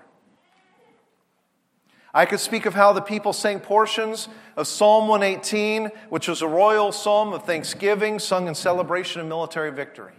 I 2.14 2.26
could 2.26 2.40
speak 2.40 2.66
of 2.66 2.74
how 2.74 2.94
the 2.94 3.02
people 3.02 3.34
sang 3.34 3.60
portions 3.60 4.30
of 4.56 4.68
Psalm 4.68 5.10
118, 5.10 5.92
which 6.10 6.30
was 6.30 6.42
a 6.42 6.48
royal 6.48 6.94
psalm 6.94 7.34
of 7.34 7.46
thanksgiving 7.46 8.20
sung 8.20 8.48
in 8.48 8.56
celebration 8.56 9.20
of 9.20 9.28
military 9.28 9.72
victory. 9.72 10.14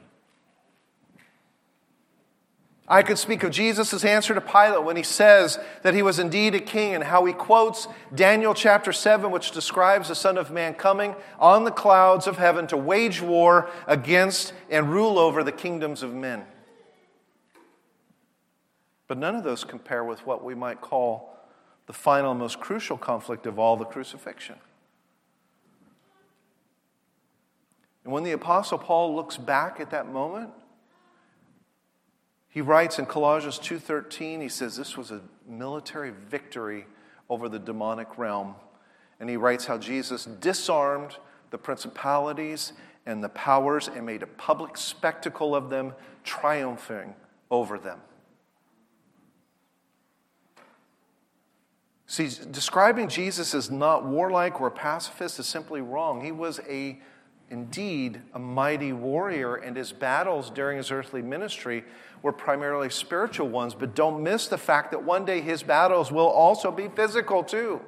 I 2.88 3.02
could 3.02 3.18
speak 3.18 3.42
of 3.42 3.50
Jesus' 3.50 4.04
answer 4.04 4.32
to 4.32 4.40
Pilate 4.40 4.84
when 4.84 4.96
he 4.96 5.02
says 5.02 5.58
that 5.82 5.94
he 5.94 6.02
was 6.02 6.20
indeed 6.20 6.54
a 6.54 6.60
king 6.60 6.94
and 6.94 7.02
how 7.02 7.24
he 7.24 7.32
quotes 7.32 7.88
Daniel 8.14 8.54
chapter 8.54 8.92
7, 8.92 9.30
which 9.32 9.50
describes 9.50 10.08
the 10.08 10.14
Son 10.14 10.38
of 10.38 10.52
Man 10.52 10.74
coming 10.74 11.16
on 11.40 11.64
the 11.64 11.72
clouds 11.72 12.28
of 12.28 12.38
heaven 12.38 12.68
to 12.68 12.76
wage 12.76 13.20
war 13.20 13.68
against 13.88 14.52
and 14.70 14.92
rule 14.92 15.18
over 15.18 15.42
the 15.42 15.50
kingdoms 15.50 16.04
of 16.04 16.14
men. 16.14 16.44
But 19.08 19.18
none 19.18 19.34
of 19.34 19.42
those 19.42 19.64
compare 19.64 20.04
with 20.04 20.24
what 20.24 20.44
we 20.44 20.54
might 20.54 20.80
call 20.80 21.36
the 21.86 21.92
final, 21.92 22.34
most 22.34 22.60
crucial 22.60 22.98
conflict 22.98 23.46
of 23.46 23.58
all 23.58 23.76
the 23.76 23.84
crucifixion. 23.84 24.56
And 28.04 28.12
when 28.12 28.22
the 28.22 28.32
Apostle 28.32 28.78
Paul 28.78 29.16
looks 29.16 29.36
back 29.36 29.80
at 29.80 29.90
that 29.90 30.06
moment, 30.08 30.50
he 32.56 32.62
writes 32.62 32.98
in 32.98 33.04
Colossians 33.04 33.58
2:13, 33.58 34.40
he 34.40 34.48
says 34.48 34.78
this 34.78 34.96
was 34.96 35.10
a 35.10 35.20
military 35.46 36.10
victory 36.10 36.86
over 37.28 37.50
the 37.50 37.58
demonic 37.58 38.16
realm. 38.16 38.54
And 39.20 39.28
he 39.28 39.36
writes 39.36 39.66
how 39.66 39.76
Jesus 39.76 40.24
disarmed 40.24 41.18
the 41.50 41.58
principalities 41.58 42.72
and 43.04 43.22
the 43.22 43.28
powers 43.28 43.88
and 43.88 44.06
made 44.06 44.22
a 44.22 44.26
public 44.26 44.78
spectacle 44.78 45.54
of 45.54 45.68
them, 45.68 45.92
triumphing 46.24 47.14
over 47.50 47.78
them. 47.78 48.00
See, 52.06 52.30
describing 52.50 53.10
Jesus 53.10 53.54
as 53.54 53.70
not 53.70 54.06
warlike 54.06 54.62
or 54.62 54.70
pacifist 54.70 55.38
is 55.38 55.44
simply 55.46 55.82
wrong. 55.82 56.24
He 56.24 56.32
was 56.32 56.60
a 56.66 57.02
indeed 57.50 58.20
a 58.34 58.38
mighty 58.38 58.92
warrior, 58.92 59.56
and 59.56 59.76
his 59.76 59.92
battles 59.92 60.50
during 60.50 60.78
his 60.78 60.90
earthly 60.90 61.22
ministry 61.22 61.84
were 62.26 62.32
primarily 62.32 62.90
spiritual 62.90 63.48
ones. 63.48 63.72
But 63.72 63.94
don't 63.94 64.20
miss 64.20 64.48
the 64.48 64.58
fact 64.58 64.90
that 64.90 65.04
one 65.04 65.24
day 65.24 65.40
his 65.40 65.62
battles 65.62 66.10
will 66.10 66.26
also 66.26 66.72
be 66.72 66.88
physical 66.88 67.44
too. 67.44 67.80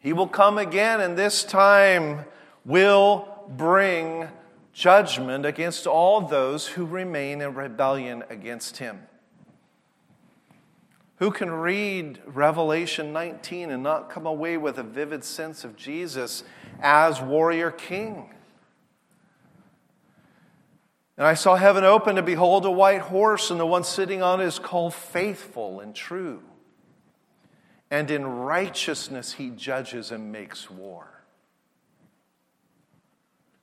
He 0.00 0.12
will 0.12 0.28
come 0.28 0.58
again, 0.58 1.00
and 1.00 1.16
this 1.16 1.44
time 1.44 2.26
will 2.66 3.46
bring 3.48 4.28
judgment 4.74 5.46
against 5.46 5.86
all 5.86 6.20
those 6.20 6.66
who 6.66 6.84
remain 6.84 7.40
in 7.40 7.54
rebellion 7.54 8.24
against 8.28 8.76
him. 8.76 9.00
Who 11.16 11.30
can 11.30 11.50
read 11.50 12.20
Revelation 12.26 13.10
19 13.14 13.70
and 13.70 13.82
not 13.82 14.10
come 14.10 14.26
away 14.26 14.58
with 14.58 14.76
a 14.76 14.82
vivid 14.82 15.24
sense 15.24 15.64
of 15.64 15.76
Jesus 15.76 16.44
as 16.82 17.22
warrior 17.22 17.70
king? 17.70 18.34
And 21.18 21.26
I 21.26 21.34
saw 21.34 21.56
heaven 21.56 21.82
open 21.82 22.14
to 22.14 22.22
behold 22.22 22.64
a 22.64 22.70
white 22.70 23.00
horse, 23.00 23.50
and 23.50 23.58
the 23.58 23.66
one 23.66 23.82
sitting 23.82 24.22
on 24.22 24.40
it 24.40 24.44
is 24.44 24.60
called 24.60 24.94
faithful 24.94 25.80
and 25.80 25.92
true. 25.92 26.44
And 27.90 28.08
in 28.08 28.24
righteousness 28.24 29.32
he 29.32 29.50
judges 29.50 30.12
and 30.12 30.30
makes 30.30 30.70
war. 30.70 31.08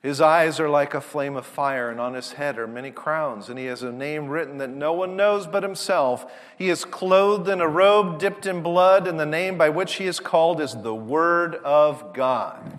His 0.02 0.20
eyes 0.20 0.60
are 0.60 0.68
like 0.68 0.92
a 0.92 1.00
flame 1.00 1.34
of 1.34 1.46
fire, 1.46 1.88
and 1.88 1.98
on 1.98 2.12
his 2.12 2.32
head 2.32 2.58
are 2.58 2.66
many 2.66 2.90
crowns, 2.90 3.48
and 3.48 3.58
he 3.58 3.64
has 3.64 3.82
a 3.82 3.90
name 3.90 4.28
written 4.28 4.58
that 4.58 4.68
no 4.68 4.92
one 4.92 5.16
knows 5.16 5.46
but 5.46 5.62
himself. 5.62 6.30
He 6.58 6.68
is 6.68 6.84
clothed 6.84 7.48
in 7.48 7.62
a 7.62 7.68
robe 7.68 8.18
dipped 8.18 8.44
in 8.44 8.62
blood, 8.62 9.08
and 9.08 9.18
the 9.18 9.24
name 9.24 9.56
by 9.56 9.70
which 9.70 9.94
he 9.94 10.04
is 10.04 10.20
called 10.20 10.60
is 10.60 10.74
the 10.74 10.94
Word 10.94 11.54
of 11.56 12.12
God. 12.12 12.78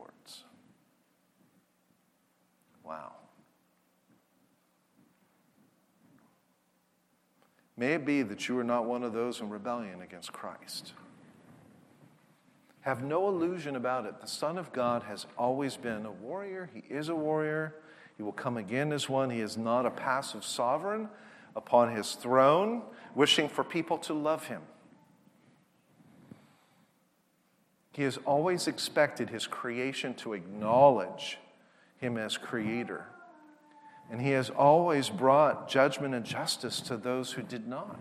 May 7.81 7.93
it 7.93 8.05
be 8.05 8.21
that 8.21 8.47
you 8.47 8.59
are 8.59 8.63
not 8.63 8.85
one 8.85 9.01
of 9.01 9.11
those 9.11 9.41
in 9.41 9.49
rebellion 9.49 10.03
against 10.03 10.31
Christ. 10.31 10.93
Have 12.81 13.01
no 13.01 13.27
illusion 13.27 13.75
about 13.75 14.05
it. 14.05 14.21
The 14.21 14.27
Son 14.27 14.59
of 14.59 14.71
God 14.71 15.01
has 15.01 15.25
always 15.35 15.77
been 15.77 16.05
a 16.05 16.11
warrior. 16.11 16.69
He 16.75 16.83
is 16.93 17.09
a 17.09 17.15
warrior. 17.15 17.73
He 18.17 18.21
will 18.21 18.33
come 18.33 18.57
again 18.57 18.91
as 18.93 19.09
one. 19.09 19.31
He 19.31 19.41
is 19.41 19.57
not 19.57 19.87
a 19.87 19.89
passive 19.89 20.45
sovereign 20.45 21.09
upon 21.55 21.95
his 21.95 22.11
throne, 22.11 22.83
wishing 23.15 23.49
for 23.49 23.63
people 23.63 23.97
to 23.97 24.13
love 24.13 24.45
him. 24.45 24.61
He 27.93 28.03
has 28.03 28.17
always 28.27 28.67
expected 28.67 29.31
his 29.31 29.47
creation 29.47 30.13
to 30.17 30.33
acknowledge 30.33 31.39
him 31.97 32.15
as 32.19 32.37
creator. 32.37 33.07
And 34.11 34.21
he 34.21 34.31
has 34.31 34.49
always 34.49 35.09
brought 35.09 35.69
judgment 35.69 36.13
and 36.13 36.25
justice 36.25 36.81
to 36.81 36.97
those 36.97 37.31
who 37.31 37.41
did 37.41 37.65
not. 37.65 37.97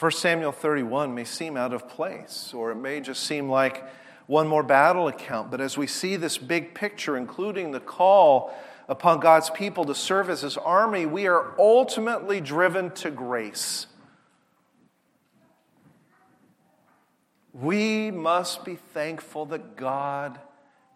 1 0.00 0.10
Samuel 0.10 0.50
31 0.50 1.14
may 1.14 1.24
seem 1.24 1.56
out 1.56 1.72
of 1.72 1.88
place, 1.88 2.52
or 2.52 2.72
it 2.72 2.74
may 2.74 3.00
just 3.00 3.22
seem 3.22 3.48
like 3.48 3.84
one 4.26 4.48
more 4.48 4.64
battle 4.64 5.06
account. 5.06 5.52
But 5.52 5.60
as 5.60 5.78
we 5.78 5.86
see 5.86 6.16
this 6.16 6.36
big 6.36 6.74
picture, 6.74 7.16
including 7.16 7.70
the 7.70 7.80
call 7.80 8.52
upon 8.88 9.20
God's 9.20 9.48
people 9.50 9.84
to 9.84 9.94
serve 9.94 10.28
as 10.28 10.42
his 10.42 10.56
army, 10.56 11.06
we 11.06 11.28
are 11.28 11.54
ultimately 11.56 12.40
driven 12.40 12.90
to 12.96 13.12
grace. 13.12 13.86
We 17.52 18.10
must 18.10 18.64
be 18.64 18.74
thankful 18.74 19.46
that 19.46 19.76
God 19.76 20.38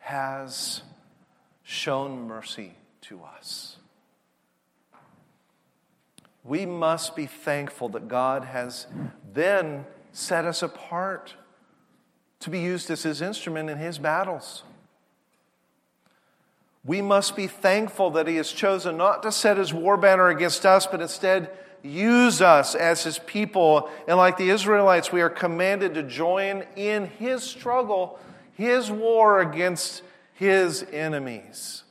has 0.01 0.83
shown 1.71 2.27
mercy 2.27 2.75
to 3.01 3.23
us 3.23 3.77
we 6.45 6.67
must 6.67 7.15
be 7.15 7.27
thankful 7.27 7.89
that 7.91 8.09
God 8.09 8.45
has 8.45 8.87
then 9.33 9.85
set 10.13 10.45
us 10.45 10.63
apart 10.63 11.35
to 12.41 12.51
be 12.51 12.61
used 12.61 12.91
as 12.91 13.03
his 13.03 13.21
instrument 13.21 13.69
in 13.69 13.79
his 13.79 13.99
battles. 13.99 14.65
We 16.85 17.03
must 17.03 17.37
be 17.37 17.47
thankful 17.47 18.11
that 18.13 18.27
he 18.27 18.37
has 18.37 18.51
chosen 18.51 18.97
not 18.97 19.23
to 19.25 19.33
set 19.33 19.59
his 19.59 19.75
war 19.75 19.99
banner 19.99 20.29
against 20.29 20.65
us, 20.65 20.87
but 20.87 21.03
instead 21.03 21.51
use 21.83 22.41
us 22.41 22.75
as 22.75 23.05
his 23.05 23.19
people. 23.19 23.91
And 24.09 24.17
like 24.17 24.39
the 24.39 24.49
Israelites, 24.49 25.13
we 25.13 25.21
are 25.21 25.29
commanded 25.29 25.93
to 25.95 26.03
join 26.03 26.65
in 26.77 27.07
his 27.19 27.43
struggle, 27.43 28.19
his 28.55 28.91
war 28.91 29.41
against 29.41 30.03
his 30.41 30.87
enemies. 30.91 31.85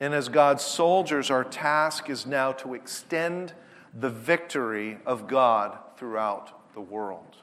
And 0.00 0.14
as 0.14 0.30
God's 0.30 0.64
soldiers, 0.64 1.30
our 1.30 1.44
task 1.44 2.08
is 2.08 2.24
now 2.24 2.52
to 2.52 2.72
extend 2.72 3.52
the 3.92 4.08
victory 4.08 4.96
of 5.04 5.28
God 5.28 5.76
throughout 5.98 6.72
the 6.72 6.80
world. 6.80 7.36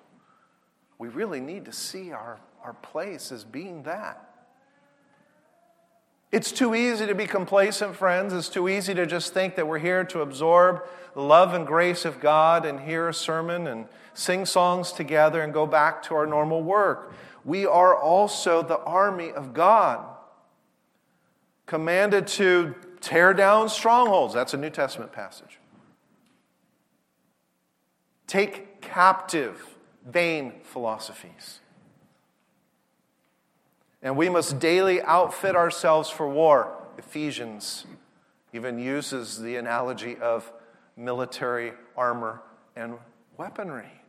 We 0.97 1.07
really 1.07 1.39
need 1.39 1.65
to 1.65 1.71
see 1.71 2.11
our, 2.11 2.39
our 2.63 2.73
place 2.73 3.31
as 3.31 3.43
being 3.43 3.83
that. 3.83 4.27
It's 6.31 6.51
too 6.51 6.73
easy 6.73 7.05
to 7.05 7.13
be 7.13 7.27
complacent, 7.27 7.95
friends. 7.95 8.33
It's 8.33 8.49
too 8.49 8.67
easy 8.67 8.95
to 8.95 9.05
just 9.05 9.35
think 9.35 9.55
that 9.55 9.67
we're 9.67 9.77
here 9.77 10.03
to 10.05 10.21
absorb 10.21 10.83
the 11.13 11.21
love 11.21 11.53
and 11.53 11.67
grace 11.67 12.05
of 12.05 12.19
God 12.19 12.65
and 12.65 12.79
hear 12.79 13.09
a 13.09 13.13
sermon 13.13 13.67
and 13.67 13.85
sing 14.15 14.47
songs 14.47 14.91
together 14.91 15.43
and 15.43 15.53
go 15.53 15.67
back 15.67 16.01
to 16.03 16.15
our 16.15 16.25
normal 16.25 16.63
work. 16.63 17.13
We 17.43 17.65
are 17.65 17.95
also 17.95 18.61
the 18.61 18.79
army 18.79 19.31
of 19.31 19.53
God, 19.53 20.05
commanded 21.65 22.27
to 22.27 22.75
tear 22.99 23.33
down 23.33 23.69
strongholds. 23.69 24.33
That's 24.33 24.53
a 24.53 24.57
New 24.57 24.69
Testament 24.69 25.11
passage. 25.11 25.59
Take 28.27 28.81
captive 28.81 29.65
vain 30.05 30.53
philosophies. 30.63 31.59
And 34.01 34.17
we 34.17 34.29
must 34.29 34.59
daily 34.59 35.01
outfit 35.01 35.55
ourselves 35.55 36.09
for 36.09 36.27
war. 36.27 36.75
Ephesians 36.97 37.85
even 38.53 38.79
uses 38.79 39.39
the 39.39 39.55
analogy 39.57 40.17
of 40.17 40.51
military 40.97 41.73
armor 41.95 42.41
and 42.75 42.95
weaponry. 43.37 44.00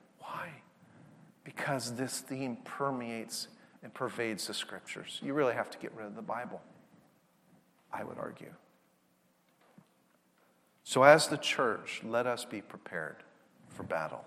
Because 1.45 1.97
this 1.97 2.20
theme 2.20 2.57
permeates 2.64 3.49
and 3.82 3.93
pervades 3.93 4.47
the 4.47 4.55
scriptures. 4.55 5.18
You 5.22 5.34
really 5.34 5.55
have 5.55 5.70
to 5.70 5.78
get 5.78 5.93
rid 5.97 6.07
of 6.07 6.14
the 6.14 6.22
Bible, 6.22 6.61
I 7.93 8.05
would 8.05 8.18
argue. 8.18 8.53
So, 10.84 11.03
as 11.03 11.28
the 11.28 11.36
church, 11.36 12.03
let 12.05 12.26
us 12.26 12.45
be 12.45 12.61
prepared 12.61 13.16
for 13.70 13.82
battle. 13.82 14.24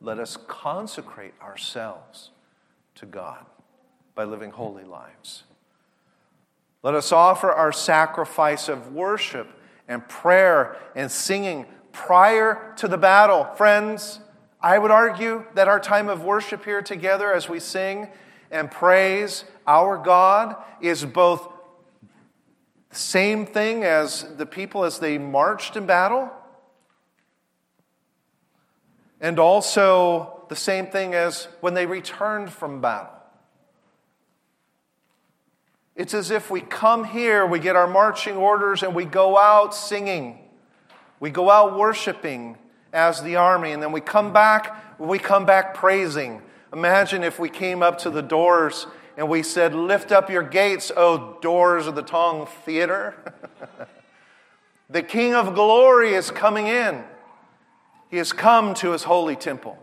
Let 0.00 0.18
us 0.18 0.36
consecrate 0.48 1.34
ourselves 1.42 2.30
to 2.96 3.06
God 3.06 3.44
by 4.14 4.24
living 4.24 4.50
holy 4.50 4.84
lives. 4.84 5.44
Let 6.82 6.94
us 6.94 7.12
offer 7.12 7.50
our 7.50 7.72
sacrifice 7.72 8.68
of 8.68 8.92
worship 8.92 9.48
and 9.88 10.06
prayer 10.08 10.76
and 10.94 11.10
singing 11.10 11.66
prior 11.92 12.74
to 12.76 12.88
the 12.88 12.98
battle. 12.98 13.44
Friends, 13.56 14.20
I 14.64 14.78
would 14.78 14.90
argue 14.90 15.44
that 15.56 15.68
our 15.68 15.78
time 15.78 16.08
of 16.08 16.24
worship 16.24 16.64
here 16.64 16.80
together 16.80 17.30
as 17.30 17.50
we 17.50 17.60
sing 17.60 18.08
and 18.50 18.70
praise 18.70 19.44
our 19.66 19.98
God 19.98 20.56
is 20.80 21.04
both 21.04 21.46
the 22.88 22.96
same 22.96 23.44
thing 23.44 23.84
as 23.84 24.26
the 24.38 24.46
people 24.46 24.84
as 24.84 25.00
they 25.00 25.18
marched 25.18 25.76
in 25.76 25.84
battle 25.84 26.30
and 29.20 29.38
also 29.38 30.46
the 30.48 30.56
same 30.56 30.86
thing 30.86 31.12
as 31.12 31.46
when 31.60 31.74
they 31.74 31.84
returned 31.84 32.50
from 32.50 32.80
battle. 32.80 33.12
It's 35.94 36.14
as 36.14 36.30
if 36.30 36.50
we 36.50 36.62
come 36.62 37.04
here, 37.04 37.44
we 37.44 37.58
get 37.58 37.76
our 37.76 37.86
marching 37.86 38.36
orders, 38.36 38.82
and 38.82 38.94
we 38.94 39.04
go 39.04 39.36
out 39.36 39.74
singing. 39.74 40.38
We 41.20 41.28
go 41.28 41.50
out 41.50 41.76
worshiping 41.76 42.56
as 42.94 43.20
the 43.22 43.36
army, 43.36 43.72
and 43.72 43.82
then 43.82 43.92
we 43.92 44.00
come 44.00 44.32
back, 44.32 44.98
we 44.98 45.18
come 45.18 45.44
back 45.44 45.74
praising. 45.74 46.40
Imagine 46.72 47.24
if 47.24 47.38
we 47.38 47.50
came 47.50 47.82
up 47.82 47.98
to 47.98 48.10
the 48.10 48.22
doors 48.22 48.86
and 49.16 49.28
we 49.28 49.42
said, 49.42 49.74
Lift 49.74 50.12
up 50.12 50.30
your 50.30 50.42
gates, 50.42 50.90
O 50.96 51.36
doors 51.42 51.86
of 51.86 51.96
the 51.96 52.02
Tong 52.02 52.46
Theater. 52.64 53.14
the 54.88 55.02
King 55.02 55.34
of 55.34 55.54
glory 55.54 56.14
is 56.14 56.30
coming 56.30 56.68
in. 56.68 57.04
He 58.10 58.16
has 58.16 58.32
come 58.32 58.74
to 58.74 58.92
his 58.92 59.02
holy 59.02 59.36
temple. 59.36 59.78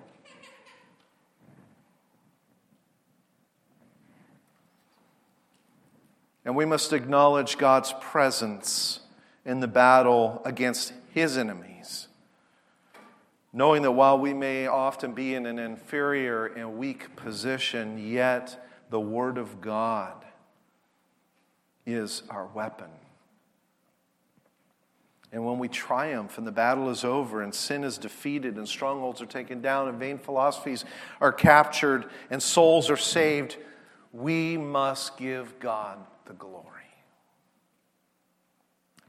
And 6.43 6.55
we 6.55 6.65
must 6.65 6.91
acknowledge 6.91 7.57
God's 7.57 7.93
presence 7.99 9.01
in 9.45 9.59
the 9.59 9.67
battle 9.67 10.41
against 10.43 10.93
his 11.13 11.37
enemies. 11.37 11.70
Knowing 13.53 13.81
that 13.81 13.91
while 13.91 14.17
we 14.17 14.33
may 14.33 14.65
often 14.67 15.13
be 15.13 15.35
in 15.35 15.45
an 15.45 15.59
inferior 15.59 16.45
and 16.45 16.77
weak 16.77 17.15
position, 17.15 17.97
yet 17.97 18.65
the 18.89 18.99
Word 18.99 19.37
of 19.37 19.59
God 19.59 20.23
is 21.85 22.23
our 22.29 22.47
weapon. 22.47 22.89
And 25.33 25.45
when 25.45 25.59
we 25.59 25.67
triumph 25.67 26.37
and 26.37 26.45
the 26.45 26.51
battle 26.51 26.89
is 26.89 27.03
over 27.05 27.41
and 27.41 27.55
sin 27.55 27.83
is 27.83 27.97
defeated 27.97 28.57
and 28.57 28.67
strongholds 28.67 29.21
are 29.21 29.25
taken 29.25 29.61
down 29.61 29.87
and 29.87 29.97
vain 29.97 30.17
philosophies 30.17 30.83
are 31.21 31.31
captured 31.31 32.09
and 32.29 32.43
souls 32.43 32.89
are 32.89 32.97
saved, 32.97 33.57
we 34.11 34.57
must 34.57 35.17
give 35.17 35.57
God 35.59 35.99
the 36.25 36.33
glory. 36.33 36.65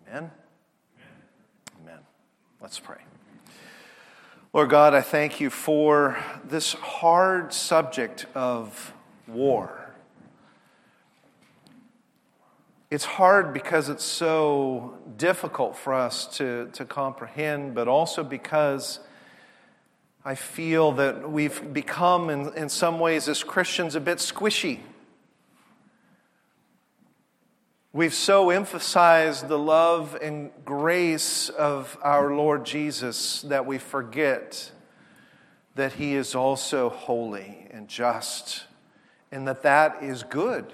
Amen? 0.09 0.31
Amen. 1.83 1.99
Let's 2.61 2.79
pray. 2.79 2.99
Lord 4.55 4.69
God, 4.69 4.93
I 4.93 5.01
thank 5.01 5.41
you 5.41 5.49
for 5.49 6.19
this 6.45 6.75
hard 6.75 7.55
subject 7.55 8.27
of 8.35 8.93
war. 9.27 9.91
It's 12.91 13.07
hard 13.07 13.55
because 13.55 13.89
it's 13.89 14.05
so 14.05 14.99
difficult 15.17 15.75
for 15.79 15.95
us 15.95 16.27
to, 16.37 16.69
to 16.75 16.85
comprehend, 16.85 17.75
but 17.75 17.89
also 17.89 18.23
because 18.23 19.01
I 20.23 20.35
feel 20.35 20.93
that 20.93 21.31
we've 21.33 21.73
become, 21.73 22.29
in, 22.29 22.53
in 22.53 22.69
some 22.69 23.01
ways, 23.01 23.31
as 23.31 23.43
Christians, 23.43 23.95
a 23.95 24.01
bit 24.01 24.19
squishy. 24.19 24.81
We've 27.95 28.15
so 28.15 28.49
emphasized 28.49 29.49
the 29.49 29.59
love 29.59 30.17
and 30.23 30.51
grace 30.65 31.51
of 31.51 31.99
our 32.01 32.35
Lord 32.35 32.65
Jesus 32.65 33.43
that 33.43 33.67
we 33.67 33.77
forget 33.77 34.73
that 35.75 35.93
He 35.93 36.15
is 36.15 36.35
also 36.35 36.89
holy 36.89 37.67
and 37.71 37.89
just, 37.89 38.65
and 39.31 39.47
that 39.47 39.63
that 39.65 40.03
is 40.03 40.23
good. 40.23 40.73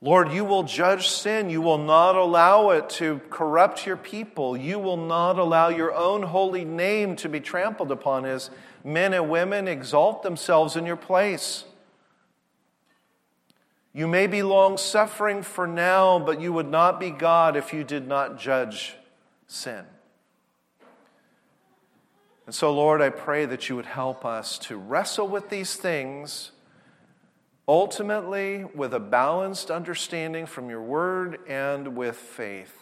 Lord, 0.00 0.32
you 0.32 0.42
will 0.46 0.62
judge 0.62 1.06
sin. 1.06 1.50
You 1.50 1.60
will 1.60 1.76
not 1.76 2.16
allow 2.16 2.70
it 2.70 2.88
to 2.90 3.20
corrupt 3.28 3.84
your 3.84 3.98
people. 3.98 4.56
You 4.56 4.78
will 4.78 4.96
not 4.96 5.38
allow 5.38 5.68
your 5.68 5.92
own 5.92 6.22
holy 6.22 6.64
name 6.64 7.14
to 7.16 7.28
be 7.28 7.40
trampled 7.40 7.92
upon 7.92 8.24
as 8.24 8.48
men 8.84 9.12
and 9.12 9.28
women 9.28 9.68
exalt 9.68 10.22
themselves 10.22 10.76
in 10.76 10.86
your 10.86 10.96
place. 10.96 11.64
You 13.92 14.06
may 14.06 14.26
be 14.26 14.42
long 14.42 14.76
suffering 14.76 15.42
for 15.42 15.66
now, 15.66 16.18
but 16.18 16.40
you 16.40 16.52
would 16.52 16.68
not 16.68 17.00
be 17.00 17.10
God 17.10 17.56
if 17.56 17.72
you 17.72 17.84
did 17.84 18.06
not 18.06 18.38
judge 18.38 18.94
sin. 19.46 19.84
And 22.46 22.54
so, 22.54 22.72
Lord, 22.72 23.02
I 23.02 23.10
pray 23.10 23.44
that 23.44 23.68
you 23.68 23.76
would 23.76 23.86
help 23.86 24.24
us 24.24 24.58
to 24.60 24.76
wrestle 24.76 25.28
with 25.28 25.50
these 25.50 25.76
things, 25.76 26.52
ultimately 27.66 28.64
with 28.64 28.94
a 28.94 29.00
balanced 29.00 29.70
understanding 29.70 30.46
from 30.46 30.70
your 30.70 30.80
word 30.80 31.40
and 31.46 31.96
with 31.96 32.16
faith. 32.16 32.74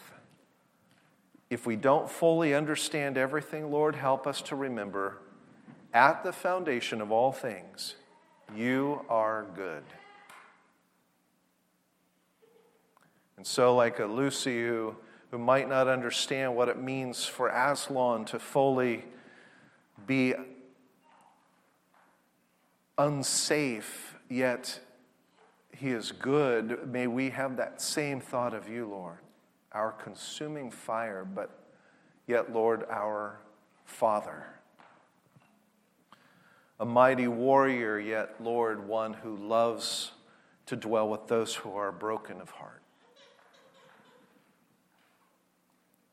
If 1.49 1.65
we 1.65 1.75
don't 1.75 2.09
fully 2.09 2.53
understand 2.53 3.17
everything, 3.17 3.71
Lord, 3.71 3.95
help 3.95 4.27
us 4.27 4.41
to 4.43 4.55
remember 4.55 5.17
at 5.93 6.23
the 6.23 6.33
foundation 6.33 7.01
of 7.01 7.11
all 7.11 7.31
things, 7.31 7.95
you 8.55 9.01
are 9.09 9.45
good. 9.55 9.83
And 13.37 13.45
so, 13.45 13.75
like 13.75 13.99
a 13.99 14.05
Lucy 14.05 14.65
who, 14.65 14.95
who 15.31 15.37
might 15.37 15.69
not 15.69 15.87
understand 15.87 16.55
what 16.55 16.69
it 16.69 16.79
means 16.79 17.25
for 17.25 17.49
Aslan 17.49 18.25
to 18.25 18.39
fully 18.39 19.05
be 20.05 20.33
unsafe, 22.97 24.15
yet 24.27 24.79
he 25.71 25.91
is 25.91 26.11
good, 26.11 26.91
may 26.91 27.05
we 27.05 27.29
have 27.29 27.57
that 27.57 27.79
same 27.79 28.19
thought 28.19 28.55
of 28.55 28.67
you, 28.67 28.87
Lord, 28.87 29.19
our 29.71 29.91
consuming 29.91 30.71
fire, 30.71 31.23
but 31.23 31.51
yet, 32.25 32.51
Lord, 32.51 32.85
our 32.89 33.39
Father. 33.85 34.47
A 36.79 36.85
mighty 36.85 37.27
warrior, 37.27 37.99
yet, 37.99 38.35
Lord, 38.39 38.87
one 38.87 39.13
who 39.13 39.35
loves 39.37 40.11
to 40.65 40.75
dwell 40.75 41.09
with 41.09 41.27
those 41.27 41.53
who 41.53 41.75
are 41.75 41.91
broken 41.91 42.41
of 42.41 42.49
heart. 42.49 42.76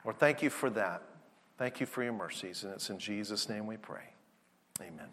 Lord, 0.04 0.18
thank 0.18 0.42
you 0.42 0.50
for 0.50 0.70
that. 0.70 1.02
Thank 1.56 1.80
you 1.80 1.86
for 1.86 2.02
your 2.02 2.12
mercies. 2.12 2.64
And 2.64 2.72
it's 2.72 2.90
in 2.90 2.98
Jesus' 2.98 3.48
name 3.48 3.66
we 3.66 3.76
pray. 3.76 4.10
Amen. 4.80 5.08